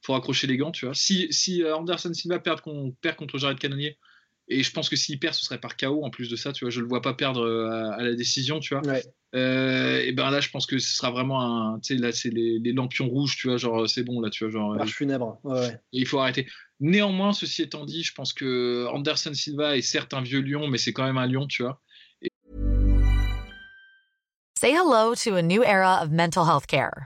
faut 0.01 0.15
accrocher 0.15 0.47
les 0.47 0.57
gants, 0.57 0.71
tu 0.71 0.85
vois. 0.85 0.95
Si, 0.95 1.31
si 1.31 1.63
Anderson 1.63 2.13
Silva 2.13 2.39
perd, 2.39 2.61
perd 3.01 3.17
contre 3.17 3.37
Jared 3.37 3.59
Cannonier, 3.59 3.99
Et 4.51 4.63
je 4.63 4.71
pense 4.71 4.89
que 4.89 4.95
s'il 4.95 5.19
perd, 5.19 5.35
ce 5.35 5.45
serait 5.45 5.59
par 5.59 5.77
KO 5.77 6.03
en 6.03 6.09
plus 6.09 6.29
de 6.29 6.35
ça, 6.35 6.51
tu 6.51 6.65
vois. 6.65 6.71
Je 6.71 6.81
le 6.81 6.87
vois 6.87 7.03
pas 7.03 7.13
perdre 7.13 7.47
à, 7.97 8.01
la 8.01 8.15
décision, 8.15 8.59
tu 8.59 8.75
vois. 8.75 8.81
et 9.33 10.11
ben 10.11 10.31
là, 10.31 10.41
je 10.41 10.49
pense 10.49 10.65
que 10.65 10.79
ce 10.79 10.97
sera 10.97 11.11
vraiment 11.11 11.41
un. 11.41 11.79
Tu 11.79 11.95
sais, 11.95 12.01
là, 12.01 12.11
c'est 12.11 12.31
les, 12.31 12.59
lampions 12.73 13.07
rouges, 13.07 13.37
tu 13.37 13.47
vois. 13.47 13.57
Genre, 13.57 13.87
c'est 13.87 14.03
bon, 14.03 14.19
là, 14.21 14.31
tu 14.31 14.43
vois. 14.43 14.51
Genre, 14.51 14.75
Marche 14.75 14.95
funèbre. 14.95 15.39
Ouais. 15.43 15.79
il 15.91 16.07
faut 16.07 16.19
arrêter. 16.19 16.47
Néanmoins, 16.79 17.33
ceci 17.33 17.61
étant 17.61 17.85
dit, 17.85 18.03
je 18.03 18.13
pense 18.13 18.33
que 18.33 18.87
Anderson 18.91 19.33
Silva 19.33 19.77
est 19.77 19.81
certes 19.81 20.13
un 20.13 20.21
vieux 20.21 20.41
lion, 20.41 20.67
mais 20.67 20.77
c'est 20.77 20.93
quand 20.93 21.05
même 21.05 21.17
un 21.17 21.27
lion, 21.27 21.45
tu 21.45 21.63
vois. 21.63 21.81
Say 24.57 24.71
hello 24.73 25.15
to 25.15 25.35
a 25.35 25.41
new 25.41 25.63
era 25.63 26.01
of 26.01 26.09
mental 26.09 26.45
health 26.45 26.67
care. 26.67 27.05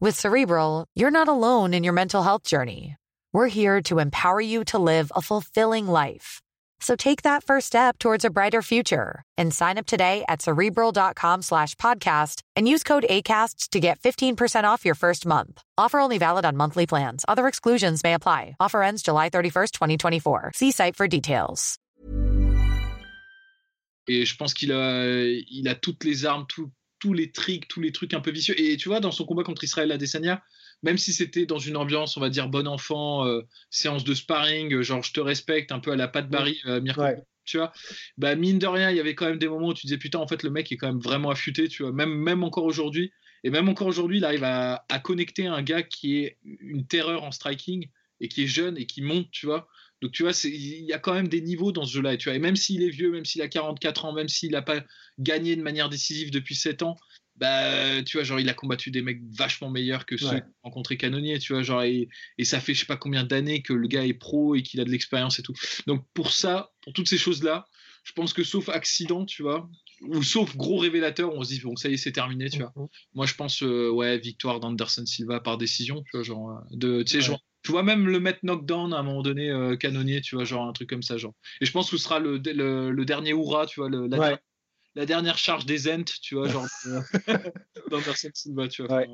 With 0.00 0.18
Cerebral, 0.18 0.86
you're 0.94 1.10
not 1.10 1.28
alone 1.28 1.72
in 1.72 1.84
your 1.84 1.92
mental 1.92 2.22
health 2.22 2.42
journey. 2.42 2.96
We're 3.32 3.46
here 3.46 3.80
to 3.82 4.00
empower 4.00 4.40
you 4.40 4.64
to 4.64 4.78
live 4.78 5.12
a 5.14 5.22
fulfilling 5.22 5.86
life. 5.86 6.40
So 6.80 6.96
take 6.96 7.22
that 7.22 7.44
first 7.44 7.68
step 7.68 7.98
towards 7.98 8.24
a 8.24 8.30
brighter 8.30 8.60
future 8.60 9.22
and 9.38 9.54
sign 9.54 9.78
up 9.78 9.86
today 9.86 10.24
at 10.28 10.42
cerebral.com 10.42 11.42
slash 11.42 11.76
podcast 11.76 12.42
and 12.56 12.68
use 12.68 12.82
code 12.82 13.06
ACasts 13.08 13.68
to 13.70 13.80
get 13.80 14.00
15% 14.00 14.64
off 14.64 14.84
your 14.84 14.96
first 14.96 15.26
month. 15.26 15.62
Offer 15.78 16.00
only 16.00 16.18
valid 16.18 16.44
on 16.44 16.56
monthly 16.56 16.86
plans. 16.86 17.24
Other 17.28 17.46
exclusions 17.46 18.02
may 18.02 18.14
apply. 18.14 18.56
Offer 18.60 18.82
ends 18.82 19.02
July 19.02 19.30
31st, 19.30 19.70
2024. 19.70 20.50
See 20.54 20.72
site 20.72 20.96
for 20.96 21.06
details. 21.08 21.78
Et 24.06 24.26
je 24.26 24.36
pense 24.36 24.52
qu'il 24.52 24.70
a, 24.70 25.06
il 25.50 25.66
a 25.66 25.74
toutes 25.76 26.04
les 26.04 26.26
armes, 26.26 26.44
tout, 26.46 26.70
tous 27.04 27.12
les 27.12 27.30
tricks, 27.30 27.68
tous 27.68 27.82
les 27.82 27.92
trucs 27.92 28.14
un 28.14 28.20
peu 28.20 28.30
vicieux. 28.30 28.58
Et 28.58 28.78
tu 28.78 28.88
vois, 28.88 28.98
dans 28.98 29.12
son 29.12 29.26
combat 29.26 29.42
contre 29.42 29.62
Israël 29.62 29.92
Adesanya, 29.92 30.42
même 30.82 30.96
si 30.96 31.12
c'était 31.12 31.44
dans 31.44 31.58
une 31.58 31.76
ambiance, 31.76 32.16
on 32.16 32.20
va 32.20 32.30
dire, 32.30 32.48
bon 32.48 32.66
enfant, 32.66 33.26
euh, 33.26 33.42
séance 33.68 34.04
de 34.04 34.14
sparring, 34.14 34.72
euh, 34.72 34.82
genre 34.82 35.02
je 35.02 35.12
te 35.12 35.20
respecte, 35.20 35.70
un 35.70 35.80
peu 35.80 35.92
à 35.92 35.96
la 35.96 36.08
patte 36.08 36.30
Barry, 36.30 36.62
euh, 36.64 36.80
tu 37.44 37.58
vois, 37.58 37.74
bah 38.16 38.34
mine 38.36 38.58
de 38.58 38.66
rien, 38.66 38.90
il 38.90 38.96
y 38.96 39.00
avait 39.00 39.14
quand 39.14 39.26
même 39.26 39.36
des 39.36 39.48
moments 39.48 39.68
où 39.68 39.74
tu 39.74 39.86
disais 39.86 39.98
putain, 39.98 40.18
en 40.18 40.26
fait, 40.26 40.42
le 40.42 40.48
mec 40.48 40.72
est 40.72 40.78
quand 40.78 40.86
même 40.86 40.98
vraiment 40.98 41.28
affûté, 41.28 41.68
tu 41.68 41.82
vois, 41.82 41.92
même, 41.92 42.14
même 42.14 42.42
encore 42.42 42.64
aujourd'hui. 42.64 43.12
Et 43.42 43.50
même 43.50 43.68
encore 43.68 43.88
aujourd'hui, 43.88 44.16
il 44.16 44.24
arrive 44.24 44.44
à, 44.44 44.86
à, 44.88 44.98
connecter 44.98 45.46
un 45.46 45.60
gars 45.60 45.82
qui 45.82 46.20
est 46.20 46.38
une 46.42 46.86
terreur 46.86 47.22
en 47.24 47.32
striking 47.32 47.90
et 48.20 48.28
qui 48.28 48.44
est 48.44 48.46
jeune 48.46 48.78
et 48.78 48.86
qui 48.86 49.02
monte, 49.02 49.30
tu 49.30 49.44
vois. 49.44 49.68
Donc 50.04 50.12
tu 50.12 50.22
vois, 50.22 50.32
il 50.44 50.84
y 50.84 50.92
a 50.92 50.98
quand 50.98 51.14
même 51.14 51.28
des 51.28 51.40
niveaux 51.40 51.72
dans 51.72 51.86
ce 51.86 51.94
jeu-là. 51.94 52.18
Tu 52.18 52.28
vois, 52.28 52.36
et 52.36 52.38
même 52.38 52.56
s'il 52.56 52.82
est 52.82 52.90
vieux, 52.90 53.10
même 53.10 53.24
s'il 53.24 53.40
a 53.40 53.48
44 53.48 54.04
ans, 54.04 54.12
même 54.12 54.28
s'il 54.28 54.50
n'a 54.50 54.60
pas 54.60 54.84
gagné 55.18 55.56
de 55.56 55.62
manière 55.62 55.88
décisive 55.88 56.30
depuis 56.30 56.54
7 56.54 56.82
ans, 56.82 56.98
bah 57.36 58.02
tu 58.02 58.18
vois, 58.18 58.24
genre 58.24 58.38
il 58.38 58.50
a 58.50 58.52
combattu 58.52 58.90
des 58.90 59.00
mecs 59.00 59.22
vachement 59.30 59.70
meilleurs 59.70 60.04
que 60.04 60.18
ceux 60.18 60.26
ouais. 60.26 60.42
rencontrés 60.62 60.98
canonniers, 60.98 61.38
tu 61.38 61.54
vois, 61.54 61.62
genre 61.62 61.84
et, 61.84 62.10
ça 62.42 62.60
fait 62.60 62.74
je 62.74 62.80
sais 62.80 62.86
pas 62.86 62.98
combien 62.98 63.24
d'années 63.24 63.62
que 63.62 63.72
le 63.72 63.88
gars 63.88 64.04
est 64.04 64.12
pro 64.12 64.54
et 64.54 64.62
qu'il 64.62 64.78
a 64.78 64.84
de 64.84 64.90
l'expérience 64.90 65.38
et 65.38 65.42
tout. 65.42 65.54
Donc 65.86 66.04
pour 66.12 66.32
ça, 66.32 66.74
pour 66.82 66.92
toutes 66.92 67.08
ces 67.08 67.16
choses-là, 67.16 67.64
je 68.02 68.12
pense 68.12 68.34
que 68.34 68.44
sauf 68.44 68.68
accident, 68.68 69.24
tu 69.24 69.42
vois, 69.42 69.70
ou 70.08 70.22
sauf 70.22 70.56
gros 70.56 70.78
révélateur, 70.78 71.34
on 71.34 71.42
se 71.42 71.50
dit 71.50 71.60
bon 71.60 71.76
ça 71.76 71.88
y 71.88 71.94
est 71.94 71.96
c'est 71.96 72.12
terminé, 72.12 72.48
tu 72.50 72.58
vois. 72.60 72.72
Mhm. 72.76 72.88
Moi 73.14 73.26
je 73.26 73.34
pense 73.34 73.62
euh, 73.62 73.90
ouais 73.90 74.18
victoire 74.18 74.60
d'Anderson 74.60 75.06
Silva 75.06 75.40
par 75.40 75.58
décision, 75.58 76.02
tu 76.02 76.16
vois, 76.16 76.22
genre 76.22 76.50
euh, 76.50 76.60
de 76.72 77.02
tu 77.02 77.12
sais 77.12 77.20
genre 77.20 77.40
tu 77.62 77.72
vois 77.72 77.82
même 77.82 78.06
le 78.06 78.20
mettre 78.20 78.40
knockdown 78.42 78.92
à 78.92 78.98
un 78.98 79.02
moment 79.02 79.22
donné 79.22 79.50
euh, 79.50 79.76
canonnier 79.76 80.20
tu 80.20 80.36
vois 80.36 80.44
genre 80.44 80.66
un 80.66 80.72
truc 80.72 80.90
comme 80.90 81.02
ça 81.02 81.16
genre 81.16 81.32
et 81.60 81.66
je 81.66 81.72
pense 81.72 81.90
que 81.90 81.96
ce 81.96 82.04
sera 82.04 82.18
le, 82.18 82.36
le, 82.36 83.04
dernier 83.04 83.30
hurrah 83.30 83.66
tu 83.66 83.80
vois 83.80 83.88
le, 83.88 84.06
la, 84.06 85.06
dernière 85.06 85.38
charge 85.38 85.64
des 85.64 85.88
Ent 85.88 86.04
tu 86.22 86.34
vois 86.34 86.46
genre 86.48 86.66
dans 87.90 88.02
Personne 88.02 88.32
Silva 88.34 88.68
tu 88.68 88.84
vois 88.84 88.98
ouais. 88.98 89.08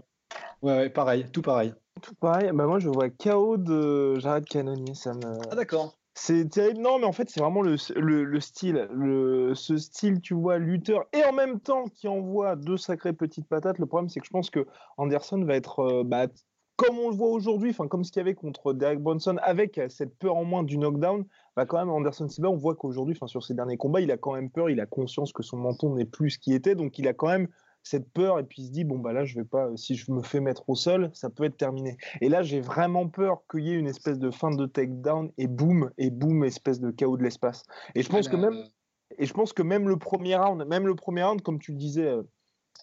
ouais. 0.63 0.91
pareil 0.91 1.27
tout 1.33 1.43
pareil 1.43 1.73
tout 2.03 2.15
pareil 2.17 2.51
bah 2.53 2.67
moi 2.67 2.81
je 2.81 2.89
vois 2.89 3.09
KO 3.09 3.57
de 3.57 4.19
Jared 4.19 4.45
Canonier 4.47 4.95
ça 4.95 5.15
me 5.15 5.39
ah 5.51 5.55
d'accord 5.55 6.00
c'est 6.15 6.49
terrible. 6.49 6.81
Non, 6.81 6.99
mais 6.99 7.07
en 7.07 7.13
fait, 7.13 7.31
c'est 7.31 7.41
vraiment 7.41 7.63
le, 7.63 7.77
le, 7.97 8.41
style. 8.41 8.89
Le, 8.93 9.55
ce 9.55 9.77
style, 9.77 10.21
tu 10.21 10.35
vois, 10.35 10.59
lutteur 10.59 11.05
et 11.13 11.25
en 11.25 11.33
même 11.33 11.61
temps 11.61 11.85
qui 11.85 12.09
envoie 12.09 12.57
deux 12.57 12.77
sacrées 12.77 13.13
petites 13.13 13.49
patates. 13.49 13.79
Le 13.79 13.87
problème, 13.87 14.09
c'est 14.09 14.21
que 14.21 14.27
je 14.27 14.31
pense 14.31 14.51
que 14.51 14.67
Anderson 14.97 15.45
va 15.45 15.55
être 15.55 15.81
euh, 15.81 16.05
bah, 16.05 16.27
comme 16.81 16.99
on 16.99 17.11
le 17.11 17.15
voit 17.15 17.29
aujourd'hui, 17.29 17.71
enfin 17.71 17.89
comme 17.89 18.05
ce 18.05 18.11
qu'il 18.11 18.21
y 18.21 18.23
avait 18.23 18.35
contre 18.35 18.73
Derek 18.73 19.01
Bronson, 19.01 19.37
avec 19.43 19.79
cette 19.91 20.19
peur 20.19 20.35
en 20.35 20.45
moins 20.45 20.63
du 20.63 20.79
knockdown, 20.79 21.27
bah 21.55 21.67
quand 21.67 21.77
même 21.77 21.91
Anderson 21.91 22.27
Silva, 22.27 22.49
on 22.49 22.57
voit 22.57 22.75
qu'aujourd'hui, 22.75 23.15
enfin 23.15 23.27
sur 23.27 23.45
ses 23.45 23.53
derniers 23.53 23.77
combats, 23.77 24.01
il 24.01 24.11
a 24.11 24.17
quand 24.17 24.33
même 24.33 24.49
peur, 24.51 24.71
il 24.71 24.81
a 24.81 24.87
conscience 24.87 25.35
que 25.35 25.43
son 25.43 25.59
menton 25.59 25.95
n'est 25.95 26.07
plus 26.07 26.31
ce 26.31 26.39
qu'il 26.39 26.55
était, 26.55 26.75
donc 26.75 26.99
il 26.99 27.07
a 27.07 27.13
quand 27.13 27.29
même 27.29 27.49
cette 27.83 28.13
peur 28.13 28.39
et 28.39 28.45
puis 28.45 28.63
il 28.63 28.67
se 28.67 28.73
dit 28.73 28.85
bon 28.85 28.99
bah 28.99 29.13
là 29.13 29.25
je 29.25 29.35
vais 29.35 29.45
pas, 29.45 29.71
si 29.77 29.95
je 29.95 30.11
me 30.13 30.23
fais 30.23 30.41
mettre 30.41 30.69
au 30.69 30.75
sol, 30.75 31.11
ça 31.13 31.31
peut 31.31 31.45
être 31.45 31.57
terminé. 31.57 31.97
Et 32.21 32.29
là 32.29 32.43
j'ai 32.43 32.61
vraiment 32.61 33.09
peur 33.09 33.43
qu'il 33.51 33.65
y 33.65 33.71
ait 33.71 33.79
une 33.79 33.89
espèce 33.89 34.19
de 34.19 34.31
fin 34.31 34.51
de 34.51 34.67
takedown 34.67 35.31
et 35.39 35.47
boum 35.47 35.91
et 35.99 36.11
boum 36.11 36.45
espèce 36.45 36.81
de 36.81 36.91
chaos 36.91 37.17
de 37.17 37.23
l'espace. 37.23 37.65
Et 37.95 38.03
je 38.03 38.09
pense 38.09 38.29
que 38.29 38.37
même 38.37 38.65
et 39.19 39.27
je 39.27 39.33
pense 39.33 39.53
que 39.53 39.63
même 39.63 39.89
le 39.89 39.99
premier 39.99 40.37
round, 40.37 40.65
même 40.67 40.87
le 40.87 40.95
premier 40.95 41.25
round, 41.25 41.43
comme 41.43 41.59
tu 41.59 41.73
le 41.73 41.79
disais 41.79 42.07
euh, 42.07 42.23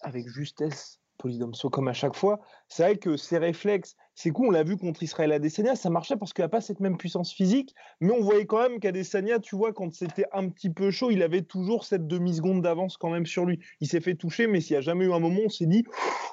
avec 0.02 0.28
justesse 0.28 1.00
Polydomso 1.18 1.68
comme 1.68 1.88
à 1.88 1.92
chaque 1.92 2.16
fois. 2.16 2.40
C'est 2.68 2.82
vrai 2.82 2.96
que 2.96 3.16
ses 3.16 3.38
réflexes, 3.38 3.96
c'est 4.14 4.30
cool, 4.30 4.48
on 4.48 4.50
l'a 4.50 4.62
vu 4.62 4.76
contre 4.76 5.02
Israël 5.02 5.30
Adesanya, 5.32 5.76
ça 5.76 5.90
marchait 5.90 6.16
parce 6.16 6.32
qu'il 6.32 6.44
n'a 6.44 6.48
pas 6.48 6.60
cette 6.60 6.80
même 6.80 6.96
puissance 6.96 7.32
physique, 7.32 7.74
mais 8.00 8.12
on 8.12 8.22
voyait 8.22 8.46
quand 8.46 8.62
même 8.62 8.80
qu'Adesanya, 8.80 9.38
tu 9.38 9.54
vois, 9.54 9.72
quand 9.72 9.92
c'était 9.92 10.26
un 10.32 10.48
petit 10.48 10.70
peu 10.70 10.90
chaud, 10.90 11.10
il 11.10 11.22
avait 11.22 11.42
toujours 11.42 11.84
cette 11.84 12.06
demi-seconde 12.06 12.62
d'avance 12.62 12.96
quand 12.96 13.10
même 13.10 13.26
sur 13.26 13.44
lui. 13.44 13.60
Il 13.80 13.88
s'est 13.88 14.00
fait 14.00 14.14
toucher, 14.14 14.46
mais 14.46 14.60
s'il 14.60 14.74
n'y 14.74 14.78
a 14.78 14.80
jamais 14.80 15.04
eu 15.04 15.12
un 15.12 15.20
moment, 15.20 15.42
on 15.44 15.48
s'est 15.48 15.66
dit, 15.66 15.84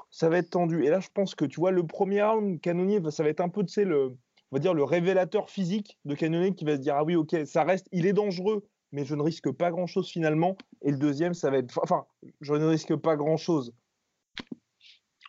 ça 0.10 0.30
va 0.30 0.38
être 0.38 0.52
tendu. 0.52 0.86
Et 0.86 0.90
là, 0.90 1.00
je 1.00 1.10
pense 1.14 1.36
que, 1.36 1.46
tu 1.46 1.60
vois, 1.60 1.72
le 1.72 1.86
premier 1.86 2.24
round, 2.24 2.60
Canonier, 2.62 3.02
ça 3.12 3.24
va 3.24 3.30
être 3.30 3.42
un 3.42 3.50
peu, 3.50 3.64
tu 3.64 3.74
sais, 3.74 3.86
le, 3.86 4.18
on 4.52 4.56
va 4.56 4.60
dire, 4.60 4.74
le 4.74 4.84
révélateur 4.84 5.50
physique 5.50 6.00
de 6.06 6.16
Canonier 6.16 6.56
qui 6.56 6.66
va 6.66 6.78
se 6.78 6.82
dire, 6.82 6.96
ah 6.96 7.04
oui, 7.04 7.16
ok, 7.16 7.36
ça 7.46 7.64
reste, 7.64 7.88
il 7.92 8.06
est 8.06 8.14
dangereux, 8.14 8.66
mais 8.92 9.06
je 9.06 9.14
ne 9.14 9.22
risque 9.22 9.52
pas 9.52 9.72
grand-chose 9.72 10.10
finalement. 10.10 10.56
Et 10.82 10.92
le 10.92 10.98
deuxième, 10.98 11.34
ça 11.34 11.52
va 11.52 11.58
être, 11.58 11.80
enfin, 11.84 12.06
je 12.42 12.54
ne 12.54 12.66
risque 12.66 12.96
pas 12.96 13.16
grand-chose 13.16 13.74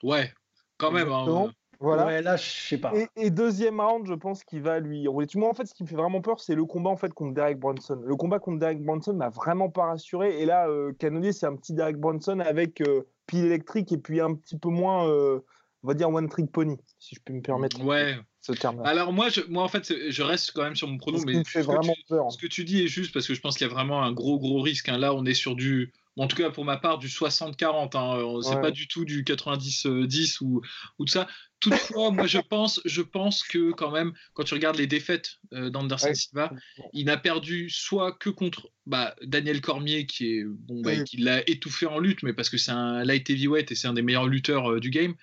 Ouais, 0.02 0.32
quand 0.78 0.90
même. 0.90 1.10
Hein. 1.10 1.50
Voilà. 1.78 2.06
Ouais, 2.06 2.22
là, 2.22 2.36
je 2.36 2.48
sais 2.48 2.78
pas. 2.78 2.92
Et, 3.16 3.30
deuxième 3.30 3.80
round, 3.80 4.06
je 4.06 4.14
pense 4.14 4.44
qu'il 4.44 4.62
va 4.62 4.80
lui. 4.80 5.06
Moi, 5.34 5.48
en 5.48 5.54
fait, 5.54 5.66
ce 5.66 5.74
qui 5.74 5.82
me 5.82 5.88
fait 5.88 5.96
vraiment 5.96 6.22
peur, 6.22 6.40
c'est 6.40 6.54
le 6.54 6.64
combat 6.64 6.90
en 6.90 6.96
fait 6.96 7.12
contre 7.12 7.34
Derek 7.34 7.58
Bronson. 7.58 8.00
Le 8.02 8.16
combat 8.16 8.38
contre 8.38 8.58
Derek 8.58 8.82
Bronson 8.82 9.14
m'a 9.14 9.28
vraiment 9.28 9.68
pas 9.68 9.86
rassuré. 9.86 10.40
Et 10.40 10.46
là, 10.46 10.68
euh, 10.68 10.92
Canonier, 10.98 11.32
c'est 11.32 11.46
un 11.46 11.54
petit 11.56 11.74
Derek 11.74 11.98
Bronson 11.98 12.40
avec 12.40 12.80
euh, 12.80 13.02
pile 13.26 13.44
électrique 13.44 13.92
et 13.92 13.98
puis 13.98 14.20
un 14.20 14.34
petit 14.34 14.58
peu 14.58 14.70
moins, 14.70 15.08
euh, 15.08 15.40
on 15.86 15.90
va 15.90 15.94
dire 15.94 16.10
one 16.10 16.28
trick 16.28 16.50
pony, 16.50 16.76
si 16.98 17.14
je 17.14 17.20
peux 17.24 17.32
me 17.32 17.40
permettre. 17.40 17.80
Ouais. 17.80 18.18
Ce 18.40 18.50
terme. 18.50 18.82
Alors 18.84 19.12
moi, 19.12 19.28
je, 19.28 19.40
moi 19.48 19.62
en 19.62 19.68
fait, 19.68 19.92
je 20.08 20.22
reste 20.22 20.50
quand 20.52 20.64
même 20.64 20.74
sur 20.74 20.88
mon 20.88 20.98
pronom, 20.98 21.20
mais 21.24 21.44
fait 21.44 21.62
vraiment 21.62 21.94
peur. 22.08 22.32
ce 22.32 22.38
que 22.38 22.48
tu 22.48 22.64
dis 22.64 22.82
est 22.82 22.88
juste 22.88 23.12
parce 23.12 23.28
que 23.28 23.34
je 23.34 23.40
pense 23.40 23.56
qu'il 23.56 23.68
y 23.68 23.70
a 23.70 23.72
vraiment 23.72 24.02
un 24.02 24.10
gros 24.10 24.38
gros 24.40 24.60
risque. 24.60 24.88
Hein. 24.88 24.98
Là, 24.98 25.14
on 25.14 25.24
est 25.24 25.34
sur 25.34 25.54
du 25.54 25.92
en 26.16 26.26
tout 26.26 26.36
cas 26.36 26.50
pour 26.50 26.64
ma 26.64 26.76
part, 26.76 26.98
du 26.98 27.08
60-40. 27.08 27.96
Hein. 27.96 28.40
C'est 28.42 28.60
pas 28.60 28.70
du 28.70 28.88
tout 28.88 29.04
du 29.04 29.22
90-10 29.22 30.38
ou, 30.42 30.62
ou 30.98 31.04
de 31.04 31.10
ça. 31.10 31.28
Toutefois, 31.60 32.10
moi 32.10 32.26
je 32.26 32.38
pense, 32.38 32.80
je 32.84 33.02
pense 33.02 33.42
que 33.42 33.72
quand 33.72 33.90
même, 33.90 34.12
quand 34.34 34.44
tu 34.44 34.54
regardes 34.54 34.76
les 34.76 34.86
défaites 34.86 35.36
euh, 35.52 35.70
d'Anderson 35.70 36.14
Silva, 36.14 36.52
il 36.92 37.06
n'a 37.06 37.16
perdu 37.16 37.70
soit 37.70 38.12
que 38.12 38.30
contre 38.30 38.70
bah, 38.86 39.14
Daniel 39.22 39.60
Cormier, 39.60 40.06
qui 40.06 40.34
est 40.34 40.44
bon, 40.44 40.82
bah, 40.82 41.02
qui 41.02 41.18
l'a 41.18 41.48
étouffé 41.48 41.86
en 41.86 41.98
lutte, 41.98 42.22
mais 42.22 42.32
parce 42.32 42.50
que 42.50 42.58
c'est 42.58 42.72
un 42.72 43.04
light 43.04 43.28
heavyweight 43.28 43.72
et 43.72 43.74
c'est 43.74 43.88
un 43.88 43.94
des 43.94 44.02
meilleurs 44.02 44.28
lutteurs 44.28 44.72
euh, 44.72 44.80
du 44.80 44.90
game, 44.90 45.14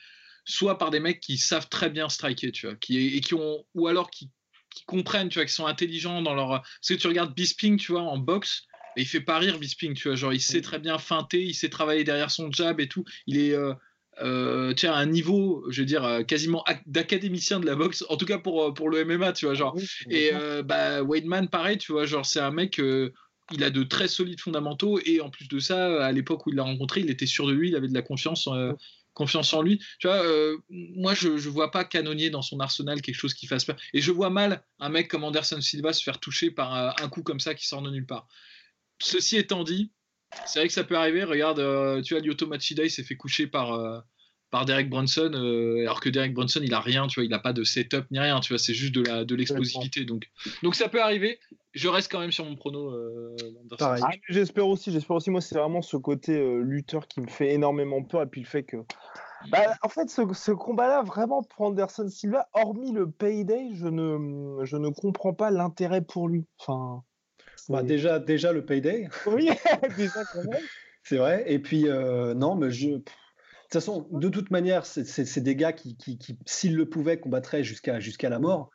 soit 0.45 0.77
par 0.77 0.91
des 0.91 0.99
mecs 0.99 1.19
qui 1.19 1.37
savent 1.37 1.69
très 1.69 1.89
bien 1.89 2.09
striker, 2.09 2.51
tu 2.51 2.67
vois, 2.67 2.75
qui, 2.75 3.15
et 3.15 3.21
qui 3.21 3.33
ont, 3.33 3.65
ou 3.73 3.87
alors 3.87 4.09
qui, 4.09 4.29
qui 4.69 4.83
comprennent, 4.85 5.29
tu 5.29 5.39
vois, 5.39 5.45
qui 5.45 5.53
sont 5.53 5.67
intelligents 5.67 6.21
dans 6.21 6.33
leur. 6.33 6.49
Parce 6.49 6.87
que 6.87 6.93
tu 6.95 7.07
regardes 7.07 7.33
Bisping, 7.33 7.77
tu 7.77 7.91
vois, 7.91 8.01
en 8.01 8.17
boxe 8.17 8.67
et 8.95 9.01
il 9.01 9.07
fait 9.07 9.21
pas 9.21 9.39
rire 9.39 9.59
Bisping, 9.59 9.93
tu 9.93 10.07
vois. 10.07 10.15
Genre, 10.15 10.33
il 10.33 10.41
sait 10.41 10.59
mm. 10.59 10.63
très 10.63 10.79
bien 10.79 10.97
feinter, 10.97 11.41
il 11.41 11.53
sait 11.53 11.69
travailler 11.69 12.03
derrière 12.03 12.31
son 12.31 12.51
jab 12.51 12.79
et 12.79 12.87
tout. 12.87 13.03
Il 13.27 13.37
est 13.37 13.53
euh, 13.53 13.73
euh 14.21 14.73
à 14.83 14.95
un 14.95 15.05
niveau, 15.05 15.65
je 15.69 15.81
veux 15.81 15.85
dire, 15.85 16.03
euh, 16.03 16.23
quasiment 16.23 16.63
d'académicien 16.85 17.59
de 17.59 17.65
la 17.65 17.75
boxe, 17.75 18.03
en 18.09 18.17
tout 18.17 18.25
cas 18.25 18.37
pour, 18.37 18.63
euh, 18.63 18.73
pour 18.73 18.89
le 18.89 19.03
MMA, 19.05 19.33
tu 19.33 19.45
vois. 19.45 19.55
Genre. 19.55 19.75
et 20.09 20.31
bah, 20.63 21.01
Weidman, 21.03 21.47
pareil, 21.47 21.77
tu 21.77 21.91
vois. 21.91 22.05
Genre, 22.05 22.25
c'est 22.25 22.39
un 22.39 22.51
mec. 22.51 22.79
il 23.51 23.63
a 23.63 23.69
de 23.69 23.83
très 23.83 24.07
solides 24.07 24.39
fondamentaux 24.39 24.99
et 25.05 25.21
en 25.21 25.29
plus 25.29 25.47
de 25.47 25.59
ça, 25.59 26.05
à 26.05 26.11
l'époque 26.11 26.45
où 26.45 26.49
il 26.49 26.55
l'a 26.55 26.63
rencontré, 26.63 27.01
il 27.01 27.09
était 27.09 27.25
sûr 27.25 27.47
de 27.47 27.53
lui, 27.53 27.69
il 27.69 27.75
avait 27.75 27.89
de 27.89 27.93
la 27.93 28.01
confiance, 28.01 28.47
confiance 29.13 29.53
en 29.53 29.61
lui. 29.61 29.81
Vois, 30.03 30.23
moi 30.69 31.13
je, 31.13 31.37
je 31.37 31.49
vois 31.49 31.71
pas 31.71 31.83
canonnier 31.83 32.29
dans 32.29 32.41
son 32.41 32.59
arsenal 32.59 33.01
quelque 33.01 33.15
chose 33.15 33.33
qui 33.33 33.47
fasse 33.47 33.65
peur. 33.65 33.77
Et 33.93 34.01
je 34.01 34.11
vois 34.11 34.29
mal 34.29 34.63
un 34.79 34.89
mec 34.89 35.07
comme 35.07 35.23
Anderson 35.23 35.61
Silva 35.61 35.93
se 35.93 36.03
faire 36.03 36.19
toucher 36.19 36.51
par 36.51 36.73
un 37.01 37.09
coup 37.09 37.23
comme 37.23 37.39
ça 37.39 37.55
qui 37.55 37.67
sort 37.67 37.81
de 37.81 37.91
nulle 37.91 38.05
part. 38.05 38.27
ceci 38.99 39.37
étant 39.37 39.63
dit, 39.63 39.91
c'est 40.45 40.59
vrai 40.59 40.67
que 40.67 40.73
ça 40.73 40.83
peut 40.83 40.97
arriver. 40.97 41.23
Regarde, 41.23 41.59
euh, 41.59 42.01
tu 42.01 42.13
vois, 42.13 42.21
Lyoto 42.21 42.47
Machida, 42.47 42.83
il 42.83 42.91
s'est 42.91 43.03
fait 43.03 43.15
coucher 43.15 43.47
par, 43.47 43.73
euh, 43.73 43.99
par 44.53 44.65
Derek 44.65 44.87
Brunson, 44.87 45.31
euh, 45.33 45.81
alors 45.81 45.99
que 45.99 46.09
Derek 46.09 46.31
Brunson, 46.31 46.59
il 46.61 46.75
a 46.75 46.79
rien, 46.79 47.07
tu 47.07 47.19
vois, 47.19 47.25
il 47.25 47.33
a 47.33 47.39
pas 47.39 47.53
de 47.53 47.63
setup 47.63 48.05
ni 48.11 48.19
rien, 48.19 48.39
tu 48.39 48.53
vois, 48.53 48.59
c'est 48.59 48.75
juste 48.75 48.93
de 48.93 49.01
la 49.01 49.25
de 49.25 49.33
l'explosivité. 49.33 50.05
Donc, 50.05 50.29
donc 50.61 50.75
ça 50.75 50.89
peut 50.89 51.01
arriver. 51.01 51.39
Je 51.73 51.87
reste 51.87 52.11
quand 52.11 52.19
même 52.19 52.31
sur 52.31 52.45
mon 52.45 52.55
prono. 52.55 52.91
Anderson. 53.63 54.05
Ah, 54.05 54.11
j'espère 54.29 54.67
aussi, 54.67 54.91
j'espère 54.91 55.15
aussi. 55.15 55.31
Moi, 55.31 55.41
c'est 55.41 55.57
vraiment 55.57 55.81
ce 55.81 55.97
côté 55.97 56.39
lutteur 56.61 57.07
qui 57.07 57.19
me 57.21 57.27
fait 57.27 57.51
énormément 57.51 58.03
peur, 58.03 58.21
et 58.21 58.25
puis 58.27 58.41
le 58.41 58.45
fait 58.45 58.61
que. 58.61 58.77
Bah, 59.49 59.73
en 59.81 59.89
fait, 59.89 60.07
ce, 60.11 60.21
ce 60.35 60.51
combat-là, 60.51 61.01
vraiment 61.01 61.41
pour 61.41 61.65
Anderson 61.65 62.07
Silva, 62.07 62.47
hormis 62.53 62.91
le 62.91 63.09
payday, 63.09 63.69
je 63.73 63.87
ne, 63.87 64.63
je 64.65 64.77
ne 64.77 64.89
comprends 64.89 65.33
pas 65.33 65.49
l'intérêt 65.49 66.03
pour 66.03 66.29
lui. 66.29 66.45
Enfin. 66.59 67.01
Bah, 67.69 67.81
déjà, 67.81 68.19
déjà 68.19 68.53
le 68.53 68.63
payday. 68.63 69.07
Oui, 69.25 69.49
déjà 69.97 70.23
quand 70.31 70.43
même. 70.43 70.61
c'est 71.01 71.17
vrai. 71.17 71.43
Et 71.47 71.57
puis, 71.57 71.87
euh, 71.87 72.35
non, 72.35 72.53
mais 72.55 72.69
je. 72.69 72.99
De 73.73 73.79
toute 73.79 73.85
façon, 73.87 74.07
de 74.11 74.29
toute 74.29 74.51
manière, 74.51 74.85
c'est 74.85 75.39
des 75.39 75.55
gars 75.55 75.73
qui, 75.73 75.97
qui, 75.97 76.19
qui 76.19 76.37
s'ils 76.45 76.75
le 76.75 76.87
pouvaient, 76.87 77.19
combattraient 77.19 77.63
jusqu'à 77.63 77.99
jusqu'à 77.99 78.29
la 78.29 78.37
mort. 78.37 78.69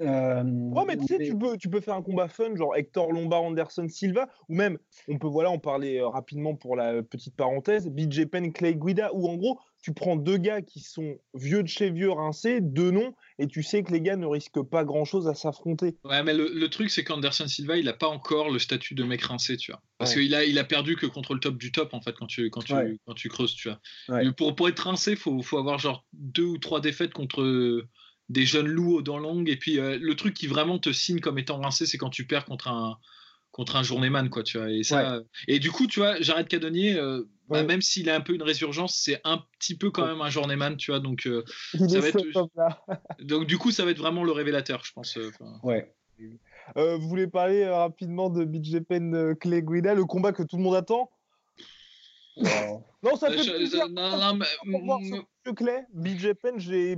Euh, 0.00 0.42
ouais, 0.42 0.84
mais 0.86 0.96
tu 0.96 1.04
sais, 1.04 1.18
tu 1.18 1.36
peux, 1.36 1.58
tu 1.58 1.68
peux 1.68 1.80
faire 1.82 1.96
un 1.96 2.02
combat 2.02 2.28
fun, 2.28 2.56
genre 2.56 2.74
Hector 2.74 3.12
Lombard, 3.12 3.42
Anderson 3.42 3.86
Silva, 3.88 4.30
ou 4.48 4.54
même, 4.54 4.78
on 5.06 5.18
peut 5.18 5.28
voilà, 5.28 5.50
en 5.50 5.58
parler 5.58 5.98
euh, 5.98 6.08
rapidement 6.08 6.54
pour 6.54 6.76
la 6.76 7.02
petite 7.02 7.36
parenthèse, 7.36 7.90
BJ 7.90 8.24
Penn, 8.24 8.54
Clay 8.54 8.74
Guida, 8.74 9.12
où 9.12 9.28
en 9.28 9.36
gros, 9.36 9.58
tu 9.82 9.92
prends 9.92 10.14
deux 10.14 10.36
gars 10.36 10.62
qui 10.62 10.80
sont 10.80 11.18
vieux 11.34 11.62
de 11.64 11.68
chez 11.68 11.90
vieux 11.90 12.10
rincés, 12.10 12.60
deux 12.60 12.92
noms, 12.92 13.14
et 13.40 13.48
tu 13.48 13.64
sais 13.64 13.82
que 13.82 13.90
les 13.90 14.00
gars 14.00 14.16
ne 14.16 14.26
risquent 14.26 14.62
pas 14.62 14.84
grand 14.84 15.04
chose 15.04 15.26
à 15.26 15.34
s'affronter. 15.34 15.96
Ouais, 16.04 16.22
mais 16.22 16.32
le, 16.32 16.68
truc, 16.68 16.88
c'est 16.88 17.02
qu'Anderson 17.02 17.48
Silva, 17.48 17.76
il 17.76 17.86
n'a 17.86 17.92
pas 17.92 18.06
encore 18.06 18.50
le 18.50 18.60
statut 18.60 18.94
de 18.94 19.02
mec 19.02 19.22
rincé, 19.22 19.56
tu 19.56 19.72
vois. 19.72 19.82
Parce 19.98 20.14
qu'il 20.14 20.34
a, 20.36 20.44
il 20.44 20.58
a 20.58 20.64
perdu 20.64 20.94
que 20.96 21.06
contre 21.06 21.34
le 21.34 21.40
top 21.40 21.58
du 21.58 21.72
top, 21.72 21.94
en 21.94 22.00
fait, 22.00 22.12
quand 22.12 22.26
tu, 22.26 22.48
quand 22.50 22.62
tu, 22.62 22.74
quand 23.06 23.14
tu 23.14 23.28
creuses, 23.28 23.54
tu 23.54 23.68
vois. 23.68 24.32
Pour, 24.36 24.54
pour 24.54 24.68
être 24.68 24.80
rincé, 24.80 25.12
il 25.12 25.16
faut, 25.16 25.42
faut 25.42 25.58
avoir 25.58 25.78
genre 25.78 26.06
deux 26.12 26.44
ou 26.44 26.58
trois 26.58 26.80
défaites 26.80 27.12
contre 27.12 27.84
des 28.28 28.46
jeunes 28.46 28.68
loups 28.68 28.94
aux 28.94 29.02
dents 29.02 29.18
longues. 29.18 29.48
Et 29.48 29.56
puis, 29.56 29.78
euh, 29.80 29.98
le 30.00 30.14
truc 30.14 30.34
qui 30.34 30.46
vraiment 30.46 30.78
te 30.78 30.92
signe 30.92 31.18
comme 31.18 31.38
étant 31.38 31.60
rincé, 31.60 31.86
c'est 31.86 31.98
quand 31.98 32.10
tu 32.10 32.26
perds 32.26 32.44
contre 32.44 32.68
un, 32.68 32.98
contre 33.52 33.76
un 33.76 33.82
journeyman, 33.82 34.28
quoi, 34.30 34.42
tu 34.42 34.58
vois. 34.58 34.70
Et, 34.70 34.82
ça, 34.82 35.20
et 35.46 35.58
du 35.58 35.70
coup, 35.70 35.86
tu 35.86 36.00
vois, 36.00 36.20
j'arrête 36.20 36.48
Cadonnier, 36.48 36.96
euh, 36.96 37.22
bah, 37.48 37.62
même 37.62 37.82
s'il 37.82 38.08
a 38.08 38.16
un 38.16 38.20
peu 38.20 38.34
une 38.34 38.42
résurgence, 38.42 38.96
c'est 38.96 39.20
un 39.24 39.44
petit 39.58 39.76
peu 39.76 39.90
quand 39.90 40.06
même 40.06 40.22
un 40.22 40.30
journeyman, 40.30 40.76
tu 40.76 40.90
vois. 40.90 41.00
Donc, 41.00 41.26
euh, 41.26 41.44
ça 41.88 42.00
va 42.00 42.08
être, 42.08 42.22
donc, 43.22 43.46
du 43.46 43.58
coup, 43.58 43.70
ça 43.70 43.84
va 43.84 43.90
être 43.90 43.98
vraiment 43.98 44.24
le 44.24 44.32
révélateur, 44.32 44.84
je 44.84 44.92
pense. 44.92 45.18
ouais. 45.62 45.94
vous 46.74 47.08
voulez 47.08 47.26
parler 47.26 47.68
rapidement 47.68 48.30
de 48.30 48.44
BJ 48.44 48.80
Penn 48.80 49.36
Clay 49.36 49.62
Guida, 49.62 49.94
le 49.94 50.06
combat 50.06 50.32
que 50.32 50.42
tout 50.42 50.56
le 50.56 50.62
monde 50.62 50.76
attend? 50.76 51.10
Non, 52.38 53.16
ça 53.16 53.30
fait 53.30 53.54
plaisir. 53.54 53.88
Non, 53.90 54.16
non, 54.16 54.38
mais... 54.64 55.54
Clay, 55.54 55.84
BJ 55.92 56.32
Penn, 56.40 56.58
j'ai 56.58 56.96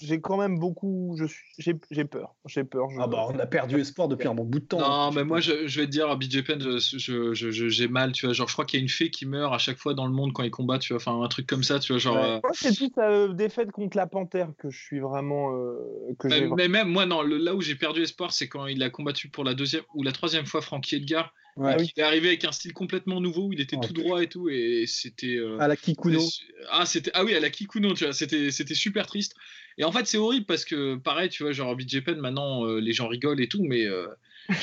j'ai 0.00 0.20
quand 0.20 0.36
même 0.36 0.58
beaucoup. 0.58 1.16
J'ai 1.58 2.04
peur. 2.04 2.34
J'ai 2.46 2.64
peur. 2.64 2.88
Ah 2.98 3.06
bah, 3.06 3.26
on 3.28 3.38
a 3.38 3.46
perdu 3.46 3.80
espoir 3.80 4.08
depuis 4.08 4.28
un 4.28 4.34
bon 4.34 4.44
bout 4.44 4.60
de 4.60 4.64
temps. 4.64 4.78
Non, 4.78 4.86
hein, 4.86 5.10
mais 5.14 5.24
moi, 5.24 5.40
je, 5.40 5.52
vais 5.52 5.86
te 5.86 5.90
dire, 5.90 6.16
BJ 6.16 6.42
Penn, 6.42 6.78
j'ai 7.34 7.88
mal. 7.88 8.12
Tu 8.12 8.26
vois, 8.26 8.32
genre, 8.32 8.48
je 8.48 8.52
crois 8.52 8.64
qu'il 8.64 8.78
y 8.78 8.80
a 8.80 8.82
une 8.82 8.88
fée 8.88 9.10
qui 9.10 9.26
meurt 9.26 9.54
à 9.54 9.58
chaque 9.58 9.78
fois 9.78 9.94
dans 9.94 10.06
le 10.06 10.12
monde 10.12 10.32
quand 10.32 10.42
il 10.42 10.50
combat. 10.50 10.78
Tu 10.78 10.92
vois, 10.92 11.02
enfin, 11.02 11.22
un 11.22 11.28
truc 11.28 11.46
comme 11.46 11.62
ça. 11.62 11.78
Tu 11.78 11.92
vois, 11.92 11.98
genre. 11.98 12.16
Euh, 12.16 12.40
moi, 12.42 12.52
c'est 12.52 12.74
toute 12.74 12.94
sa 12.94 13.10
euh, 13.10 13.32
défaite 13.32 13.70
contre 13.72 13.96
la 13.96 14.06
panthère 14.06 14.50
que 14.58 14.70
je 14.70 14.78
suis 14.78 15.00
vraiment. 15.00 15.54
Euh, 15.54 16.14
que 16.18 16.28
mais, 16.28 16.48
mais, 16.56 16.68
même 16.68 16.88
moi, 16.88 17.06
non. 17.06 17.22
là 17.22 17.54
où 17.54 17.60
j'ai 17.60 17.74
perdu 17.74 18.02
espoir, 18.02 18.32
c'est 18.32 18.48
quand 18.48 18.66
il 18.66 18.82
a 18.82 18.90
combattu 18.90 19.28
pour 19.28 19.44
la 19.44 19.54
deuxième 19.54 19.82
ou 19.94 20.02
la 20.02 20.12
troisième 20.12 20.46
fois 20.46 20.62
Frankie 20.62 20.96
Edgar. 20.96 21.32
Ouais. 21.58 21.76
Il 21.80 22.00
est 22.00 22.04
arrivé 22.04 22.28
avec 22.28 22.44
un 22.44 22.52
style 22.52 22.72
complètement 22.72 23.20
nouveau, 23.20 23.52
il 23.52 23.60
était 23.60 23.76
tout 23.76 23.92
droit 23.92 24.22
et 24.22 24.28
tout, 24.28 24.48
et 24.48 24.84
c'était. 24.86 25.38
à 25.58 25.68
la 25.68 25.76
Kikuno. 25.76 26.20
Ah, 26.70 26.86
c'était 26.86 27.10
ah 27.14 27.24
oui, 27.24 27.34
à 27.34 27.40
la 27.40 27.50
Kikuno, 27.50 27.94
tu 27.94 28.04
vois, 28.04 28.12
c'était 28.12 28.50
super 28.74 29.06
triste. 29.06 29.34
Et 29.78 29.84
en 29.84 29.92
fait, 29.92 30.06
c'est 30.06 30.18
horrible 30.18 30.44
parce 30.44 30.64
que, 30.64 30.96
pareil, 30.96 31.28
tu 31.28 31.44
vois, 31.44 31.52
genre 31.52 31.74
BJ 31.76 32.00
Penn, 32.00 32.18
maintenant, 32.18 32.66
euh, 32.66 32.80
les 32.80 32.92
gens 32.92 33.06
rigolent 33.06 33.40
et 33.40 33.48
tout, 33.48 33.62
mais 33.62 33.86
euh, 33.86 34.08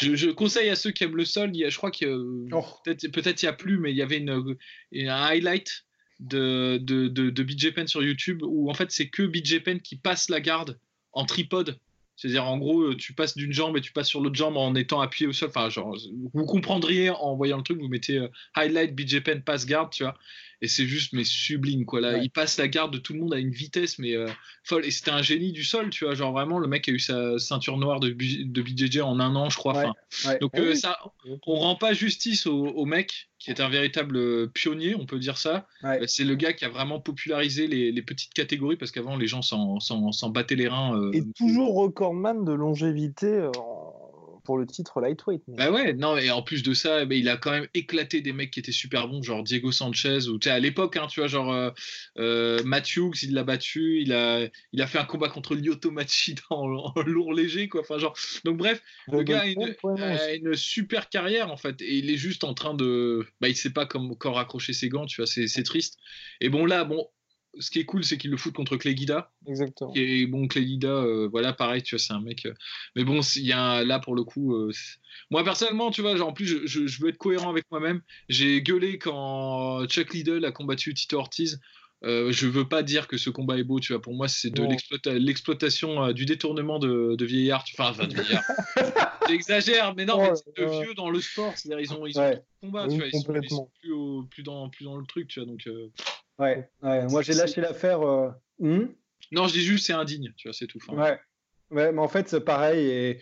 je, 0.01 0.29
conseille 0.29 0.69
à 0.69 0.75
ceux 0.75 0.91
qui 0.91 1.05
aiment 1.05 1.15
le 1.15 1.23
sol, 1.23 1.51
il 1.53 1.59
y 1.59 1.63
a, 1.63 1.69
je 1.69 1.77
crois 1.77 1.89
que 1.89 2.05
oh. 2.51 2.65
peut-être 2.83 3.07
peut 3.07 3.21
il 3.25 3.43
n'y 3.43 3.47
a 3.47 3.53
plus, 3.53 3.77
mais 3.79 3.91
il 3.91 3.97
y 3.97 4.01
avait 4.01 4.17
une, 4.17 4.57
un 4.93 5.23
highlight 5.23 5.85
de, 6.19 6.77
de, 6.81 7.07
de, 7.07 7.29
de 7.29 7.43
BJ 7.43 7.73
Penn 7.73 7.87
sur 7.87 8.03
YouTube 8.03 8.41
où 8.43 8.69
en 8.69 8.73
fait, 8.73 8.91
c'est 8.91 9.07
que 9.07 9.23
BJ 9.23 9.59
Penn 9.63 9.79
qui 9.79 9.95
passe 9.95 10.29
la 10.29 10.41
garde 10.41 10.77
en 11.13 11.25
tripode. 11.25 11.79
C'est-à-dire, 12.15 12.45
en 12.45 12.57
gros, 12.57 12.95
tu 12.95 13.13
passes 13.13 13.35
d'une 13.35 13.51
jambe 13.51 13.77
et 13.77 13.81
tu 13.81 13.91
passes 13.91 14.07
sur 14.07 14.21
l'autre 14.21 14.35
jambe 14.35 14.55
en 14.57 14.73
étant 14.75 15.01
appuyé 15.01 15.27
au 15.27 15.33
sol. 15.33 15.49
Enfin, 15.49 15.69
genre, 15.69 15.97
vous 16.33 16.45
comprendriez 16.45 17.09
en 17.09 17.35
voyant 17.35 17.57
le 17.57 17.63
truc, 17.63 17.79
vous 17.79 17.89
mettez 17.89 18.17
euh, 18.17 18.27
highlight 18.55 18.95
BJ 18.95 19.19
Penn 19.21 19.41
passe 19.41 19.65
garde, 19.65 19.91
tu 19.91 20.03
vois 20.03 20.15
et 20.61 20.67
c'est 20.67 20.85
juste 20.85 21.13
mais 21.13 21.23
sublime 21.23 21.85
quoi. 21.85 22.01
Là 22.01 22.17
il 22.17 22.29
passe 22.29 22.57
la 22.57 22.67
garde 22.67 22.93
de 22.93 22.97
tout 22.97 23.13
le 23.13 23.19
monde 23.19 23.33
à 23.33 23.37
une 23.37 23.51
vitesse 23.51 23.99
mais 23.99 24.15
euh, 24.15 24.27
folle. 24.63 24.85
Et 24.85 24.91
c'était 24.91 25.11
un 25.11 25.21
génie 25.21 25.51
du 25.51 25.63
sol 25.63 25.89
tu 25.89 26.05
vois. 26.05 26.15
Genre 26.15 26.31
vraiment 26.31 26.59
le 26.59 26.67
mec 26.67 26.87
a 26.89 26.91
eu 26.91 26.99
sa 26.99 27.37
ceinture 27.39 27.77
noire 27.77 27.99
de, 27.99 28.09
de 28.09 28.61
BJJ 28.61 28.99
en 28.99 29.19
un 29.19 29.35
an 29.35 29.49
je 29.49 29.57
crois 29.57 29.93
donc 30.41 30.51
ah 30.55 30.59
euh, 30.59 30.75
ça 30.75 30.97
on 31.45 31.55
rend 31.55 31.75
pas 31.75 31.93
justice 31.93 32.47
au, 32.47 32.85
mec 32.85 33.29
qui 33.39 33.51
est 33.51 33.59
un 33.59 33.69
véritable 33.69 34.49
pionnier 34.51 34.95
on 34.95 35.05
peut 35.05 35.19
dire 35.19 35.37
ça. 35.37 35.67
Euh, 35.83 36.05
c'est 36.07 36.23
le 36.23 36.35
gars 36.35 36.53
qui 36.53 36.65
a 36.65 36.69
vraiment 36.69 36.99
popularisé 36.99 37.67
les, 37.67 38.01
petites 38.01 38.33
catégories 38.33 38.75
parce 38.75 38.91
qu'avant 38.91 39.17
les 39.17 39.27
gens 39.27 39.41
s'en 39.41 40.29
battaient 40.29 40.55
les 40.55 40.67
reins 40.67 41.11
et 41.13 41.23
toujours 41.35 41.75
recordman 41.75 42.45
de 42.45 42.53
longévité 42.53 43.49
pour 44.45 44.57
le 44.57 44.65
titre 44.65 45.01
lightweight. 45.01 45.41
Bah 45.47 45.71
ouais, 45.71 45.93
non, 45.93 46.17
et 46.17 46.31
en 46.31 46.41
plus 46.41 46.63
de 46.63 46.73
ça, 46.73 47.03
bah, 47.03 47.15
il 47.15 47.27
a 47.27 47.35
quand 47.35 47.51
même 47.51 47.67
éclaté 47.73 48.21
des 48.21 48.31
mecs 48.31 48.51
qui 48.51 48.59
étaient 48.59 48.71
super 48.71 49.07
bons, 49.09 49.21
genre 49.21 49.43
Diego 49.43 49.71
Sanchez, 49.71 50.27
ou 50.29 50.39
tu 50.39 50.47
à 50.47 50.59
l'époque, 50.59 50.95
hein, 50.95 51.07
tu 51.09 51.19
vois, 51.19 51.27
genre 51.27 51.51
euh, 51.51 51.71
euh 52.17 52.63
Matthews, 52.63 53.13
il 53.23 53.33
l'a 53.33 53.43
battu, 53.43 54.01
il 54.01 54.13
a, 54.13 54.47
il 54.71 54.81
a 54.81 54.87
fait 54.87 54.99
un 54.99 55.05
combat 55.05 55.27
contre 55.27 55.55
Lyoto 55.55 55.91
Machida 55.91 56.41
en, 56.49 56.67
lourd 57.05 57.33
léger, 57.33 57.67
quoi. 57.67 57.81
Enfin, 57.81 57.97
genre, 57.97 58.15
donc 58.45 58.57
bref, 58.57 58.81
le 59.11 59.23
gars 59.23 59.41
a 59.41 60.33
une, 60.33 60.55
super 60.55 61.09
carrière, 61.09 61.51
en 61.51 61.57
fait, 61.57 61.81
et 61.81 61.97
il 61.97 62.09
est 62.09 62.17
juste 62.17 62.43
en 62.43 62.53
train 62.53 62.73
de. 62.73 63.25
Bah, 63.41 63.49
il 63.49 63.55
sait 63.55 63.73
pas 63.73 63.85
comment 63.85 64.13
encore 64.13 64.39
accrocher 64.39 64.71
ses 64.71 64.87
gants, 64.87 65.05
tu 65.05 65.21
vois, 65.21 65.27
c'est 65.27 65.63
triste. 65.63 65.97
Et 66.39 66.49
bon, 66.49 66.65
là, 66.65 66.85
bon, 66.85 67.09
ce 67.59 67.69
qui 67.71 67.79
est 67.79 67.85
cool, 67.85 68.03
c'est 68.03 68.17
qu'il 68.17 68.31
le 68.31 68.37
fout 68.37 68.53
contre 68.53 68.77
Clay 68.77 68.95
Guida. 68.95 69.31
Exactement. 69.47 69.91
Et 69.95 70.25
bon, 70.27 70.47
Clay 70.47 70.65
Guida, 70.65 70.89
euh, 70.89 71.27
voilà, 71.31 71.53
pareil, 71.53 71.81
tu 71.83 71.95
vois, 71.95 72.03
c'est 72.03 72.13
un 72.13 72.21
mec. 72.21 72.45
Euh, 72.45 72.53
mais 72.95 73.03
bon, 73.03 73.21
il 73.35 73.45
y 73.45 73.53
a 73.53 73.83
là 73.83 73.99
pour 73.99 74.15
le 74.15 74.23
coup. 74.23 74.55
Euh, 74.55 74.71
moi, 75.31 75.43
personnellement, 75.43 75.91
tu 75.91 76.01
vois, 76.01 76.15
genre, 76.15 76.29
en 76.29 76.33
plus, 76.33 76.65
je, 76.65 77.01
veux 77.01 77.09
être 77.09 77.17
cohérent 77.17 77.49
avec 77.49 77.65
moi-même. 77.71 78.01
J'ai 78.29 78.61
gueulé 78.61 78.97
quand 78.97 79.85
Chuck 79.87 80.13
Liddell 80.13 80.45
a 80.45 80.51
combattu 80.51 80.93
Tito 80.93 81.17
Ortiz. 81.17 81.59
je 82.03 82.47
veux 82.47 82.67
pas 82.67 82.83
dire 82.83 83.07
que 83.07 83.17
ce 83.17 83.29
combat 83.29 83.57
est 83.57 83.63
beau, 83.63 83.79
tu 83.79 83.93
vois. 83.93 84.01
Pour 84.01 84.13
moi, 84.13 84.27
c'est 84.27 84.49
de 84.49 85.11
l'exploitation, 85.11 86.11
du 86.11 86.25
détournement 86.25 86.79
de, 86.79 87.15
de 87.15 87.25
vieillards. 87.25 87.65
Enfin, 87.77 87.91
enfin, 87.91 88.07
de 88.07 88.13
vieillards. 88.13 88.43
J'exagère, 89.29 89.95
mais 89.95 90.05
non, 90.05 90.33
c'est 90.35 90.61
de 90.61 90.83
vieux 90.83 90.93
dans 90.93 91.09
le 91.09 91.19
sport. 91.19 91.53
C'est-à-dire, 91.55 91.79
ils 91.79 91.93
ont, 91.93 92.05
ils 92.05 92.19
ont 92.19 92.41
combat, 92.61 92.87
tu 92.87 92.97
vois. 92.97 93.07
Ils 93.07 93.49
sont, 93.49 93.69
plus, 93.81 94.27
plus, 94.29 94.43
dans, 94.43 94.69
plus 94.69 94.85
dans 94.85 94.97
le 94.97 95.05
truc, 95.05 95.29
tu 95.29 95.39
vois. 95.39 95.47
Donc. 95.47 95.67
Ouais, 96.39 96.69
moi 96.81 97.21
j'ai 97.21 97.33
lâché 97.33 97.61
l'affaire. 97.61 98.01
Euh, 98.01 98.29
hmm? 98.59 98.87
Non, 99.31 99.47
je 99.47 99.53
dis 99.53 99.61
juste 99.61 99.87
c'est 99.87 99.93
indigne, 99.93 100.33
tu 100.37 100.47
vois, 100.47 100.53
c'est 100.53 100.67
tout. 100.67 100.79
Ouais. 100.89 101.19
ouais, 101.71 101.91
mais 101.91 102.01
en 102.01 102.07
fait 102.07 102.27
c'est 102.29 102.41
pareil 102.41 102.85
et 102.87 103.19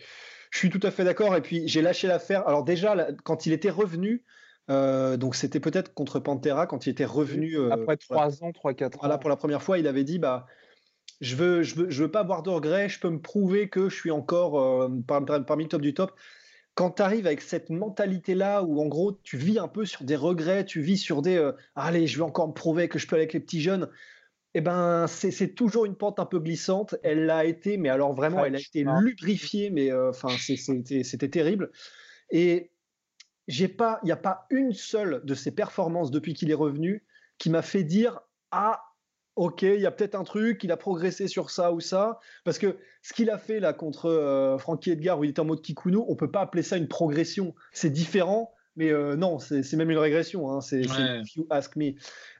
je 0.50 0.58
suis 0.58 0.70
tout 0.70 0.80
à 0.82 0.90
fait 0.90 1.04
d'accord. 1.04 1.36
Et 1.36 1.42
puis 1.42 1.66
j'ai 1.68 1.82
lâché 1.82 2.06
l'affaire. 2.06 2.46
Alors 2.46 2.64
déjà, 2.64 3.08
quand 3.24 3.46
il 3.46 3.52
était 3.52 3.70
revenu, 3.70 4.24
euh, 4.70 5.16
donc 5.16 5.36
c'était 5.36 5.60
peut-être 5.60 5.94
contre 5.94 6.18
Pantera 6.20 6.66
quand 6.66 6.86
il 6.86 6.90
était 6.90 7.04
revenu. 7.04 7.56
Euh, 7.56 7.70
Après 7.70 7.96
3 7.96 8.42
ans, 8.42 8.50
3-4 8.50 8.86
ans. 8.86 8.98
Voilà, 9.00 9.18
pour 9.18 9.30
la 9.30 9.36
première 9.36 9.62
fois, 9.62 9.78
il 9.78 9.86
avait 9.86 10.04
dit 10.04 10.18
bah. 10.18 10.46
Je 11.20 11.36
veux, 11.36 11.62
je 11.62 11.76
veux, 11.76 11.90
je 11.90 12.02
veux 12.02 12.10
pas 12.10 12.20
avoir 12.20 12.42
de 12.42 12.50
regrets. 12.50 12.88
Je 12.88 12.98
peux 12.98 13.08
me 13.08 13.20
prouver 13.20 13.68
que 13.68 13.88
je 13.88 13.94
suis 13.94 14.10
encore 14.10 14.90
parmi 15.06 15.64
le 15.64 15.68
top 15.68 15.80
du 15.80 15.94
top 15.94 16.12
quand 16.74 16.92
tu 16.92 17.02
arrives 17.02 17.26
avec 17.26 17.40
cette 17.40 17.70
mentalité-là, 17.70 18.62
où 18.62 18.80
en 18.80 18.86
gros 18.86 19.12
tu 19.12 19.36
vis 19.36 19.58
un 19.58 19.68
peu 19.68 19.84
sur 19.84 20.04
des 20.04 20.16
regrets, 20.16 20.64
tu 20.64 20.80
vis 20.80 20.98
sur 20.98 21.22
des 21.22 21.36
euh, 21.36 21.52
allez, 21.76 22.06
je 22.06 22.16
vais 22.16 22.24
encore 22.24 22.48
me 22.48 22.52
prouver 22.52 22.88
que 22.88 22.98
je 22.98 23.06
peux 23.06 23.16
avec 23.16 23.32
les 23.32 23.40
petits 23.40 23.60
jeunes, 23.60 23.88
eh 24.54 24.60
ben 24.60 25.06
c'est 25.08 25.54
toujours 25.54 25.84
une 25.84 25.96
pente 25.96 26.20
un 26.20 26.26
peu 26.26 26.38
glissante. 26.38 26.94
Elle 27.02 27.26
l'a 27.26 27.44
été, 27.44 27.76
mais 27.76 27.88
alors 27.88 28.12
vraiment, 28.12 28.44
elle 28.44 28.54
a 28.54 28.60
été 28.60 28.84
lubrifiée, 29.00 29.70
mais 29.70 29.90
euh, 29.90 30.10
enfin 30.10 30.28
c'était 30.38 31.28
terrible. 31.28 31.70
Et 32.30 32.70
j'ai 33.48 33.68
pas, 33.68 33.98
il 34.02 34.06
n'y 34.06 34.12
a 34.12 34.16
pas 34.16 34.46
une 34.50 34.72
seule 34.72 35.22
de 35.24 35.34
ses 35.34 35.50
performances 35.50 36.10
depuis 36.10 36.34
qu'il 36.34 36.50
est 36.50 36.54
revenu 36.54 37.04
qui 37.38 37.50
m'a 37.50 37.62
fait 37.62 37.82
dire 37.82 38.20
ah 38.52 38.80
ok, 39.36 39.62
il 39.62 39.80
y 39.80 39.86
a 39.86 39.90
peut-être 39.90 40.14
un 40.14 40.24
truc, 40.24 40.64
il 40.64 40.72
a 40.72 40.76
progressé 40.76 41.28
sur 41.28 41.50
ça 41.50 41.72
ou 41.72 41.80
ça. 41.80 42.20
Parce 42.44 42.58
que 42.58 42.76
ce 43.02 43.12
qu'il 43.12 43.30
a 43.30 43.38
fait 43.38 43.60
là 43.60 43.72
contre 43.72 44.06
euh, 44.06 44.58
Frankie 44.58 44.90
Edgar, 44.90 45.18
où 45.18 45.24
il 45.24 45.30
était 45.30 45.40
en 45.40 45.44
mode 45.44 45.62
Kikuno, 45.62 46.04
on 46.08 46.16
peut 46.16 46.30
pas 46.30 46.42
appeler 46.42 46.62
ça 46.62 46.76
une 46.76 46.88
progression. 46.88 47.54
C'est 47.72 47.90
différent, 47.90 48.52
mais 48.76 48.90
euh, 48.90 49.16
non, 49.16 49.38
c'est 49.38 49.72
même 49.74 49.90
une 49.90 49.98
régression. 49.98 50.50
Hein. 50.50 50.60
C'est 50.60 50.82
you 51.36 51.46
ask 51.50 51.76
me. 51.76 51.92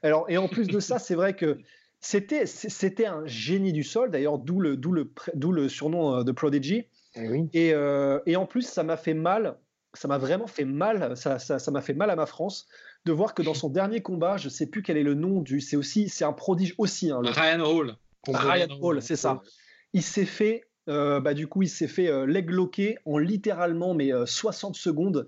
Alors, 0.03 0.25
et 0.29 0.37
en 0.37 0.47
plus 0.47 0.67
de 0.67 0.79
ça, 0.79 0.99
c'est 0.99 1.15
vrai 1.15 1.35
que 1.35 1.57
c'était 1.99 2.45
c'était 2.45 3.07
un 3.07 3.25
génie 3.25 3.73
du 3.73 3.83
sol, 3.83 4.11
d'ailleurs, 4.11 4.37
d'où 4.37 4.59
le, 4.59 4.75
le, 4.75 5.51
le 5.51 5.69
surnom 5.69 6.19
euh, 6.19 6.23
de 6.23 6.31
Prodigy. 6.31 6.85
Eh 7.17 7.47
et, 7.53 7.73
et, 8.25 8.35
en 8.35 8.45
plus, 8.45 8.63
ça 8.63 8.83
m'a 8.83 8.97
fait 8.97 9.13
mal 9.13 9.57
ça 9.95 10.07
m'a 10.07 10.17
vraiment 10.17 10.47
fait 10.47 10.65
mal. 10.65 11.15
Ça, 11.17 11.39
ça, 11.39 11.71
m'a 11.71 11.81
fait 11.81 11.93
mal 11.93 12.09
à 12.09 12.15
ma 12.15 12.25
France 12.25 12.67
de 13.05 13.11
voir 13.11 13.33
que 13.33 13.41
dans 13.43 13.53
son 13.53 13.69
dernier 13.69 14.01
combat, 14.01 14.37
je 14.37 14.49
sais 14.49 14.65
plus 14.65 14.81
quel 14.81 14.97
est 14.97 15.03
le 15.03 15.13
nom 15.13 15.41
du. 15.41 15.61
C'est 15.61 15.75
aussi, 15.75 16.09
c'est 16.09 16.25
un 16.25 16.33
prodige 16.33 16.75
aussi. 16.77 17.11
Hein, 17.11 17.21
Ryan 17.23 17.61
Hall. 17.61 17.95
Ryan, 18.27 18.67
Hall, 18.81 19.01
c'est 19.01 19.15
ça. 19.15 19.41
Il 19.93 20.01
s'est 20.01 20.25
fait, 20.25 20.63
euh, 20.89 21.19
bah 21.19 21.33
du 21.33 21.47
coup, 21.47 21.61
il 21.61 21.69
s'est 21.69 21.87
fait 21.87 22.07
euh, 22.07 22.25
leg 22.25 22.49
locker 22.49 22.97
en 23.05 23.17
littéralement 23.19 23.93
mais 23.93 24.11
60 24.25 24.75
secondes. 24.75 25.27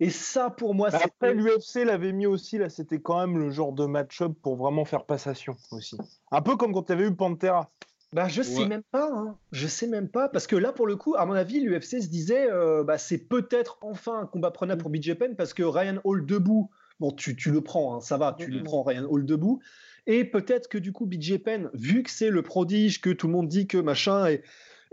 Et 0.00 0.10
ça, 0.10 0.50
pour 0.50 0.74
moi, 0.74 0.90
bah, 0.90 1.00
Après, 1.04 1.34
l'UFC 1.34 1.84
l'avait 1.84 2.12
mis 2.12 2.26
aussi, 2.26 2.58
là, 2.58 2.68
c'était 2.68 3.00
quand 3.00 3.20
même 3.20 3.38
le 3.38 3.50
genre 3.50 3.72
de 3.72 3.86
match-up 3.86 4.32
pour 4.42 4.56
vraiment 4.56 4.84
faire 4.84 5.04
passation 5.04 5.56
aussi. 5.70 5.96
Un 6.30 6.42
peu 6.42 6.56
comme 6.56 6.72
quand 6.72 6.82
tu 6.82 6.92
avais 6.92 7.06
eu 7.06 7.14
Pantera. 7.14 7.70
Bah, 8.14 8.28
je 8.28 8.42
sais 8.42 8.66
même 8.66 8.84
pas. 8.92 9.10
Hein. 9.12 9.36
Je 9.50 9.66
sais 9.66 9.88
même 9.88 10.08
pas. 10.08 10.28
Parce 10.28 10.46
que 10.46 10.54
là, 10.54 10.72
pour 10.72 10.86
le 10.86 10.94
coup, 10.94 11.16
à 11.16 11.26
mon 11.26 11.32
avis, 11.32 11.60
l'UFC 11.60 12.00
se 12.00 12.06
disait 12.06 12.48
euh, 12.48 12.84
bah, 12.84 12.96
c'est 12.96 13.18
peut-être 13.18 13.78
enfin 13.80 14.20
un 14.20 14.26
combat 14.26 14.52
prenable 14.52 14.82
pour 14.82 14.90
BJ 14.90 15.14
Penn 15.14 15.34
parce 15.34 15.52
que 15.52 15.64
Ryan 15.64 15.98
Hall 16.04 16.24
debout, 16.24 16.70
bon, 17.04 17.12
tu, 17.12 17.36
tu 17.36 17.50
le 17.50 17.60
prends, 17.60 17.96
hein, 17.96 18.00
ça 18.00 18.16
va, 18.16 18.34
tu 18.38 18.50
le 18.50 18.62
prends, 18.62 18.82
Ryan 18.82 19.04
Hall 19.08 19.26
debout. 19.26 19.60
Et 20.06 20.24
peut-être 20.24 20.68
que 20.68 20.78
du 20.78 20.92
coup, 20.92 21.06
BJ 21.06 21.38
Penn, 21.38 21.70
vu 21.72 22.02
que 22.02 22.10
c'est 22.10 22.30
le 22.30 22.42
prodige, 22.42 23.00
que 23.00 23.10
tout 23.10 23.26
le 23.26 23.32
monde 23.32 23.48
dit 23.48 23.66
que 23.66 23.78
machin, 23.78 24.28
et, 24.28 24.42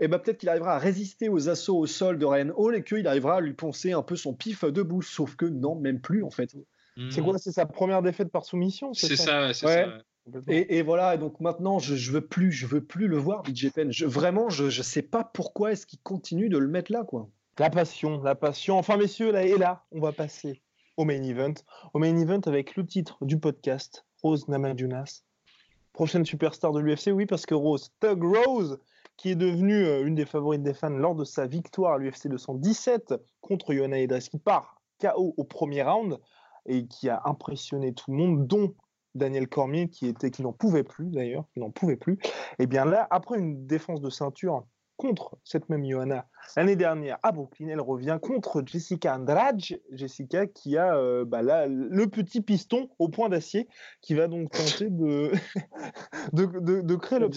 et 0.00 0.08
bah, 0.08 0.18
peut-être 0.18 0.38
qu'il 0.38 0.48
arrivera 0.48 0.74
à 0.74 0.78
résister 0.78 1.28
aux 1.28 1.48
assauts 1.48 1.78
au 1.78 1.86
sol 1.86 2.18
de 2.18 2.24
Ryan 2.24 2.50
Hall 2.56 2.74
et 2.74 2.82
qu'il 2.82 3.06
arrivera 3.06 3.36
à 3.36 3.40
lui 3.40 3.52
poncer 3.52 3.92
un 3.92 4.02
peu 4.02 4.16
son 4.16 4.34
pif 4.34 4.64
debout. 4.64 5.02
Sauf 5.02 5.36
que 5.36 5.46
non, 5.46 5.74
même 5.74 6.00
plus 6.00 6.22
en 6.22 6.30
fait. 6.30 6.54
C'est 7.10 7.22
quoi 7.22 7.38
C'est 7.38 7.52
sa 7.52 7.64
première 7.64 8.02
défaite 8.02 8.30
par 8.30 8.44
soumission 8.44 8.92
C'est 8.92 9.16
ça, 9.16 9.52
c'est 9.54 9.66
ça. 9.66 9.98
Et, 10.48 10.82
voilà, 10.82 11.16
donc 11.16 11.40
maintenant, 11.40 11.78
je, 11.78 11.96
je 11.96 12.12
veux 12.12 12.20
plus, 12.20 12.52
je 12.52 12.66
veux 12.66 12.82
plus 12.82 13.08
le 13.08 13.16
voir, 13.16 13.42
BJ 13.42 13.70
Penn. 13.70 13.90
Je, 13.90 14.06
vraiment, 14.06 14.50
je, 14.50 14.68
je 14.70 14.82
sais 14.82 15.02
pas 15.02 15.24
pourquoi 15.24 15.72
est-ce 15.72 15.84
qu'il 15.84 15.98
continue 16.00 16.48
de 16.48 16.58
le 16.58 16.68
mettre 16.68 16.92
là, 16.92 17.02
quoi. 17.02 17.28
La 17.58 17.70
passion, 17.70 18.22
la 18.22 18.34
passion. 18.34 18.78
Enfin, 18.78 18.96
messieurs, 18.96 19.32
là 19.32 19.44
et 19.44 19.58
là, 19.58 19.84
on 19.90 20.00
va 20.00 20.12
passer 20.12 20.62
au 20.96 21.04
main 21.04 21.22
event. 21.22 21.54
Au 21.94 21.98
main 21.98 22.16
event 22.16 22.40
avec 22.46 22.76
le 22.76 22.86
titre 22.86 23.24
du 23.24 23.38
podcast, 23.38 24.04
Rose 24.22 24.48
Namajunas. 24.48 25.22
Prochaine 25.92 26.24
superstar 26.24 26.72
de 26.72 26.80
l'UFC, 26.80 27.08
oui, 27.12 27.26
parce 27.26 27.46
que 27.46 27.54
Rose, 27.54 27.92
Tug 28.00 28.22
Rose, 28.22 28.78
qui 29.16 29.30
est 29.30 29.36
devenue 29.36 29.84
euh, 29.84 30.06
une 30.06 30.14
des 30.14 30.24
favorites 30.24 30.62
des 30.62 30.74
fans 30.74 30.88
lors 30.90 31.14
de 31.14 31.24
sa 31.24 31.46
victoire 31.46 31.94
à 31.94 31.98
l'UFC 31.98 32.28
217 32.28 33.14
contre 33.40 33.74
Johanna 33.74 33.98
Edres, 33.98 34.18
qui 34.18 34.38
part 34.38 34.80
KO 35.00 35.34
au 35.36 35.44
premier 35.44 35.82
round 35.82 36.18
et 36.66 36.86
qui 36.86 37.08
a 37.08 37.22
impressionné 37.24 37.92
tout 37.92 38.10
le 38.10 38.16
monde, 38.16 38.46
dont 38.46 38.74
Daniel 39.14 39.48
Cormier, 39.48 39.88
qui, 39.88 40.06
était, 40.06 40.30
qui 40.30 40.42
n'en 40.42 40.52
pouvait 40.52 40.84
plus 40.84 41.10
d'ailleurs, 41.10 41.44
qui 41.52 41.60
n'en 41.60 41.70
pouvait 41.70 41.96
plus. 41.96 42.18
Et 42.58 42.66
bien 42.66 42.84
là, 42.84 43.06
après 43.10 43.38
une 43.38 43.66
défense 43.66 44.00
de 44.00 44.10
ceinture 44.10 44.64
contre 44.96 45.36
cette 45.44 45.68
même 45.68 45.84
Johanna 45.84 46.26
l'année 46.56 46.76
dernière 46.76 47.18
à 47.22 47.32
Brooklyn, 47.32 47.68
elle 47.68 47.80
revient 47.80 48.18
contre 48.20 48.62
Jessica 48.64 49.16
Andrade, 49.16 49.60
Jessica 49.90 50.46
qui 50.46 50.76
a 50.76 50.96
euh, 50.96 51.24
bah 51.24 51.42
là, 51.42 51.66
le 51.66 52.06
petit 52.06 52.40
piston 52.40 52.88
au 52.98 53.08
point 53.08 53.28
d'acier, 53.28 53.68
qui 54.00 54.14
va 54.14 54.28
donc 54.28 54.50
tenter 54.50 54.90
de, 54.90 55.32
de, 56.32 56.80
de, 56.82 56.96
créer 56.96 57.18
le 57.18 57.28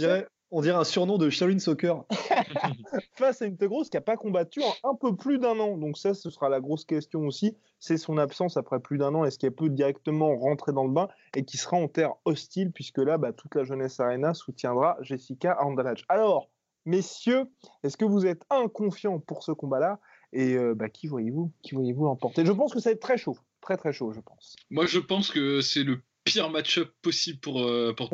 on 0.51 0.61
dirait 0.61 0.77
un 0.77 0.83
surnom 0.83 1.17
de 1.17 1.29
Shaolin 1.29 1.59
Soccer. 1.59 2.05
Face 3.17 3.41
à 3.41 3.45
une 3.45 3.55
grosse 3.55 3.89
qui 3.89 3.97
n'a 3.97 4.01
pas 4.01 4.15
combattu 4.15 4.61
en 4.61 4.91
un 4.91 4.95
peu 4.95 5.15
plus 5.15 5.39
d'un 5.39 5.59
an. 5.59 5.77
Donc 5.77 5.97
ça, 5.97 6.13
ce 6.13 6.29
sera 6.29 6.49
la 6.49 6.61
grosse 6.61 6.85
question 6.85 7.21
aussi. 7.21 7.57
C'est 7.79 7.97
son 7.97 8.17
absence 8.17 8.55
après 8.55 8.79
plus 8.79 8.97
d'un 8.97 9.13
an. 9.15 9.25
Est-ce 9.25 9.39
qu'elle 9.39 9.55
peut 9.55 9.69
directement 9.69 10.35
rentrer 10.37 10.71
dans 10.71 10.85
le 10.85 10.93
bain 10.93 11.09
et 11.35 11.43
qui 11.43 11.57
sera 11.57 11.77
en 11.77 11.87
terre 11.87 12.13
hostile 12.25 12.71
puisque 12.71 12.99
là, 12.99 13.17
bah, 13.17 13.33
toute 13.33 13.55
la 13.55 13.63
jeunesse 13.63 13.99
Arena 13.99 14.33
soutiendra 14.33 14.97
Jessica 15.01 15.57
Andalaj. 15.61 16.05
Alors, 16.07 16.49
messieurs, 16.85 17.45
est-ce 17.83 17.97
que 17.97 18.05
vous 18.05 18.25
êtes 18.25 18.43
inconfiants 18.49 19.19
pour 19.19 19.43
ce 19.43 19.51
combat-là? 19.51 19.99
Et 20.33 20.55
euh, 20.55 20.75
bah, 20.75 20.89
qui 20.89 21.07
voyez-vous? 21.07 21.51
Qui 21.63 21.75
voyez-vous 21.75 22.07
emporter? 22.07 22.45
Je 22.45 22.51
pense 22.51 22.73
que 22.73 22.79
ça 22.79 22.89
va 22.89 22.93
être 22.93 23.01
très 23.01 23.17
chaud. 23.17 23.37
Très 23.61 23.77
très 23.77 23.93
chaud, 23.93 24.11
je 24.13 24.19
pense. 24.19 24.55
Moi, 24.69 24.85
je 24.85 24.99
pense 24.99 25.31
que 25.31 25.61
c'est 25.61 25.83
le 25.83 26.01
pire 26.23 26.49
match-up 26.49 26.91
possible 27.01 27.39
pour, 27.39 27.63
euh, 27.63 27.93
pour 27.93 28.09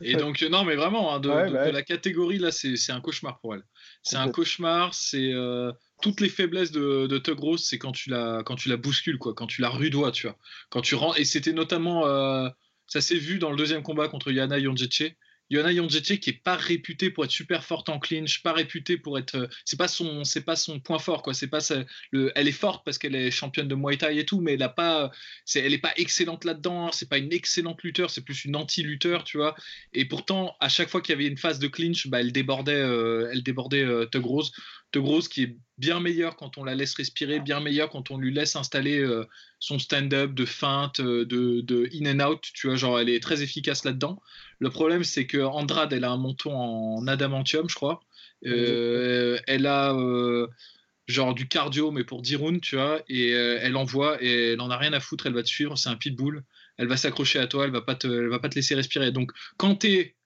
et 0.00 0.16
donc, 0.16 0.42
non, 0.42 0.64
mais 0.64 0.74
vraiment, 0.74 1.14
hein, 1.14 1.20
de, 1.20 1.28
bah 1.28 1.70
la 1.70 1.82
catégorie, 1.82 2.38
là, 2.38 2.50
c'est 2.50 2.90
un 2.90 3.00
cauchemar 3.00 3.38
pour 3.40 3.54
elle. 3.54 3.62
C'est 4.02 4.16
un 4.16 4.28
cauchemar, 4.30 4.94
c'est 4.94 5.32
euh, 5.32 5.72
toutes 6.00 6.20
les 6.20 6.28
faiblesses 6.28 6.72
de, 6.72 7.06
de 7.06 7.18
Tug 7.18 7.38
Rose, 7.38 7.64
c'est 7.64 7.78
quand 7.78 7.92
tu 7.92 8.10
la 8.10 8.42
quand 8.44 8.56
tu 8.56 8.68
la 8.68 8.76
bouscules, 8.76 9.18
quoi, 9.18 9.34
quand 9.34 9.46
tu 9.46 9.60
la 9.60 9.68
rudois, 9.68 10.10
tu 10.10 10.26
vois. 10.26 10.36
Quand 10.70 10.80
tu 10.80 10.94
rends, 10.94 11.14
et 11.14 11.24
c'était 11.24 11.52
notamment, 11.52 12.06
euh, 12.06 12.48
ça 12.86 13.00
s'est 13.00 13.16
vu 13.18 13.38
dans 13.38 13.50
le 13.50 13.56
deuxième 13.56 13.82
combat 13.82 14.08
contre 14.08 14.32
Yana 14.32 14.58
Yonjeche, 14.58 15.14
Yona 15.52 15.70
Yonjeche 15.70 16.18
qui 16.18 16.30
est 16.30 16.42
pas 16.42 16.56
réputée 16.56 17.10
pour 17.10 17.26
être 17.26 17.30
super 17.30 17.62
forte 17.62 17.90
en 17.90 17.98
clinch, 17.98 18.42
pas 18.42 18.54
réputée 18.54 18.96
pour 18.96 19.18
être, 19.18 19.34
euh, 19.34 19.46
c'est 19.66 19.76
pas 19.76 19.86
son, 19.86 20.24
c'est 20.24 20.40
pas 20.40 20.56
son 20.56 20.80
point 20.80 20.98
fort 20.98 21.22
quoi. 21.22 21.34
C'est 21.34 21.46
pas 21.46 21.58
le, 22.10 22.32
elle 22.34 22.48
est 22.48 22.52
forte 22.52 22.84
parce 22.86 22.96
qu'elle 22.96 23.14
est 23.14 23.30
championne 23.30 23.68
de 23.68 23.74
Muay 23.74 23.98
Thai 23.98 24.18
et 24.18 24.24
tout, 24.24 24.40
mais 24.40 24.54
elle 24.54 24.62
a 24.62 24.70
pas, 24.70 25.10
c'est, 25.44 25.60
elle 25.60 25.74
est 25.74 25.78
pas 25.78 25.92
excellente 25.96 26.46
là-dedans. 26.46 26.86
Hein. 26.86 26.90
C'est 26.92 27.08
pas 27.08 27.18
une 27.18 27.32
excellente 27.34 27.82
lutteur, 27.82 28.08
c'est 28.08 28.24
plus 28.24 28.46
une 28.46 28.56
anti-lutteur, 28.56 29.24
tu 29.24 29.36
vois. 29.36 29.54
Et 29.92 30.06
pourtant, 30.06 30.56
à 30.60 30.70
chaque 30.70 30.88
fois 30.88 31.02
qu'il 31.02 31.12
y 31.12 31.16
avait 31.16 31.28
une 31.28 31.36
phase 31.36 31.58
de 31.58 31.68
clinch, 31.68 32.06
bah, 32.06 32.20
elle 32.20 32.32
débordait, 32.32 32.72
euh, 32.72 33.28
elle 33.30 33.42
débordait 33.42 33.84
euh, 33.84 34.06
Tug 34.06 34.24
Rose. 34.24 34.52
Tug 34.92 35.04
Rose 35.04 35.28
qui 35.28 35.42
est 35.42 35.56
bien 35.78 36.00
meilleur 36.00 36.36
quand 36.36 36.58
on 36.58 36.64
la 36.64 36.74
laisse 36.74 36.94
respirer, 36.94 37.40
bien 37.40 37.60
meilleur 37.60 37.90
quand 37.90 38.10
on 38.10 38.18
lui 38.18 38.32
laisse 38.32 38.54
installer 38.56 38.98
euh, 38.98 39.26
son 39.58 39.78
stand-up 39.78 40.32
de 40.32 40.44
feinte, 40.44 41.00
euh, 41.00 41.24
de, 41.24 41.88
in 41.92 42.20
and 42.20 42.24
out. 42.24 42.40
Tu 42.54 42.68
vois, 42.68 42.76
genre, 42.76 43.00
elle 43.00 43.08
est 43.08 43.20
très 43.20 43.42
efficace 43.42 43.84
là-dedans. 43.84 44.22
Le 44.60 44.70
problème, 44.70 45.02
c'est 45.02 45.26
que 45.26 45.38
Andrade, 45.38 45.92
elle 45.92 46.04
a 46.04 46.10
un 46.10 46.18
menton 46.18 46.54
en 46.54 47.06
adamantium, 47.08 47.68
je 47.68 47.74
crois. 47.74 48.00
Euh, 48.46 49.38
elle 49.46 49.66
a 49.66 49.96
genre 51.08 51.34
du 51.34 51.48
cardio, 51.48 51.90
mais 51.90 52.04
pour 52.04 52.22
10 52.22 52.36
rounds, 52.36 52.60
tu 52.60 52.76
vois, 52.76 53.02
et 53.08 53.30
elle 53.30 53.76
envoie 53.76 54.22
et 54.22 54.52
elle 54.52 54.60
en 54.60 54.70
a 54.70 54.76
rien 54.76 54.92
à 54.92 55.00
foutre. 55.00 55.26
Elle 55.26 55.34
va 55.34 55.42
te 55.42 55.48
suivre, 55.48 55.76
c'est 55.76 55.88
un 55.88 55.96
pitbull. 55.96 56.44
Elle 56.76 56.86
va 56.86 56.96
s'accrocher 56.96 57.38
à 57.38 57.46
toi, 57.46 57.64
elle 57.64 57.72
va 57.72 57.82
pas 57.82 57.96
te, 57.96 58.06
va 58.06 58.38
pas 58.38 58.48
te 58.48 58.54
laisser 58.54 58.74
respirer. 58.74 59.10
Donc, 59.10 59.32
quand 59.56 59.76
tu 59.76 59.88
es 59.88 60.16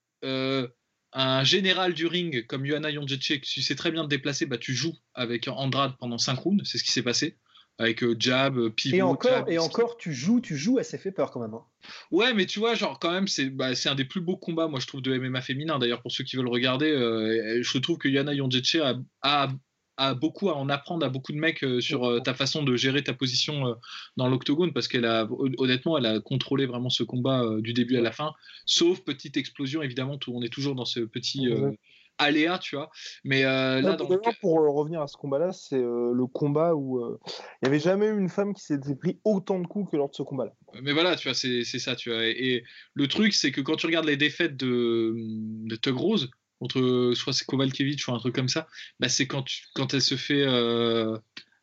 un 1.19 1.43
général 1.43 1.93
du 1.93 2.05
ring 2.05 2.45
comme 2.45 2.63
Johanna 2.63 2.91
Jędrzejczyk, 2.91 3.43
tu 3.43 3.63
sais 3.63 3.73
très 3.73 3.89
bien 3.91 4.03
te 4.03 4.09
déplacer, 4.09 4.45
bah, 4.45 4.59
tu 4.59 4.75
joues 4.75 4.93
avec 5.15 5.47
Andrade 5.47 5.93
pendant 5.99 6.19
5 6.19 6.35
rounds, 6.35 6.63
c'est 6.63 6.77
ce 6.77 6.83
qui 6.83 6.91
s'est 6.91 7.01
passé. 7.01 7.37
Avec 7.79 8.03
euh, 8.03 8.15
jab, 8.19 8.57
euh, 8.57 8.69
pivot. 8.71 8.95
Et 8.95 9.01
encore, 9.03 9.49
et 9.49 9.59
encore 9.59 9.97
tu 9.97 10.11
joues, 10.11 10.41
tu 10.41 10.57
joues, 10.57 10.79
elle 10.79 10.85
s'est 10.85 10.97
fait 10.97 11.11
peur 11.11 11.29
quand 11.29 11.39
même. 11.39 11.53
Hein. 11.53 11.63
Ouais, 12.09 12.33
mais 12.33 12.47
tu 12.47 12.57
vois, 12.57 12.73
genre, 12.73 12.97
quand 12.99 13.11
même, 13.11 13.27
c'est 13.27 13.51
bah, 13.51 13.69
un 13.85 13.95
des 13.95 14.05
plus 14.05 14.21
beaux 14.21 14.37
combats, 14.37 14.67
moi, 14.67 14.79
je 14.79 14.87
trouve, 14.87 15.03
de 15.03 15.15
MMA 15.15 15.41
féminin. 15.41 15.77
D'ailleurs, 15.77 16.01
pour 16.01 16.11
ceux 16.11 16.23
qui 16.23 16.37
veulent 16.37 16.47
regarder, 16.47 16.89
euh, 16.89 17.61
je 17.61 17.77
trouve 17.77 17.99
que 17.99 18.11
Johanna 18.11 18.35
Jędrzejczyk 18.35 18.81
a, 18.81 18.95
a 19.21 19.49
a 19.97 20.13
beaucoup 20.13 20.49
à 20.49 20.55
en 20.55 20.69
apprendre 20.69 21.05
à 21.05 21.09
beaucoup 21.09 21.31
de 21.31 21.37
mecs 21.37 21.63
euh, 21.63 21.81
sur 21.81 22.05
euh, 22.05 22.19
ta 22.19 22.33
façon 22.33 22.63
de 22.63 22.75
gérer 22.75 23.03
ta 23.03 23.13
position 23.13 23.67
euh, 23.67 23.73
dans 24.15 24.29
l'octogone 24.29 24.71
parce 24.71 24.87
qu'elle 24.87 25.05
a 25.05 25.27
honnêtement 25.57 25.97
elle 25.97 26.05
a 26.05 26.19
contrôlé 26.19 26.65
vraiment 26.65 26.89
ce 26.89 27.03
combat 27.03 27.43
du 27.59 27.73
début 27.73 27.97
à 27.97 28.01
la 28.01 28.11
fin. 28.11 28.33
Sauf 28.65 29.01
petite 29.01 29.37
explosion 29.37 29.81
évidemment 29.81 30.19
on 30.27 30.41
est 30.41 30.53
toujours 30.53 30.75
dans 30.75 30.85
ce 30.85 30.99
petit 30.99 31.47
aléa 32.19 32.57
tu 32.59 32.75
vois. 32.75 32.89
Mais 33.23 33.43
là 33.43 33.97
pour 34.41 34.53
revenir 34.75 35.01
à 35.01 35.07
ce 35.07 35.17
combat 35.17 35.39
là 35.39 35.51
c'est 35.51 35.79
le 35.79 36.25
combat 36.27 36.75
où 36.75 37.01
il 37.01 37.37
n'y 37.63 37.67
avait 37.69 37.79
jamais 37.79 38.07
eu 38.07 38.17
une 38.17 38.29
femme 38.29 38.53
qui 38.53 38.63
s'était 38.63 38.95
pris 38.95 39.19
autant 39.23 39.59
de 39.59 39.67
coups 39.67 39.91
que 39.91 39.97
lors 39.97 40.09
de 40.09 40.15
ce 40.15 40.23
combat 40.23 40.45
là 40.45 40.53
mais 40.81 40.93
voilà 40.93 41.15
tu 41.15 41.27
vois 41.27 41.35
c'est 41.35 41.63
ça 41.63 41.95
tu 41.95 42.11
vois. 42.11 42.23
Et, 42.25 42.63
le 42.93 43.07
truc 43.07 43.33
c'est 43.33 43.51
que 43.51 43.61
quand 43.61 43.75
tu 43.75 43.85
regardes 43.85 44.07
les 44.07 44.17
défaites 44.17 44.57
de, 44.57 45.13
de 45.15 45.75
Tug 45.75 45.95
Rose 45.95 46.29
contre, 46.59 47.13
je 47.15 47.21
crois 47.21 47.33
c'est 47.33 47.45
Kovalkiewicz 47.45 48.07
ou 48.07 48.13
un 48.13 48.19
truc 48.19 48.35
comme 48.35 48.49
ça, 48.49 48.67
bah 48.99 49.09
c'est 49.09 49.27
quand, 49.27 49.45
quand 49.73 49.93
elle 49.93 50.01
se 50.01 50.15
fait 50.15 50.43
euh, 50.43 51.17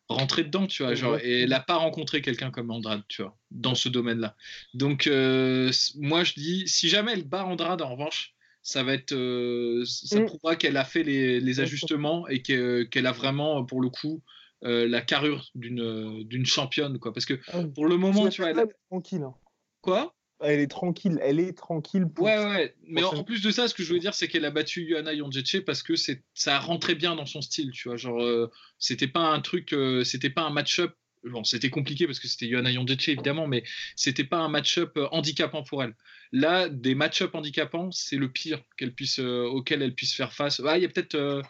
rentrer 0.07 0.43
dedans, 0.43 0.67
tu 0.67 0.83
vois, 0.83 0.95
genre, 0.95 1.17
et 1.17 1.41
elle 1.41 1.49
n'a 1.49 1.59
pas 1.59 1.75
rencontré 1.75 2.21
quelqu'un 2.21 2.51
comme 2.51 2.71
Andrade, 2.71 3.03
tu 3.07 3.21
vois, 3.21 3.37
dans 3.51 3.75
ce 3.75 3.89
domaine-là. 3.89 4.35
Donc, 4.73 5.07
euh, 5.07 5.71
moi, 5.95 6.23
je 6.23 6.33
dis, 6.33 6.67
si 6.67 6.89
jamais 6.89 7.13
elle 7.13 7.27
bat 7.27 7.45
Andrade, 7.45 7.81
en 7.81 7.91
revanche, 7.91 8.33
ça 8.61 8.83
va 8.83 8.93
être, 8.93 9.13
euh, 9.13 9.83
ça 9.85 10.19
mm. 10.19 10.25
prouvera 10.25 10.55
qu'elle 10.55 10.77
a 10.77 10.85
fait 10.85 11.03
les, 11.03 11.39
les 11.39 11.59
ajustements 11.59 12.27
et 12.27 12.41
qu'elle 12.41 13.05
a 13.05 13.11
vraiment, 13.11 13.63
pour 13.65 13.81
le 13.81 13.89
coup, 13.89 14.23
la 14.61 15.01
carrure 15.01 15.51
d'une 15.53 16.45
championne, 16.45 16.97
quoi. 16.97 17.13
Parce 17.13 17.25
que 17.27 17.39
ah 17.49 17.63
pour 17.75 17.85
le 17.85 17.97
moment, 17.97 18.29
tu 18.29 18.41
vois, 18.41 18.49
elle... 18.49 18.65
tranquille. 18.89 19.21
Hein. 19.21 19.35
Quoi? 19.81 20.14
Elle 20.41 20.59
est 20.59 20.67
tranquille, 20.67 21.19
elle 21.21 21.39
est 21.39 21.53
tranquille. 21.53 22.07
Pour 22.07 22.25
ouais, 22.25 22.37
ouais, 22.37 22.75
mais 22.87 23.03
en, 23.03 23.23
plus 23.23 23.41
de 23.41 23.51
ça, 23.51 23.67
ce 23.67 23.73
que 23.73 23.83
je 23.83 23.93
veux 23.93 23.99
dire, 23.99 24.13
c'est 24.13 24.27
qu'elle 24.27 24.45
a 24.45 24.51
battu 24.51 24.87
Johanna 24.89 25.13
Yonjeche 25.13 25.61
parce 25.61 25.81
que 25.81 25.93
ça 26.33 26.59
rentrait 26.59 26.95
bien 26.95 27.15
dans 27.15 27.25
son 27.25 27.41
style, 27.41 27.71
tu 27.71 27.87
vois. 27.87 27.97
Genre, 27.97 28.21
euh, 28.21 28.51
c'était 28.77 29.07
pas 29.07 29.21
un 29.21 29.39
truc, 29.39 29.73
euh, 29.73 30.03
c'était 30.03 30.29
pas 30.29 30.43
un 30.43 30.49
match-up. 30.49 30.93
Bon, 31.23 31.43
c'était 31.43 31.69
compliqué 31.69 32.05
parce 32.05 32.19
que 32.19 32.27
c'était 32.27 32.49
Johanna 32.49 32.69
Yonjeche, 32.69 33.09
évidemment, 33.09 33.47
mais 33.47 33.63
c'était 33.95 34.25
pas 34.25 34.37
un 34.37 34.49
match-up 34.49 34.91
euh, 34.97 35.07
handicapant 35.11 35.63
pour 35.63 35.81
elle. 35.81 35.95
Là, 36.31 36.69
des 36.69 36.95
match-up 36.95 37.33
handicapants, 37.33 37.91
c'est 37.91 38.17
le 38.17 38.29
pire 38.29 38.61
qu'elle 38.77 38.93
puisse, 38.93 39.19
auquel 39.19 39.81
elle 39.81 39.95
puisse 39.95 40.13
faire 40.13 40.33
face. 40.33 40.61
Ah, 40.65 40.77
il 40.77 40.83
y 40.83 40.85
a 40.85 40.89
peut-être. 40.89 41.41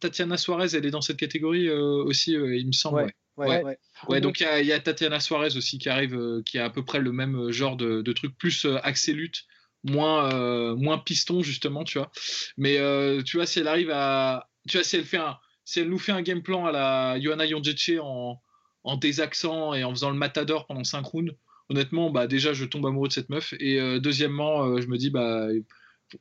Tatiana 0.00 0.36
Suarez, 0.36 0.74
elle 0.74 0.84
est 0.84 0.90
dans 0.90 1.00
cette 1.00 1.16
catégorie 1.16 1.70
aussi, 1.70 2.32
il 2.32 2.66
me 2.66 2.72
semble. 2.72 2.96
Ouais. 2.98 3.04
Ouais, 3.04 3.14
ouais. 3.36 4.20
donc 4.20 4.40
il 4.40 4.66
y, 4.66 4.72
a 4.72 4.80
Tatiana 4.80 5.20
Suarez 5.20 5.56
aussi 5.56 5.78
qui 5.78 5.88
arrive, 5.88 6.14
euh, 6.14 6.42
qui 6.44 6.58
a 6.58 6.66
à 6.66 6.70
peu 6.70 6.84
près 6.84 6.98
le 6.98 7.12
même 7.12 7.36
euh, 7.36 7.52
genre 7.52 7.76
de, 7.76 8.02
de 8.02 8.12
truc, 8.12 8.36
plus 8.36 8.64
euh, 8.64 8.78
axé 8.82 9.12
lutte, 9.12 9.44
moins, 9.84 10.74
moins 10.76 10.98
piston 10.98 11.42
justement, 11.42 11.84
tu 11.84 11.98
vois. 11.98 12.10
Mais 12.58 12.76
tu 13.24 13.38
vois, 13.38 13.46
si 13.46 13.60
elle 13.60 13.68
arrive 13.68 13.90
à. 13.90 14.48
Tu 14.68 14.76
vois, 14.76 14.84
si 14.84 14.96
elle 14.96 15.04
fait 15.04 15.16
un. 15.16 15.38
si 15.64 15.80
elle 15.80 15.88
nous 15.88 15.98
fait 15.98 16.12
un 16.12 16.20
game 16.20 16.42
plan 16.42 16.66
à 16.66 16.72
la 16.72 17.18
Johanna 17.18 17.46
Jonjice 17.46 17.98
en, 18.02 18.42
en 18.84 18.96
désaxant 18.96 19.72
et 19.72 19.82
en 19.82 19.90
faisant 19.90 20.10
le 20.10 20.16
matador 20.16 20.66
pendant 20.66 20.84
5 20.84 21.00
rounds, 21.06 21.34
honnêtement, 21.70 22.10
bah, 22.10 22.26
déjà, 22.26 22.52
je 22.52 22.66
tombe 22.66 22.84
amoureux 22.84 23.08
de 23.08 23.14
cette 23.14 23.30
meuf. 23.30 23.54
Et 23.58 23.80
deuxièmement, 24.00 24.78
je 24.78 24.86
me 24.86 24.98
dis, 24.98 25.08
bah, 25.08 25.48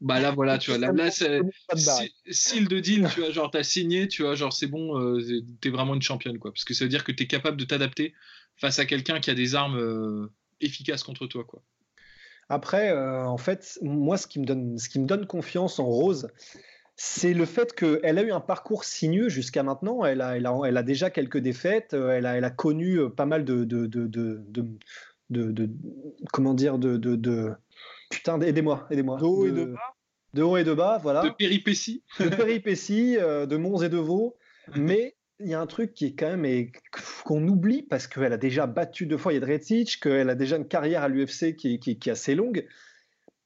bah 0.01 0.19
là, 0.19 0.31
voilà, 0.31 0.57
tu 0.57 0.71
vois, 0.71 0.79
là, 0.79 0.91
là 0.91 1.11
c'est 1.11 1.29
de 1.29 2.79
deal, 2.79 3.07
tu 3.13 3.21
vois, 3.21 3.31
genre, 3.31 3.49
t'as 3.51 3.63
signé, 3.63 4.07
tu 4.07 4.23
vois, 4.23 4.35
genre, 4.35 4.53
c'est 4.53 4.67
bon, 4.67 4.99
euh, 4.99 5.41
t'es 5.61 5.69
vraiment 5.69 5.95
une 5.95 6.01
championne, 6.01 6.39
quoi. 6.39 6.51
Parce 6.51 6.63
que 6.63 6.73
ça 6.73 6.85
veut 6.85 6.89
dire 6.89 7.03
que 7.03 7.11
t'es 7.11 7.27
capable 7.27 7.57
de 7.57 7.65
t'adapter 7.65 8.13
face 8.57 8.79
à 8.79 8.85
quelqu'un 8.85 9.19
qui 9.19 9.29
a 9.29 9.33
des 9.33 9.55
armes 9.55 10.29
efficaces 10.61 11.03
contre 11.03 11.27
toi, 11.27 11.43
quoi. 11.43 11.61
Après, 12.49 12.91
en 12.91 13.37
fait, 13.37 13.77
moi, 13.81 14.17
ce 14.17 14.25
qui 14.25 14.39
me 14.39 14.45
donne, 14.45 14.77
ce 14.77 14.89
qui 14.89 14.99
me 14.99 15.05
donne 15.05 15.27
confiance 15.27 15.79
en 15.79 15.85
Rose, 15.85 16.29
c'est 16.95 17.33
le 17.33 17.45
fait 17.45 17.73
qu'elle 17.73 18.17
a 18.17 18.23
eu 18.23 18.31
un 18.31 18.39
parcours 18.41 18.83
sinueux 18.83 19.29
jusqu'à 19.29 19.63
maintenant. 19.63 20.03
Elle 20.03 20.21
a, 20.21 20.35
elle, 20.35 20.45
a, 20.47 20.53
elle 20.65 20.75
a, 20.75 20.83
déjà 20.83 21.09
quelques 21.09 21.37
défaites. 21.37 21.93
Elle 21.93 22.25
a, 22.25 22.35
elle 22.35 22.43
a 22.43 22.49
connu 22.49 22.99
pas 23.15 23.25
mal 23.25 23.45
de, 23.45 23.63
de, 23.63 23.85
de, 23.85 24.07
de, 24.07 25.69
comment 26.33 26.53
dire 26.53 26.77
de, 26.77 26.97
putain 28.09 28.39
aidez-moi 28.41 28.87
aidez-moi. 28.89 29.17
De 29.17 29.25
haut 29.25 29.47
et 29.47 29.51
de 29.51 29.65
bas. 29.65 29.95
de 30.33 30.43
haut 30.43 30.57
et 30.57 30.63
de 30.63 30.73
bas 30.73 30.99
voilà. 31.01 31.21
De 31.21 31.29
péripéties. 31.29 32.03
De 32.19 32.29
péripéties 32.29 33.17
euh, 33.17 33.45
de 33.45 33.57
mons 33.57 33.81
et 33.81 33.89
de 33.89 33.97
veaux 33.97 34.35
mais 34.75 35.15
il 35.39 35.47
y 35.47 35.53
a 35.53 35.61
un 35.61 35.67
truc 35.67 35.93
qui 35.93 36.07
est 36.07 36.15
quand 36.15 36.35
même 36.35 36.69
qu'on 37.23 37.47
oublie 37.47 37.81
parce 37.81 38.07
qu'elle 38.07 38.33
a 38.33 38.37
déjà 38.37 38.67
battu 38.67 39.05
deux 39.05 39.17
fois 39.17 39.31
Jedrzejczyk 39.31 40.01
qu'elle 40.01 40.29
a 40.29 40.35
déjà 40.35 40.57
une 40.57 40.67
carrière 40.67 41.03
à 41.03 41.07
l'UFC 41.07 41.55
qui, 41.55 41.79
qui, 41.79 41.97
qui, 41.97 42.09
est 42.09 42.11
assez 42.11 42.35
longue. 42.35 42.67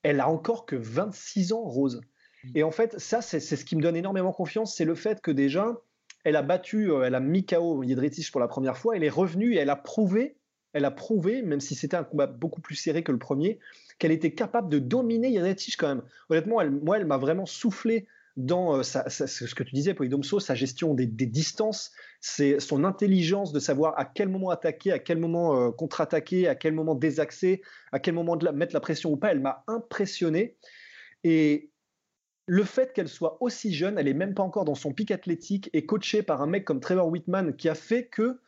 Elle 0.02 0.20
a 0.20 0.28
encore 0.28 0.66
que 0.66 0.76
26 0.76 1.54
ans 1.54 1.62
Rose. 1.62 2.02
Mm. 2.44 2.52
et 2.56 2.64
en 2.64 2.72
fait 2.72 3.00
ça 3.00 3.22
c'est 3.22 3.40
ce 3.40 3.64
qui 3.64 3.76
me 3.76 3.82
donne 3.82 3.96
énormément 3.96 4.34
confiance 4.34 4.76
c'est 4.76 4.86
le 4.86 4.96
fait 4.96 5.22
que 5.22 5.32
déjà 5.32 5.78
elle 6.24 6.36
a 6.36 6.42
battu 6.42 6.92
euh, 6.92 7.04
elle 7.04 7.16
a 7.16 7.20
mis 7.20 7.46
KO 7.46 7.84
Jedrzejczyk 7.84 8.32
pour 8.32 8.42
la 8.42 8.48
première 8.48 8.78
fois 8.78 8.96
elle 8.96 9.04
est 9.04 9.10
revenue 9.10 9.54
et 9.54 9.58
elle 9.58 9.70
a 9.70 9.76
prouvé 9.76 10.36
elle 10.74 10.86
a 10.86 10.92
prouvé, 10.92 11.42
même 11.44 11.60
si 11.60 11.76
c'était 11.76 11.96
un 11.96 12.04
combat 12.04 12.28
beaucoup 12.28 12.60
plus 12.60 12.76
serré 12.76 13.04
que 13.04 13.12
le 13.12 13.20
premier, 13.20 13.60
qu'elle 14.00 14.12
était 14.12 14.34
capable 14.34 14.70
de 14.70 14.80
dominer 14.80 15.34
Janetich 15.34 15.78
quand 15.78 15.88
même. 15.88 16.04
Honnêtement, 16.30 16.62
elle, 16.62 16.72
moi, 16.72 16.98
elle 16.98 17.06
m'a 17.06 17.18
vraiment 17.18 17.46
soufflé 17.46 18.08
dans 18.36 18.80
euh, 18.80 18.84
ce 18.84 19.54
que 19.54 19.64
tu 19.64 19.76
disais, 19.76 19.94
Polydomso, 19.94 20.40
sa 20.40 20.56
gestion 20.56 20.94
des, 20.96 21.06
distances, 21.06 21.92
c'est 22.20 22.60
son 22.60 22.84
intelligence 22.84 23.54
de 23.54 23.60
savoir 23.60 23.94
à 23.98 24.06
quel 24.06 24.30
moment 24.30 24.50
attaquer, 24.50 24.92
à 24.92 25.00
quel 25.00 25.20
moment 25.20 25.56
euh, 25.56 25.72
contre-attaquer, 25.72 26.48
à 26.48 26.56
quel 26.56 26.74
moment 26.74 26.96
désaxer, 26.96 27.62
à 27.92 28.00
quel 28.00 28.16
moment 28.16 28.36
de 28.36 28.50
mettre 28.50 28.74
la 28.74 28.80
pression 28.80 29.12
ou 29.12 29.18
pas. 29.18 29.32
Elle 29.32 29.42
m'a 29.42 29.64
impressionné. 29.68 30.58
Et 31.24 31.70
le 32.48 32.64
fait 32.64 32.92
qu'elle 32.94 33.08
soit 33.08 33.38
aussi 33.42 33.74
jeune, 33.74 33.98
elle 33.98 34.08
est 34.08 34.14
même 34.14 34.34
pas 34.34 34.44
encore 34.44 34.66
dans 34.66 34.76
son 34.76 34.94
pic 34.94 35.12
athlétique 35.12 35.70
et 35.74 35.86
coachée 35.86 36.24
par 36.24 36.42
un 36.42 36.48
mec 36.48 36.66
comme 36.66 36.80
Trevor 36.80 37.08
Whitman 37.08 37.56
qui 37.56 37.70
a 37.70 37.76
fait 37.76 38.08
que 38.08 38.40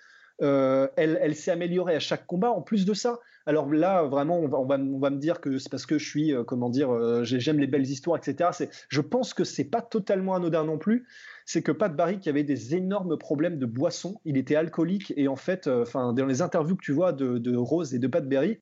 euh, 0.41 0.88
elle, 0.98 1.36
s'est 1.36 1.52
améliorée 1.52 1.96
à 1.96 2.00
chaque 2.00 2.26
combat. 2.26 2.50
En 2.50 2.62
plus 2.62 2.86
de 2.86 2.93
ça, 2.93 3.20
alors 3.46 3.72
là, 3.72 4.04
vraiment, 4.04 4.39
on 4.39 4.66
va, 4.66 4.78
me 4.78 5.18
dire 5.18 5.39
que 5.39 5.58
c'est 5.60 5.70
parce 5.70 5.86
que 5.86 6.00
je 6.00 6.10
suis, 6.10 6.34
euh, 6.34 6.43
comment 6.43 6.70
dire, 6.70 6.91
euh, 6.91 7.24
j'aime 7.24 7.60
les 7.60 7.68
belles 7.68 7.86
histoires, 7.86 8.18
etc. 8.18 8.50
Je 8.89 9.02
pense 9.02 9.34
que 9.34 9.43
c'est 9.43 9.66
pas 9.66 9.82
totalement 9.82 10.36
anodin 10.36 10.64
non 10.64 10.80
plus. 10.80 11.08
C'est 11.46 11.62
que 11.62 11.72
Pat 11.72 11.96
Barry 11.96 12.20
qui 12.20 12.30
avait 12.30 12.43
des 12.43 12.76
énormes 12.76 13.18
problèmes 13.18 13.60
de 13.60 13.68
boisson, 13.68 14.20
il 14.26 14.38
était 14.38 14.56
alcoolique 14.56 15.14
et 15.16 15.28
en 15.28 15.36
fait, 15.36 15.68
enfin, 15.68 16.14
dans 16.14 16.26
les 16.26 16.41
interviews 16.41 16.76
que 16.76 16.84
tu 16.84 16.91
vois 16.91 17.14
de, 17.14 17.56
Rose 17.56 17.93
et 17.93 18.00
de 18.00 18.08
Pat 18.08 18.28
Barry, 18.28 18.60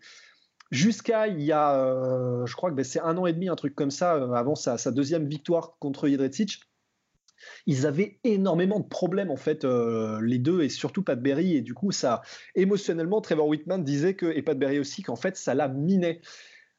jusqu'à 0.69 1.27
il 1.27 1.41
y 1.41 1.53
a, 1.53 2.43
je 2.45 2.55
crois 2.55 2.69
que 2.69 2.75
ben, 2.75 2.83
c'est 2.83 2.99
un 2.99 3.17
an 3.17 3.25
et 3.25 3.31
demi, 3.31 3.47
un 3.47 3.55
truc 3.55 3.75
comme 3.75 3.91
ça, 3.91 4.15
avant 4.35 4.55
sa, 4.55 4.77
sa 4.77 4.91
deuxième 4.91 5.27
victoire 5.27 5.77
contre 5.79 6.09
Jedrzejczyk 6.09 6.59
ils 7.65 7.85
avaient 7.85 8.19
énormément 8.23 8.79
de 8.79 8.87
problèmes 8.87 9.31
en 9.31 9.37
fait 9.37 9.65
euh, 9.65 10.19
les 10.21 10.39
deux 10.39 10.61
et 10.61 10.69
surtout 10.69 11.03
Pat 11.03 11.21
Berry 11.21 11.55
et 11.55 11.61
du 11.61 11.73
coup 11.73 11.91
ça 11.91 12.21
émotionnellement 12.55 13.21
Trevor 13.21 13.47
Whitman 13.47 13.83
disait 13.83 14.15
que 14.15 14.25
et 14.25 14.41
Pat 14.41 14.57
Berry 14.57 14.79
aussi 14.79 15.01
qu'en 15.01 15.15
fait 15.15 15.35
ça 15.37 15.53
la 15.53 15.67
minait. 15.67 16.21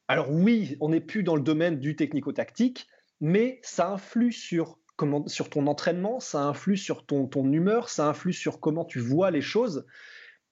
Alors 0.07 0.31
oui, 0.31 0.77
on 0.81 0.89
n'est 0.89 1.01
plus 1.01 1.23
dans 1.23 1.35
le 1.35 1.41
domaine 1.41 1.79
du 1.79 1.95
technico-tactique, 1.95 2.87
mais 3.21 3.59
ça 3.63 3.89
influe 3.89 4.31
sur 4.31 4.77
comment 4.95 5.27
sur 5.27 5.49
ton 5.49 5.67
entraînement, 5.67 6.19
ça 6.19 6.43
influe 6.43 6.77
sur 6.77 7.05
ton 7.05 7.27
ton 7.27 7.51
humeur, 7.51 7.89
ça 7.89 8.07
influe 8.07 8.33
sur 8.33 8.59
comment 8.59 8.85
tu 8.85 8.99
vois 8.99 9.31
les 9.31 9.41
choses 9.41 9.85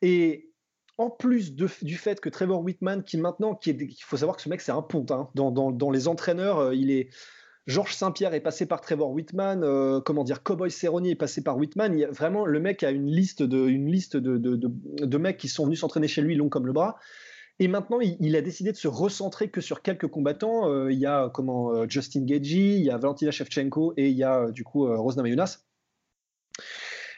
et 0.01 0.49
en 0.97 1.09
plus 1.09 1.55
du 1.55 1.97
fait 1.97 2.19
que 2.19 2.29
Trevor 2.29 2.61
Whitman, 2.61 3.03
qui 3.03 3.17
maintenant, 3.17 3.55
qui 3.55 3.71
est, 3.71 3.77
il 3.81 4.03
faut 4.03 4.17
savoir 4.17 4.35
que 4.35 4.43
ce 4.43 4.49
mec 4.49 4.61
c'est 4.61 4.71
un 4.71 4.81
pont, 4.81 5.05
hein, 5.09 5.29
dans, 5.33 5.51
dans, 5.51 5.71
dans, 5.71 5.89
les 5.89 6.07
entraîneurs, 6.07 6.59
euh, 6.59 6.75
il 6.75 6.91
est, 6.91 7.09
Georges 7.65 7.95
Saint-Pierre 7.95 8.33
est 8.33 8.41
passé 8.41 8.65
par 8.65 8.81
Trevor 8.81 9.11
Whitman, 9.11 9.63
euh, 9.63 10.01
comment 10.01 10.25
dire, 10.25 10.43
Cowboy 10.43 10.69
Cerrone 10.69 11.05
est 11.05 11.15
passé 11.15 11.41
par 11.41 11.57
Whitman. 11.57 12.05
Vraiment, 12.11 12.45
le 12.45 12.59
mec 12.59 12.83
a 12.83 12.91
une 12.91 13.09
liste 13.09 13.41
de, 13.41 13.67
une 13.67 13.89
liste 13.89 14.17
de, 14.17 15.17
mecs 15.17 15.37
qui 15.37 15.47
sont 15.47 15.65
venus 15.65 15.79
s'entraîner 15.79 16.09
chez 16.09 16.21
lui, 16.21 16.35
long 16.35 16.49
comme 16.49 16.67
le 16.67 16.73
bras. 16.73 16.97
Et 17.59 17.69
maintenant, 17.69 17.99
il, 18.01 18.35
a 18.35 18.41
décidé 18.41 18.71
de 18.71 18.77
se 18.77 18.87
recentrer 18.87 19.49
que 19.49 19.61
sur 19.61 19.81
quelques 19.81 20.07
combattants. 20.07 20.69
Euh, 20.69 20.91
il 20.91 20.99
y 20.99 21.05
a 21.05 21.29
comment 21.33 21.71
euh, 21.71 21.85
Justin 21.87 22.25
Gagey, 22.25 22.75
il 22.75 22.83
y 22.83 22.89
a 22.89 22.97
Valentina 22.97 23.31
Shevchenko 23.31 23.93
et 23.95 24.09
il 24.09 24.17
y 24.17 24.23
a 24.23 24.51
du 24.51 24.63
coup 24.63 24.85
Rosna 24.85 25.23
Mayunas. 25.23 25.59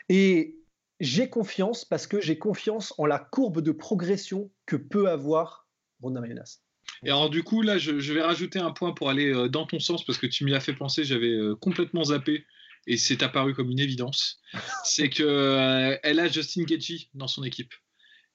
Et 0.10 0.60
j'ai 1.00 1.30
confiance 1.30 1.86
parce 1.86 2.06
que 2.06 2.22
j'ai 2.22 2.38
confiance 2.38 2.94
en 3.00 3.08
la 3.08 3.18
courbe 3.18 3.62
de 3.62 3.72
progression 3.72 4.52
que 4.68 4.76
peut 4.76 5.10
avoir 5.10 5.68
Rosna 6.02 6.22
Mayunas. 6.22 6.65
Et 7.04 7.10
alors 7.10 7.30
du 7.30 7.44
coup, 7.44 7.62
là, 7.62 7.78
je, 7.78 7.92
vais 7.92 8.22
rajouter 8.22 8.60
un 8.60 8.72
point 8.72 8.94
pour 8.94 9.10
aller 9.10 9.34
euh, 9.34 9.48
dans 9.48 9.66
ton 9.66 9.80
sens, 9.80 10.06
parce 10.06 10.18
que 10.18 10.28
tu 10.28 10.44
m'y 10.44 10.54
as 10.54 10.60
fait 10.60 10.74
penser, 10.74 11.04
j'avais 11.04 11.32
euh, 11.32 11.56
complètement 11.56 12.06
zappé, 12.06 12.46
et 12.88 12.98
c'est 12.98 13.24
apparu 13.24 13.54
comme 13.54 13.72
une 13.72 13.80
évidence. 13.80 14.40
c'est 14.84 15.10
qu'elle 15.10 15.26
euh, 15.28 15.98
elle 16.04 16.20
a 16.20 16.28
Justin 16.28 16.64
Gaethje 16.64 17.08
dans 17.14 17.28
son 17.28 17.44
équipe. 17.44 17.74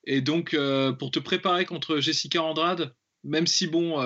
Et 0.05 0.23
donc, 0.23 0.57
pour 0.99 1.11
te 1.11 1.19
préparer 1.19 1.67
contre 1.67 2.01
Jessica 2.01 2.43
Andrade, 2.43 2.95
même 3.23 3.47
si, 3.47 3.67
bon, 3.67 4.01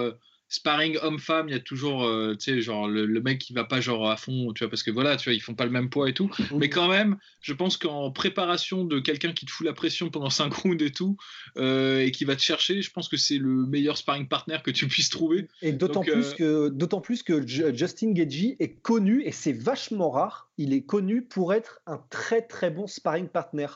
sparring 0.48 0.98
homme-femme, 1.02 1.48
il 1.48 1.52
y 1.52 1.56
a 1.56 1.60
toujours, 1.60 2.04
euh, 2.04 2.34
tu 2.34 2.52
sais, 2.52 2.60
genre 2.60 2.86
le, 2.86 3.06
mec 3.20 3.38
qui 3.38 3.52
va 3.52 3.64
pas 3.64 3.80
genre 3.80 4.10
à 4.10 4.16
fond, 4.16 4.52
tu 4.52 4.62
vois, 4.62 4.70
parce 4.70 4.82
que 4.82 4.90
voilà, 4.90 5.16
tu 5.16 5.28
vois, 5.28 5.34
ils 5.34 5.40
font 5.40 5.54
pas 5.54 5.64
le 5.64 5.70
même 5.70 5.90
poids 5.90 6.08
et 6.08 6.12
tout. 6.14 6.30
Mais 6.54 6.68
quand 6.68 6.88
même, 6.88 7.16
je 7.40 7.52
pense 7.52 7.76
qu'en 7.76 8.10
préparation 8.10 8.84
de 8.84 9.00
quelqu'un 9.00 9.32
qui 9.32 9.46
te 9.46 9.50
fout 9.50 9.66
la 9.66 9.72
pression 9.72 10.10
pendant 10.10 10.30
5 10.30 10.52
rounds 10.52 10.84
et 10.84 10.90
tout, 10.90 11.16
euh, 11.56 12.00
et 12.00 12.10
qui 12.10 12.24
va 12.24 12.36
te 12.36 12.42
chercher, 12.42 12.82
je 12.82 12.90
pense 12.90 13.08
que 13.08 13.16
c'est 13.16 13.38
le 13.38 13.66
meilleur 13.66 13.96
sparring 13.96 14.28
partner 14.28 14.58
que 14.62 14.70
tu 14.70 14.86
puisses 14.86 15.10
trouver. 15.10 15.48
Et 15.62 15.72
d'autant 15.72 16.02
plus 16.02 16.32
euh, 16.40 16.68
que, 16.68 16.68
d'autant 16.68 17.00
plus 17.00 17.22
que 17.22 17.46
Justin 17.46 18.12
Gagey 18.12 18.56
est 18.60 18.80
connu 18.80 19.22
et 19.24 19.32
c'est 19.32 19.52
vachement 19.52 20.10
rare. 20.10 20.50
Il 20.56 20.72
est 20.72 20.82
connu 20.82 21.22
pour 21.22 21.52
être 21.52 21.80
un 21.86 22.00
très 22.10 22.42
très 22.42 22.70
bon 22.70 22.86
sparring 22.86 23.28
partner, 23.28 23.66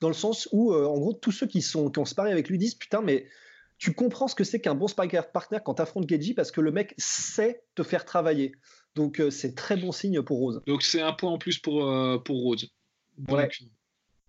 dans 0.00 0.08
le 0.08 0.14
sens 0.14 0.48
où, 0.52 0.74
en 0.74 0.98
gros, 0.98 1.12
tous 1.12 1.30
ceux 1.30 1.46
qui 1.46 1.62
sont 1.62 1.90
qui 1.90 1.98
ont 2.00 2.04
sparé 2.04 2.32
avec 2.32 2.48
lui 2.48 2.58
disent 2.58 2.74
putain 2.74 3.02
mais 3.02 3.26
tu 3.84 3.92
comprends 3.92 4.28
ce 4.28 4.34
que 4.34 4.44
c'est 4.44 4.62
qu'un 4.62 4.74
bon 4.74 4.88
sparring 4.88 5.20
partner 5.30 5.58
quand 5.62 5.74
tu 5.74 5.82
affrontes 5.82 6.08
Geji 6.08 6.32
parce 6.32 6.50
que 6.50 6.62
le 6.62 6.72
mec 6.72 6.94
sait 6.96 7.64
te 7.74 7.82
faire 7.82 8.06
travailler. 8.06 8.52
Donc 8.94 9.20
euh, 9.20 9.30
c'est 9.30 9.54
très 9.54 9.76
bon 9.76 9.92
signe 9.92 10.22
pour 10.22 10.38
Rose. 10.38 10.62
Donc 10.66 10.82
c'est 10.82 11.02
un 11.02 11.12
point 11.12 11.30
en 11.30 11.36
plus 11.36 11.58
pour, 11.58 11.86
euh, 11.86 12.16
pour 12.16 12.38
Rose. 12.38 12.72
Donc, 13.18 13.50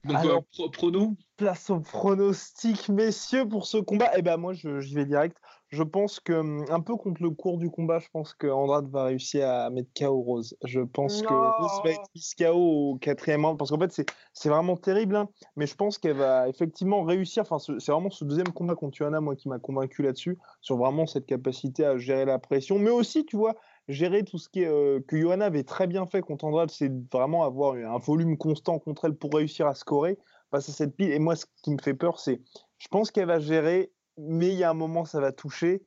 donc 0.03 0.25
euh, 0.25 0.67
prono? 0.73 1.15
Place 1.37 1.69
au 1.69 1.79
pronostic, 1.79 2.89
messieurs, 2.89 3.47
pour 3.47 3.65
ce 3.65 3.77
combat. 3.77 4.11
Eh 4.17 4.21
ben 4.21 4.35
moi, 4.35 4.53
j'y 4.53 4.93
vais 4.93 5.05
direct. 5.05 5.37
Je 5.75 5.83
pense 5.83 6.21
que, 6.21 6.31
hum, 6.31 6.63
un 6.69 6.79
peu 6.79 6.95
contre 6.95 7.21
le 7.21 7.31
cours 7.31 7.57
du 7.57 7.69
combat, 7.69 7.99
je 7.99 8.07
pense 8.09 8.33
que 8.33 8.47
Andrade 8.47 8.87
va 8.89 9.03
réussir 9.03 9.45
à 9.49 9.69
mettre 9.69 9.89
KO 9.93 10.21
Rose. 10.21 10.55
Je 10.63 10.79
pense 10.79 11.21
que 11.21 11.33
Rose 11.33 11.81
va 11.83 11.91
être 11.91 12.09
mise 12.15 12.33
KO 12.33 12.53
au 12.53 12.95
quatrième 12.95 13.43
round, 13.45 13.57
parce 13.59 13.71
qu'en 13.71 13.79
fait, 13.79 13.91
c'est 14.31 14.49
vraiment 14.49 14.77
terrible, 14.77 15.17
hein. 15.17 15.27
mais 15.57 15.67
je 15.67 15.75
pense 15.75 15.97
qu'elle 15.97 16.15
va 16.15 16.47
effectivement 16.47 17.03
réussir. 17.03 17.41
Enfin, 17.41 17.59
c'est 17.59 17.91
vraiment 17.91 18.09
ce 18.09 18.23
deuxième 18.23 18.53
combat 18.53 18.75
contre 18.75 18.93
Tuana, 18.93 19.19
moi, 19.19 19.35
qui 19.35 19.49
m'a 19.49 19.59
convaincu 19.59 20.01
là-dessus, 20.01 20.37
sur 20.61 20.77
vraiment 20.77 21.07
cette 21.07 21.25
capacité 21.25 21.83
à 21.83 21.97
gérer 21.97 22.23
la 22.23 22.39
pression, 22.39 22.79
mais 22.79 22.89
aussi, 22.91 23.25
tu 23.25 23.35
vois, 23.35 23.55
gérer 23.89 24.23
tout 24.23 24.37
ce 24.37 24.47
qui 24.47 24.61
est, 24.61 24.67
euh, 24.67 25.01
que 25.05 25.19
Johanna 25.19 25.47
avait 25.47 25.63
très 25.63 25.87
bien 25.87 26.05
fait 26.05 26.21
contre 26.21 26.45
Andrade, 26.45 26.71
c'est 26.71 26.91
vraiment 27.11 27.43
avoir 27.43 27.73
un 27.73 27.97
volume 27.97 28.37
constant 28.37 28.79
contre 28.79 29.05
elle 29.05 29.15
pour 29.15 29.33
réussir 29.33 29.67
à 29.67 29.75
scorer 29.75 30.17
face 30.51 30.69
à 30.69 30.71
cette 30.71 30.95
pile. 30.95 31.11
Et 31.11 31.19
moi, 31.19 31.35
ce 31.35 31.45
qui 31.63 31.71
me 31.71 31.81
fait 31.81 31.93
peur, 31.93 32.17
c'est, 32.17 32.39
je 32.77 32.87
pense 32.87 33.11
qu'elle 33.11 33.27
va 33.27 33.39
gérer 33.39 33.91
mais 34.17 34.49
il 34.49 34.55
y 34.55 34.63
a 34.63 34.69
un 34.69 34.75
moment, 34.75 35.05
ça 35.05 35.19
va 35.19 35.31
toucher. 35.31 35.83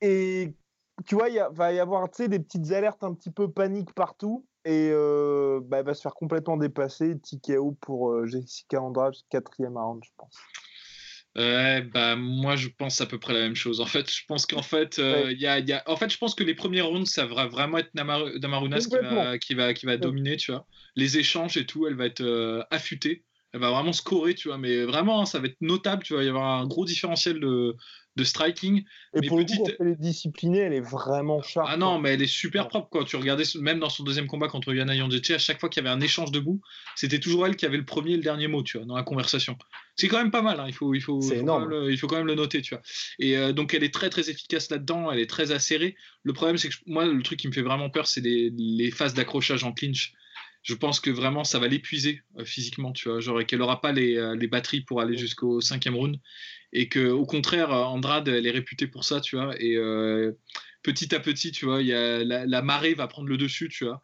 Et 0.00 0.54
tu 1.06 1.14
vois, 1.14 1.28
il 1.28 1.42
va 1.52 1.72
y 1.72 1.78
avoir 1.78 2.08
des 2.08 2.38
petites 2.38 2.72
alertes 2.72 3.02
un 3.04 3.14
petit 3.14 3.30
peu 3.30 3.50
panique 3.50 3.92
partout. 3.94 4.46
Et 4.64 4.90
euh, 4.92 5.60
bah, 5.62 5.78
elle 5.78 5.86
va 5.86 5.94
se 5.94 6.02
faire 6.02 6.14
complètement 6.14 6.56
dépasser. 6.56 7.18
TKO 7.18 7.72
pour 7.80 8.10
euh, 8.10 8.26
Jessica 8.26 8.80
Andrade, 8.80 9.14
quatrième 9.30 9.78
round, 9.78 10.02
je 10.04 10.10
pense. 10.16 10.36
Ouais, 11.36 11.82
bah 11.82 12.16
moi 12.16 12.56
je 12.56 12.66
pense 12.76 13.00
à 13.00 13.06
peu 13.06 13.20
près 13.20 13.32
la 13.32 13.38
même 13.38 13.54
chose. 13.54 13.80
En 13.80 13.86
fait, 13.86 14.12
je 14.12 14.24
pense 14.26 14.46
qu'en 14.46 14.62
fait, 14.62 14.98
euh, 14.98 15.32
y 15.32 15.46
a, 15.46 15.60
y 15.60 15.72
a... 15.72 15.82
en 15.86 15.96
fait, 15.96 16.10
je 16.10 16.18
pense 16.18 16.34
que 16.34 16.42
les 16.42 16.56
premiers 16.56 16.80
rounds, 16.80 17.08
ça 17.08 17.24
va 17.24 17.46
vraiment 17.46 17.78
être 17.78 17.94
Namarunas 17.94 18.80
qui 18.80 18.96
va, 18.96 19.38
qui 19.38 19.54
va, 19.54 19.72
qui 19.72 19.86
va 19.86 19.96
dominer, 19.96 20.36
tu 20.36 20.50
vois. 20.50 20.66
Les 20.96 21.18
échanges 21.18 21.56
et 21.56 21.66
tout, 21.66 21.86
elle 21.86 21.94
va 21.94 22.06
être 22.06 22.66
affûtée 22.72 23.24
elle 23.52 23.60
va 23.60 23.70
vraiment 23.70 23.92
scorer, 23.92 24.34
tu 24.34 24.48
vois, 24.48 24.58
mais 24.58 24.84
vraiment, 24.84 25.22
hein, 25.22 25.26
ça 25.26 25.38
va 25.40 25.46
être 25.46 25.60
notable, 25.60 26.02
tu 26.04 26.12
vois, 26.14 26.22
il 26.22 26.26
va 26.30 26.32
y 26.32 26.36
avoir 26.36 26.60
un 26.60 26.66
gros 26.66 26.84
différentiel 26.84 27.40
de, 27.40 27.74
de 28.16 28.24
striking. 28.24 28.78
Et 29.14 29.20
mais 29.20 29.26
pour 29.28 29.38
le 29.38 29.44
petite- 29.44 29.58
coup, 29.58 29.64
quand 29.66 29.72
elle 29.80 29.88
est 29.88 29.96
disciplinée, 30.00 30.58
elle 30.58 30.72
est 30.72 30.80
vraiment 30.80 31.42
sharp. 31.42 31.66
Ah 31.68 31.76
non, 31.76 31.98
mais 31.98 32.10
elle 32.14 32.22
est 32.22 32.26
super 32.26 32.68
propre. 32.68 32.88
Quand 32.92 33.04
tu 33.04 33.16
regardais, 33.16 33.42
même 33.60 33.80
dans 33.80 33.88
son 33.90 34.04
deuxième 34.04 34.28
combat 34.28 34.46
contre 34.48 34.72
Yana 34.72 34.94
Yandjeche, 34.94 35.30
à 35.32 35.38
chaque 35.38 35.58
fois 35.58 35.68
qu'il 35.68 35.82
y 35.82 35.86
avait 35.86 35.94
un 35.96 36.00
échange 36.00 36.30
debout, 36.30 36.60
c'était 36.94 37.18
toujours 37.18 37.44
elle 37.46 37.56
qui 37.56 37.66
avait 37.66 37.76
le 37.76 37.84
premier 37.84 38.12
et 38.12 38.16
le 38.16 38.22
dernier 38.22 38.46
mot, 38.46 38.62
tu 38.62 38.76
vois, 38.78 38.86
dans 38.86 38.96
la 38.96 39.02
conversation. 39.02 39.56
C'est 39.96 40.06
quand 40.08 40.18
même 40.18 40.30
pas 40.30 40.42
mal. 40.42 40.60
hein, 40.60 40.66
Il 40.68 40.72
faut, 40.74 40.94
il 40.94 41.00
faut, 41.00 41.20
le- 41.66 41.90
il 41.92 41.98
faut 41.98 42.06
quand 42.06 42.16
même 42.16 42.26
le 42.26 42.36
noter, 42.36 42.62
tu 42.62 42.74
vois. 42.74 42.82
Et 43.18 43.36
euh, 43.36 43.52
donc 43.52 43.74
elle 43.74 43.82
est 43.84 43.92
très 43.92 44.10
très 44.10 44.30
efficace 44.30 44.70
là-dedans. 44.70 45.10
Elle 45.10 45.18
est 45.18 45.28
très 45.28 45.50
acérée. 45.50 45.96
Le 46.22 46.32
problème, 46.32 46.56
c'est 46.56 46.68
que 46.68 46.74
moi, 46.86 47.04
le 47.04 47.22
truc 47.22 47.38
qui 47.40 47.48
me 47.48 47.52
fait 47.52 47.62
vraiment 47.62 47.90
peur, 47.90 48.06
c'est 48.06 48.20
les, 48.20 48.50
les 48.56 48.90
phases 48.92 49.12
d'accrochage 49.14 49.64
en 49.64 49.72
clinch. 49.72 50.12
Je 50.62 50.74
pense 50.74 51.00
que 51.00 51.10
vraiment 51.10 51.44
ça 51.44 51.58
va 51.58 51.68
l'épuiser 51.68 52.22
euh, 52.38 52.44
physiquement, 52.44 52.92
tu 52.92 53.08
vois, 53.08 53.20
genre 53.20 53.44
qu'elle 53.46 53.62
aura 53.62 53.80
pas 53.80 53.92
les, 53.92 54.16
euh, 54.16 54.34
les 54.36 54.46
batteries 54.46 54.82
pour 54.82 55.00
aller 55.00 55.16
jusqu'au 55.16 55.60
cinquième 55.60 55.94
round 55.94 56.18
et 56.72 56.88
que 56.88 57.08
au 57.08 57.24
contraire 57.24 57.72
euh, 57.72 57.82
Andrade 57.82 58.28
elle 58.28 58.46
est 58.46 58.50
réputée 58.50 58.86
pour 58.86 59.04
ça, 59.04 59.20
tu 59.20 59.36
vois, 59.36 59.54
et 59.60 59.76
euh, 59.76 60.32
petit 60.82 61.14
à 61.14 61.20
petit, 61.20 61.50
tu 61.50 61.64
vois, 61.64 61.80
il 61.80 61.88
y 61.88 61.94
a 61.94 62.22
la, 62.24 62.46
la 62.46 62.62
marée 62.62 62.94
va 62.94 63.06
prendre 63.06 63.28
le 63.28 63.36
dessus, 63.36 63.68
tu 63.68 63.84
vois. 63.84 64.02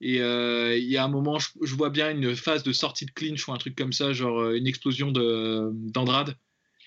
Et 0.00 0.18
il 0.18 0.84
y 0.84 0.96
a 0.96 1.02
un 1.04 1.08
moment, 1.08 1.40
je, 1.40 1.48
je 1.60 1.74
vois 1.74 1.90
bien 1.90 2.10
une 2.10 2.36
phase 2.36 2.62
de 2.62 2.72
sortie 2.72 3.04
de 3.04 3.10
clinch 3.10 3.48
ou 3.48 3.52
un 3.52 3.56
truc 3.58 3.74
comme 3.74 3.92
ça, 3.92 4.12
genre 4.12 4.52
une 4.52 4.68
explosion 4.68 5.10
de- 5.10 5.70
d'Andrade 5.72 6.36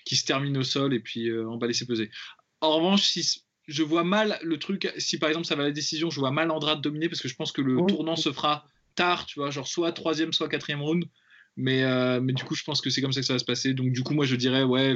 qui 0.06 0.16
se 0.16 0.24
termine 0.24 0.56
au 0.56 0.62
sol 0.62 0.94
et 0.94 1.00
puis 1.00 1.30
en 1.44 1.58
bas 1.58 1.66
laisser 1.66 1.84
peser. 1.84 2.10
En 2.62 2.76
revanche, 2.76 3.02
si 3.02 3.42
je 3.68 3.82
vois 3.82 4.02
mal 4.04 4.38
le 4.42 4.58
truc, 4.58 4.90
si 4.96 5.18
par 5.18 5.28
exemple 5.28 5.46
ça 5.46 5.56
va 5.56 5.62
à 5.64 5.66
la 5.66 5.72
décision, 5.72 6.08
je 6.10 6.20
vois 6.20 6.30
mal 6.30 6.50
Andrade 6.50 6.80
dominer 6.80 7.08
parce 7.10 7.20
que 7.20 7.28
je 7.28 7.34
pense 7.34 7.52
que 7.52 7.60
le 7.60 7.76
Oui. 7.76 7.92
tournant 7.92 8.16
se 8.16 8.32
fera 8.32 8.66
tard, 8.94 9.26
tu 9.26 9.40
vois, 9.40 9.50
genre 9.50 9.66
soit 9.66 9.92
troisième, 9.92 10.32
soit 10.32 10.48
quatrième 10.48 10.82
round. 10.82 11.04
Mais, 11.56 11.84
euh, 11.84 12.20
mais 12.20 12.32
du 12.32 12.44
coup, 12.44 12.54
je 12.54 12.64
pense 12.64 12.80
que 12.80 12.88
c'est 12.88 13.02
comme 13.02 13.12
ça 13.12 13.20
que 13.20 13.26
ça 13.26 13.34
va 13.34 13.38
se 13.38 13.44
passer. 13.44 13.74
Donc, 13.74 13.92
du 13.92 14.02
coup, 14.02 14.14
moi, 14.14 14.24
je 14.24 14.36
dirais, 14.36 14.62
ouais, 14.62 14.94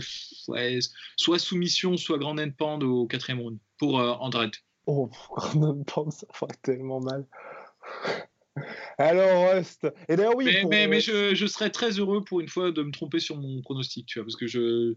ouais 0.49 0.79
soit 1.17 1.39
soumission, 1.39 1.97
soit 1.97 2.19
grand 2.19 2.39
end 2.39 2.51
pound 2.51 2.83
au 2.83 3.07
quatrième 3.07 3.41
round 3.41 3.59
pour 3.79 4.01
euh, 4.01 4.13
Andrade. 4.13 4.53
Oh, 4.87 5.11
Gordon 5.37 5.85
Pound, 5.85 6.13
ça 6.13 6.27
ferait 6.33 6.55
tellement 6.63 7.01
mal. 7.01 7.27
Alors, 8.97 9.53
Rust. 9.53 9.87
Et 10.09 10.17
d'ailleurs, 10.17 10.37
oui. 10.37 10.47
mais, 10.47 10.61
pour, 10.63 10.71
mais, 10.71 10.87
euh, 10.87 10.89
mais 10.89 11.01
je, 11.01 11.35
je 11.35 11.47
serais 11.47 11.71
très 11.71 11.91
heureux 11.91 12.25
pour 12.25 12.41
une 12.41 12.49
fois 12.49 12.73
de 12.73 12.83
me 12.83 12.91
tromper 12.91 13.19
sur 13.19 13.37
mon 13.37 13.61
pronostic, 13.61 14.07
tu 14.07 14.19
vois, 14.19 14.25
parce 14.25 14.37
que 14.37 14.47
je. 14.47 14.95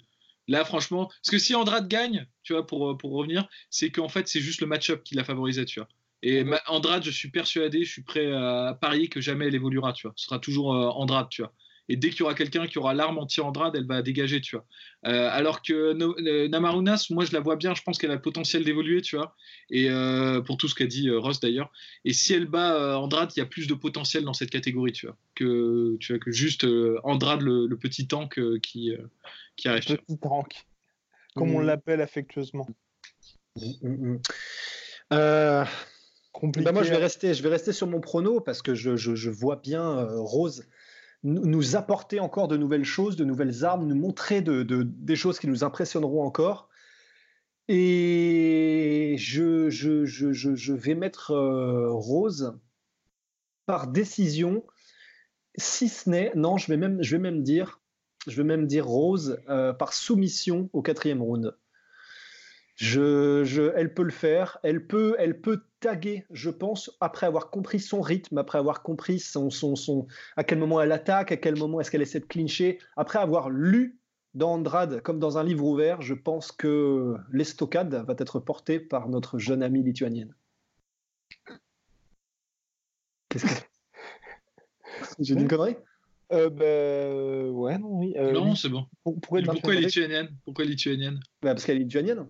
Là, 0.47 0.65
franchement, 0.65 1.07
parce 1.07 1.29
que 1.29 1.37
si 1.37 1.53
Andrade 1.53 1.87
gagne, 1.87 2.25
tu 2.41 2.53
vois, 2.53 2.65
pour, 2.65 2.97
pour 2.97 3.11
revenir, 3.11 3.47
c'est 3.69 3.91
qu'en 3.91 4.09
fait, 4.09 4.27
c'est 4.27 4.39
juste 4.39 4.61
le 4.61 4.67
match-up 4.67 5.03
qui 5.03 5.13
l'a 5.13 5.23
favorisé, 5.23 5.65
tu 5.65 5.79
vois. 5.79 5.89
Et 6.21 6.43
Andrade, 6.67 7.03
je 7.03 7.11
suis 7.11 7.29
persuadé, 7.29 7.83
je 7.85 7.91
suis 7.91 8.03
prêt 8.03 8.31
à 8.31 8.77
parier 8.79 9.07
que 9.07 9.21
jamais 9.21 9.47
elle 9.47 9.55
évoluera, 9.55 9.93
tu 9.93 10.07
vois. 10.07 10.13
Ce 10.17 10.25
sera 10.25 10.39
toujours 10.39 10.73
euh, 10.75 10.87
Andrade, 10.89 11.29
tu 11.29 11.41
vois. 11.41 11.53
Et 11.91 11.95
dès 11.95 12.09
qu'il 12.11 12.19
y 12.19 12.21
aura 12.23 12.35
quelqu'un 12.35 12.67
qui 12.67 12.77
aura 12.77 12.93
l'arme 12.93 13.17
anti-Andrade, 13.17 13.75
elle 13.75 13.87
va 13.87 14.03
dégager, 14.03 14.41
tu 14.41 14.55
vois. 14.55 14.65
Euh, 15.07 15.27
alors 15.31 15.63
que 15.63 15.93
No- 15.93 16.15
euh, 16.19 16.47
Namarunas, 16.47 17.07
moi, 17.09 17.25
je 17.25 17.31
la 17.31 17.39
vois 17.39 17.55
bien, 17.55 17.73
je 17.73 17.81
pense 17.81 17.97
qu'elle 17.97 18.11
a 18.11 18.15
le 18.15 18.21
potentiel 18.21 18.63
d'évoluer, 18.63 19.01
tu 19.01 19.15
vois. 19.15 19.35
Et 19.71 19.89
euh, 19.89 20.39
pour 20.41 20.57
tout 20.57 20.67
ce 20.67 20.75
qu'a 20.75 20.85
dit 20.85 21.09
euh, 21.09 21.17
Ross 21.17 21.39
d'ailleurs. 21.39 21.71
Et 22.05 22.13
si 22.13 22.33
elle 22.33 22.45
bat 22.45 22.75
euh, 22.75 22.93
Andrade, 22.95 23.31
il 23.35 23.39
y 23.39 23.41
a 23.41 23.47
plus 23.47 23.65
de 23.65 23.73
potentiel 23.73 24.23
dans 24.23 24.33
cette 24.33 24.51
catégorie, 24.51 24.91
tu 24.91 25.07
vois, 25.07 25.17
que, 25.33 25.97
tu 25.99 26.13
vois, 26.13 26.19
que 26.19 26.31
juste 26.31 26.63
euh, 26.65 26.99
Andrade, 27.03 27.41
le, 27.41 27.65
le 27.65 27.77
petit 27.77 28.07
tank 28.07 28.37
euh, 28.37 28.59
qui, 28.59 28.93
euh, 28.93 29.07
qui 29.55 29.67
arrive. 29.67 29.87
vois. 29.87 29.97
Petit 29.97 30.19
tank, 30.19 30.65
comme 31.33 31.55
on 31.55 31.61
Mm. 31.61 31.65
l'appelle 31.65 32.01
affectueusement. 32.01 32.67
Mm, 33.55 34.11
mm. 34.13 34.21
Euh, 35.13 35.65
Bah 36.41 36.71
moi, 36.71 36.83
je 36.83 36.89
vais, 36.89 36.97
rester, 36.97 37.33
je 37.33 37.43
vais 37.43 37.49
rester 37.49 37.73
sur 37.73 37.87
mon 37.87 37.99
prono 37.99 38.39
parce 38.39 38.61
que 38.61 38.73
je, 38.75 38.95
je- 38.95 39.29
vois 39.29 39.57
bien 39.57 39.97
euh, 39.99 40.19
Rose 40.19 40.65
nous, 41.23 41.75
apporter 41.75 42.19
encore 42.21 42.47
de 42.47 42.55
nouvelles 42.55 42.85
choses, 42.85 43.15
de 43.17 43.25
nouvelles 43.25 43.65
armes, 43.65 43.85
nous 43.85 43.95
montrer 43.95 44.41
de, 44.41 44.63
de- 44.63 44.83
des 44.83 45.15
choses 45.17 45.37
qui 45.39 45.47
nous 45.47 45.63
impressionneront 45.63 46.23
encore. 46.23 46.69
Et 47.67 49.15
je, 49.19 49.69
je, 49.69 50.05
je, 50.05 50.31
je, 50.33 50.73
vais 50.73 50.95
mettre 50.95 51.31
euh, 51.31 51.91
Rose 51.91 52.57
par 53.65 53.87
décision, 53.87 54.63
si 55.55 55.89
ce 55.89 56.09
n'est, 56.09 56.31
non, 56.35 56.57
je 56.57 56.67
vais 56.67 56.77
même, 56.77 57.03
je 57.03 57.15
vais 57.15 57.21
même 57.21 57.43
dire, 57.43 57.81
je 58.27 58.35
vais 58.37 58.43
même 58.43 58.65
dire 58.65 58.87
Rose 58.87 59.39
euh, 59.49 59.73
par 59.73 59.93
soumission 59.93 60.69
au 60.73 60.81
quatrième 60.81 61.21
round. 61.21 61.55
Je- 62.75 63.71
elle 63.75 63.93
peut 63.93 64.03
le 64.03 64.11
faire, 64.11 64.57
elle 64.63 64.87
peut, 64.87 65.15
elle 65.19 65.41
peut 65.41 65.63
taguer, 65.79 66.25
je 66.31 66.49
pense, 66.49 66.91
après 66.99 67.25
avoir 67.25 67.49
compris 67.49 67.79
son 67.79 68.01
rythme, 68.01 68.37
après 68.37 68.57
avoir 68.57 68.81
compris 68.83 69.19
son, 69.19 69.49
son, 69.49 69.75
son, 69.75 70.07
à 70.35 70.43
quel 70.43 70.59
moment 70.59 70.81
elle 70.81 70.91
attaque, 70.91 71.31
à 71.31 71.37
quel 71.37 71.55
moment 71.55 71.79
est-ce 71.79 71.91
qu'elle 71.91 72.01
essaie 72.01 72.19
de 72.19 72.25
clincher, 72.25 72.79
après 72.95 73.19
avoir 73.19 73.49
lu 73.49 73.99
dans 74.33 74.53
Andrade 74.53 75.01
comme 75.01 75.19
dans 75.19 75.37
un 75.37 75.43
livre 75.43 75.65
ouvert, 75.65 76.01
je 76.01 76.13
pense 76.13 76.51
que 76.51 77.15
l'estocade 77.31 77.93
va 78.07 78.15
être 78.19 78.39
portée 78.39 78.79
par 78.79 79.09
notre 79.09 79.39
jeune 79.39 79.63
amie 79.63 79.83
lituanienne. 79.83 80.35
Qu'est-ce 83.29 83.45
que 83.45 83.51
j'ai 85.19 85.35
dit 85.35 85.41
une 85.43 85.47
connerie? 85.47 85.77
Euh, 86.31 86.49
bah, 86.49 87.51
ouais, 87.51 87.77
non, 87.79 87.99
oui. 87.99 88.13
euh, 88.17 88.33
non, 88.33 88.51
oui. 88.51 88.57
c'est 88.57 88.69
bon. 88.69 88.85
Pour- 89.03 89.19
pourquoi 89.19 89.41
pourquoi 89.41 89.73
est 89.75 89.81
lituanienne? 89.81 90.29
Pourquoi 90.45 90.65
lituanienne? 90.65 91.19
Bah, 91.41 91.53
Parce 91.53 91.65
qu'elle 91.65 91.77
est 91.77 91.83
lituanienne. 91.83 92.27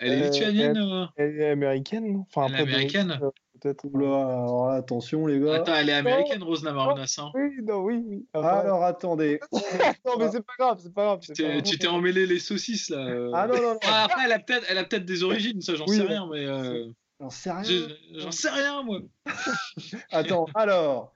Elle 0.00 0.12
est 0.14 0.20
Euh, 0.22 0.24
lituanienne 0.30 0.76
euh 0.78 1.06
Elle 1.16 1.40
est 1.40 1.50
américaine, 1.50 2.12
non? 2.12 2.26
Enfin, 2.28 2.46
Elle 2.48 2.54
est 2.54 2.62
américaine 2.62 3.20
Peut-être. 3.60 3.84
Oula, 3.84 4.74
attention 4.76 5.26
les 5.26 5.38
gars. 5.38 5.56
Attends, 5.56 5.74
elle 5.74 5.90
est 5.90 5.92
américaine, 5.92 6.42
Rose 6.42 6.64
Namarunas. 6.64 7.16
hein. 7.18 7.30
Oui, 7.34 7.58
non, 7.62 7.80
oui, 7.82 8.02
oui. 8.06 8.26
Alors 8.32 8.82
attendez. 8.84 9.38
non, 10.06 10.16
mais 10.18 10.30
c'est 10.30 10.40
pas 10.44 10.54
grave, 10.58 10.78
c'est 10.82 10.94
pas 10.94 11.04
grave. 11.04 11.20
Tu 11.20 11.32
t'es- 11.78 11.86
emmêlé 11.88 12.24
les 12.26 12.38
saucisses 12.38 12.88
là. 12.88 13.06
euh. 13.06 13.30
Ah 13.34 13.46
non, 13.46 13.56
non, 13.56 13.74
non, 13.74 13.78
Ah, 13.86 14.04
après, 14.04 14.22
elle 14.24 14.32
a 14.32 14.38
peut-être 14.38 14.64
elle 14.70 14.78
a 14.78 14.84
peut-être 14.84 15.04
des 15.04 15.22
origines, 15.22 15.60
ça, 15.60 15.74
j'en 15.74 15.84
Oui, 15.86 15.96
sais 15.98 16.02
rien, 16.04 16.26
mais. 16.32 16.46
euh, 16.46 16.86
j'en 17.20 17.28
sais 17.28 17.50
rien. 17.52 17.62
je- 17.64 18.18
J'en 18.20 18.30
sais 18.32 18.48
rien, 18.48 18.82
moi. 18.82 19.00
Attends, 20.10 20.46
alors. 20.54 21.12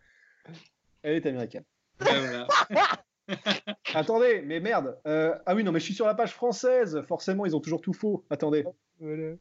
Elle 1.03 1.15
est 1.17 1.27
américaine. 1.27 1.65
Ouais, 2.03 2.21
voilà. 2.21 2.47
Attendez, 3.95 4.43
mais 4.45 4.61
merde. 4.61 4.99
euh, 5.07 5.35
ah 5.47 5.55
oui, 5.55 5.65
non, 5.65 5.73
mais 5.73 5.81
je 5.81 5.85
suis 5.85 5.95
sur 5.95 6.07
la 6.07 6.15
page 6.15 6.33
française. 6.33 7.03
Forcément, 7.09 7.47
ils 7.47 7.55
ont 7.57 7.61
toujours 7.61 7.81
tout 7.81 7.93
faux. 7.93 8.25
Attendez. 8.31 8.65
Voilà. 9.01 9.35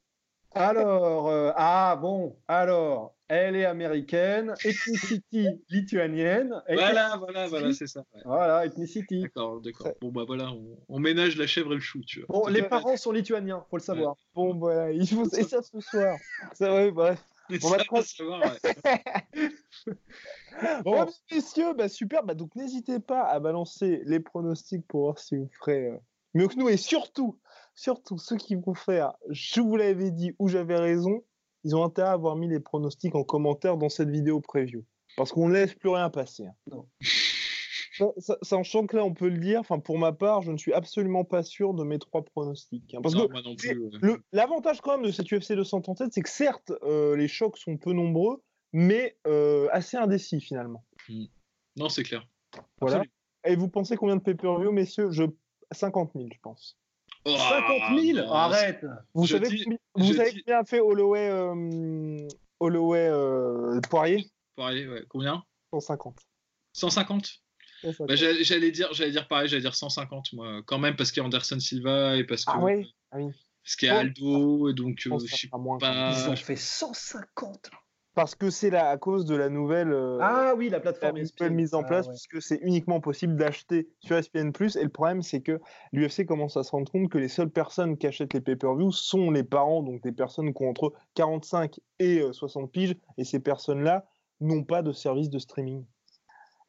Alors, 0.56 1.30
euh, 1.30 1.52
ah 1.56 1.98
bon, 2.00 2.38
alors, 2.48 3.16
elle 3.28 3.56
est 3.56 3.66
américaine, 3.66 4.54
ethnicity 4.64 5.48
lituanienne. 5.70 6.62
Voilà, 6.70 7.16
voilà, 7.18 7.48
voilà, 7.48 7.74
c'est 7.74 7.88
ça. 7.88 8.02
ouais. 8.14 8.22
Voilà, 8.24 8.64
ethnicity. 8.64 9.22
D'accord, 9.22 9.62
d'accord. 9.62 9.94
Bon, 10.00 10.10
bah 10.10 10.26
voilà, 10.28 10.52
on, 10.52 10.78
on 10.90 11.00
ménage 11.00 11.38
la 11.38 11.48
chèvre 11.48 11.72
et 11.72 11.76
le 11.76 11.82
chou, 11.82 12.02
tu 12.06 12.22
vois. 12.22 12.28
Bon, 12.42 12.48
les 12.50 12.62
parents 12.62 12.96
sont 12.98 13.12
lituaniens, 13.12 13.66
faut 13.72 13.78
le 13.78 13.82
savoir. 13.82 14.16
Bon, 14.36 14.54
voilà, 14.54 14.92
il 14.92 15.08
faut... 15.08 15.26
et 15.26 15.44
ça 15.44 15.64
ce 15.64 15.80
soir. 15.80 16.16
Ça, 16.54 16.72
ouais, 16.72 16.92
bref. 16.92 17.24
Mais 17.50 17.58
On 17.64 17.70
va 17.70 17.78
ça, 17.78 17.84
te 17.84 17.88
prendre- 17.88 18.06
savoir, 18.06 18.42
ouais. 18.42 18.74
Bon, 20.86 21.04
ouais, 21.04 21.12
messieurs, 21.32 21.74
bah, 21.74 21.90
super. 21.90 22.24
Bah, 22.24 22.36
donc, 22.36 22.56
n'hésitez 22.56 23.00
pas 23.00 23.24
à 23.24 23.40
balancer 23.40 24.02
les 24.06 24.20
pronostics 24.20 24.86
pour 24.88 25.02
voir 25.02 25.20
si 25.20 25.36
vous 25.36 25.50
ferez 25.60 25.88
euh, 25.88 25.98
mieux 26.36 26.48
que 26.48 26.56
nous. 26.56 26.70
Et 26.70 26.78
surtout, 26.78 27.40
surtout, 27.76 28.18
ceux 28.18 28.38
qui 28.38 28.56
vont 28.56 28.74
faire, 28.76 29.14
je 29.30 29.62
vous 29.62 29.76
l'avais 29.76 30.12
dit 30.12 30.36
ou 30.40 30.48
j'avais 30.48 30.78
raison, 30.78 31.24
ils 31.64 31.76
ont 31.76 31.84
intérêt 31.84 32.10
à 32.10 32.14
avoir 32.14 32.36
mis 32.36 32.48
les 32.48 32.60
pronostics 32.60 33.16
en 33.16 33.24
commentaire 33.24 33.78
dans 33.78 33.90
cette 33.90 34.10
vidéo 34.10 34.40
preview. 34.42 34.84
Parce 35.18 35.32
qu'on 35.32 35.48
ne 35.50 35.54
laisse 35.54 35.74
plus 35.74 35.90
rien 35.90 36.10
passer. 36.10 36.46
hein. 36.46 36.54
Non. 36.72 36.88
Sachant 38.42 38.88
que 38.88 38.98
là, 38.98 39.04
on 39.06 39.14
peut 39.14 39.30
le 39.30 39.38
dire, 39.38 39.60
enfin, 39.60 39.80
pour 39.80 39.98
ma 40.00 40.12
part, 40.12 40.42
je 40.42 40.52
ne 40.52 40.58
suis 40.58 40.74
absolument 40.74 41.24
pas 41.24 41.44
sûr 41.44 41.74
de 41.74 41.84
mes 41.84 42.00
trois 42.00 42.24
pronostics. 42.24 42.94
hein. 42.96 43.00
parce 43.04 43.14
Non, 43.16 43.28
que 43.28 43.32
moi 43.34 43.42
non 43.44 43.56
c'est- 43.58 43.74
plus. 43.76 43.84
ouais. 43.84 43.90
le- 44.02 44.24
L'avantage 44.32 44.82
quand 44.82 44.98
même 44.98 45.06
de 45.06 45.12
cette 45.12 45.30
UFC 45.32 45.54
237, 45.56 46.12
c'est 46.14 46.22
que 46.22 46.30
certes, 46.30 46.72
euh, 46.84 47.16
les 47.16 47.28
chocs 47.28 47.58
sont 47.58 47.78
peu 47.78 47.94
nombreux, 47.94 48.42
mais 48.72 49.18
euh, 49.28 49.68
assez 49.72 49.98
indécis 49.98 50.42
finalement. 50.42 50.84
Non, 51.78 51.90
c'est 51.90 52.04
clair. 52.04 52.28
Voilà. 52.82 52.98
Absolument. 52.98 53.14
Et 53.46 53.56
vous 53.56 53.68
pensez 53.68 53.96
combien 53.98 54.16
de 54.16 54.22
pay-per-view, 54.22 54.72
messieurs? 54.72 55.12
Je... 55.12 55.24
50 55.72 56.12
000, 56.16 56.28
je 56.32 56.40
pense. 56.42 56.78
Oh, 57.26 57.36
50 57.36 58.00
000 58.00 58.18
non, 58.26 58.32
Arrête 58.32 58.86
Vous 59.14 59.26
Je 59.26 59.34
savez, 59.38 59.48
dis- 59.50 59.64
combien- 59.64 59.80
vous 59.96 60.14
savez 60.14 60.32
dis- 60.32 60.44
combien 60.44 60.60
a 60.60 60.64
fait 60.66 60.80
Holloway, 60.80 61.30
euh, 61.30 62.28
Holloway 62.60 63.08
euh, 63.10 63.80
Poirier? 63.90 64.26
Pareil, 64.56 64.88
ouais. 64.88 65.04
Combien? 65.10 65.44
150. 65.72 66.20
150 66.74 67.26
150. 67.26 67.43
Bah, 67.84 68.16
j'allais 68.16 68.72
dire, 68.72 68.90
j'allais 68.94 69.12
dire 69.12 69.28
pareil, 69.28 69.48
j'allais 69.48 69.62
dire 69.62 69.76
150 69.76 70.34
moi, 70.34 70.62
quand 70.66 70.80
même 70.80 70.96
parce 70.96 71.12
qu'il 71.12 71.22
y 71.22 71.24
a 71.24 71.26
Anderson 71.26 71.60
Silva 71.60 72.16
et 72.16 72.24
parce 72.24 72.46
que 72.46 72.52
ah 72.54 72.60
oui, 72.60 72.94
ah 73.12 73.18
oui. 73.18 73.32
parce 73.64 73.76
qu'il 73.76 73.88
y 73.88 73.92
a 73.92 74.00
Aldo 74.00 74.70
et 74.70 74.74
donc 74.74 74.96
Je 75.00 75.10
euh, 75.10 75.18
que 75.18 75.28
je 75.28 75.36
sais 75.36 75.48
pas. 75.50 76.14
Ils 76.26 76.30
ont 76.30 76.36
fait 76.36 76.56
150. 76.56 77.70
Parce 78.16 78.36
que 78.36 78.52
c'est 78.52 78.70
là, 78.70 78.90
à 78.92 78.98
cause 78.98 79.26
de 79.26 79.36
la 79.36 79.50
nouvelle, 79.50 79.92
euh, 79.92 80.20
Ah 80.22 80.54
oui, 80.56 80.70
la 80.70 80.78
la 80.78 80.82
plateforme 80.82 81.14
nouvelle 81.14 81.24
ESPN. 81.24 81.50
mise 81.56 81.74
en 81.74 81.82
Ah 81.82 81.88
place, 81.88 82.06
ouais. 82.06 82.14
puisque 82.14 82.44
c'est 82.44 82.60
uniquement 82.62 83.02
possible 83.02 83.36
d'acheter 83.36 83.90
sur 84.02 84.16
ESPN+. 84.16 84.52
Et 84.76 84.84
le 84.84 84.90
problème, 84.90 85.24
c'est 85.24 85.42
que 85.42 85.60
l'UFC 85.94 86.24
commence 86.24 86.56
à 86.56 86.62
se 86.62 86.70
rendre 86.70 86.92
compte 86.92 87.10
que 87.10 87.18
les 87.18 87.28
seules 87.28 87.50
personnes 87.50 87.98
qui 87.98 88.06
achètent 88.06 88.36
les 88.36 88.42
pay-per-views 88.42 88.92
sont 88.92 89.32
les 89.32 89.44
parents, 89.44 89.82
donc 89.82 90.04
des 90.04 90.12
personnes 90.12 90.54
qui 90.54 90.62
ont 90.64 90.70
entre 90.70 90.94
45 91.16 91.80
et 91.98 92.20
euh, 92.20 92.34
60 92.34 92.72
piges, 92.72 92.96
et 93.18 93.24
ces 93.24 93.40
personnes-là 93.40 94.06
n'ont 94.42 94.64
pas 94.64 94.84
de 94.84 94.92
service 94.92 95.32
de 95.32 95.40
streaming. 95.40 95.84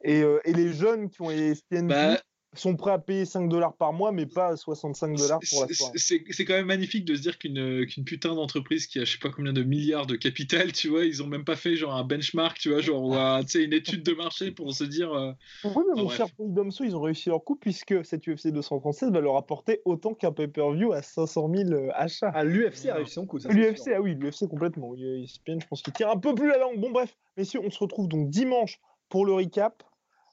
Et, 0.04 0.22
euh, 0.22 0.38
et 0.44 0.52
les 0.52 0.72
jeunes 0.72 1.08
qui 1.08 1.22
ont 1.22 1.30
ESPN+, 1.30 1.88
Bah, 1.88 2.18
sont 2.58 2.76
prêts 2.76 2.92
à 2.92 2.98
payer 2.98 3.24
5 3.24 3.48
dollars 3.48 3.74
par 3.76 3.92
mois, 3.92 4.12
mais 4.12 4.26
pas 4.26 4.56
65 4.56 5.16
dollars 5.16 5.40
pour 5.50 5.62
la 5.62 5.74
soirée. 5.74 5.98
C'est 5.98 6.44
quand 6.44 6.54
même 6.54 6.66
magnifique 6.66 7.04
de 7.04 7.14
se 7.14 7.22
dire 7.22 7.38
qu'une 7.38 7.86
putain 8.04 8.34
d'entreprise 8.34 8.86
qui 8.86 8.98
a 9.00 9.04
je 9.04 9.12
sais 9.12 9.18
pas 9.18 9.30
combien 9.30 9.52
de 9.52 9.62
milliards 9.62 10.06
de 10.06 10.16
capital, 10.16 10.72
tu 10.72 10.88
vois, 10.88 11.04
ils 11.04 11.22
ont 11.22 11.26
même 11.26 11.44
pas 11.44 11.56
fait 11.56 11.76
genre 11.76 11.94
un 11.94 12.04
benchmark, 12.04 12.58
tu 12.58 12.70
vois, 12.70 12.80
genre 12.80 13.40
tu 13.40 13.48
sais 13.48 13.64
une 13.64 13.72
étude 13.72 14.02
de 14.02 14.12
marché 14.12 14.50
pour 14.50 14.72
se 14.72 14.84
dire. 14.84 15.12
Euh, 15.12 15.32
oui, 15.64 15.82
mais 15.94 16.02
mon 16.02 16.08
cher 16.08 16.26
Domso, 16.38 16.84
ils 16.84 16.96
ont 16.96 17.02
réussi 17.02 17.28
leur 17.28 17.42
coup 17.42 17.56
puisque 17.56 18.04
cette 18.04 18.26
UFC 18.26 18.48
236 18.48 19.10
va 19.10 19.20
leur 19.20 19.36
apporter 19.36 19.80
autant 19.84 20.14
qu'un 20.14 20.32
pay-per-view 20.32 20.92
à 20.92 21.02
500 21.02 21.50
000 21.54 21.70
euh, 21.70 21.88
achats. 21.94 22.30
Ah, 22.34 22.44
l'UFC 22.44 22.86
a 22.88 22.94
réussi 22.94 23.14
son 23.14 23.26
coup. 23.26 23.38
L'UFC, 23.48 23.88
ah 23.94 24.00
oui, 24.00 24.14
l'UFC 24.14 24.46
complètement. 24.48 24.94
je 24.96 25.66
pense 25.68 25.82
qu'il 25.82 25.92
tire 25.92 26.10
un 26.10 26.18
peu 26.18 26.34
plus 26.34 26.48
la 26.48 26.58
langue. 26.58 26.78
Bon, 26.78 26.90
bref, 26.90 27.16
messieurs, 27.36 27.60
on 27.64 27.70
se 27.70 27.78
retrouve 27.78 28.08
donc 28.08 28.30
dimanche 28.30 28.80
pour 29.08 29.26
le 29.26 29.32
recap. 29.32 29.82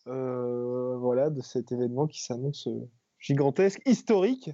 Euh, 0.07 0.97
voilà, 0.97 1.29
de 1.29 1.41
cet 1.41 1.71
événement 1.71 2.07
qui 2.07 2.23
s'annonce 2.23 2.67
euh, 2.67 2.89
gigantesque, 3.19 3.81
historique. 3.85 4.49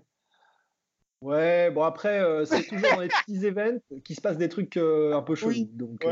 Ouais, 1.21 1.71
bon 1.71 1.83
après, 1.83 2.19
euh, 2.19 2.45
c'est 2.45 2.63
toujours 2.67 2.95
dans 2.95 3.01
les 3.01 3.07
petits 3.07 3.45
événements 3.45 3.79
qui 4.03 4.13
se 4.13 4.21
passent 4.21 4.37
des 4.37 4.49
trucs 4.49 4.77
un 4.77 5.21
peu 5.21 5.35
chauds. 5.35 5.51
donc, 5.73 6.05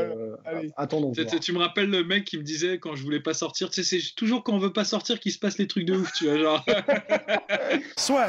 attendons. 0.76 1.12
Tu 1.12 1.52
me 1.52 1.58
rappelles 1.58 1.90
le 1.90 2.02
mec 2.02 2.24
qui 2.24 2.38
me 2.38 2.42
disait 2.42 2.78
quand 2.78 2.96
je 2.96 3.04
voulais 3.04 3.20
pas 3.20 3.34
sortir, 3.34 3.70
tu 3.70 3.84
sais, 3.84 4.00
c'est 4.00 4.14
toujours 4.16 4.42
quand 4.42 4.54
on 4.54 4.58
veut 4.58 4.72
pas 4.72 4.84
sortir 4.84 5.20
qu'il 5.20 5.32
se 5.32 5.38
passe 5.38 5.58
les 5.58 5.66
trucs 5.66 5.84
de 5.84 5.96
ouf, 5.96 6.12
tu 6.12 6.24
vois, 6.24 6.38
genre. 6.38 6.64
Soit. 7.98 8.28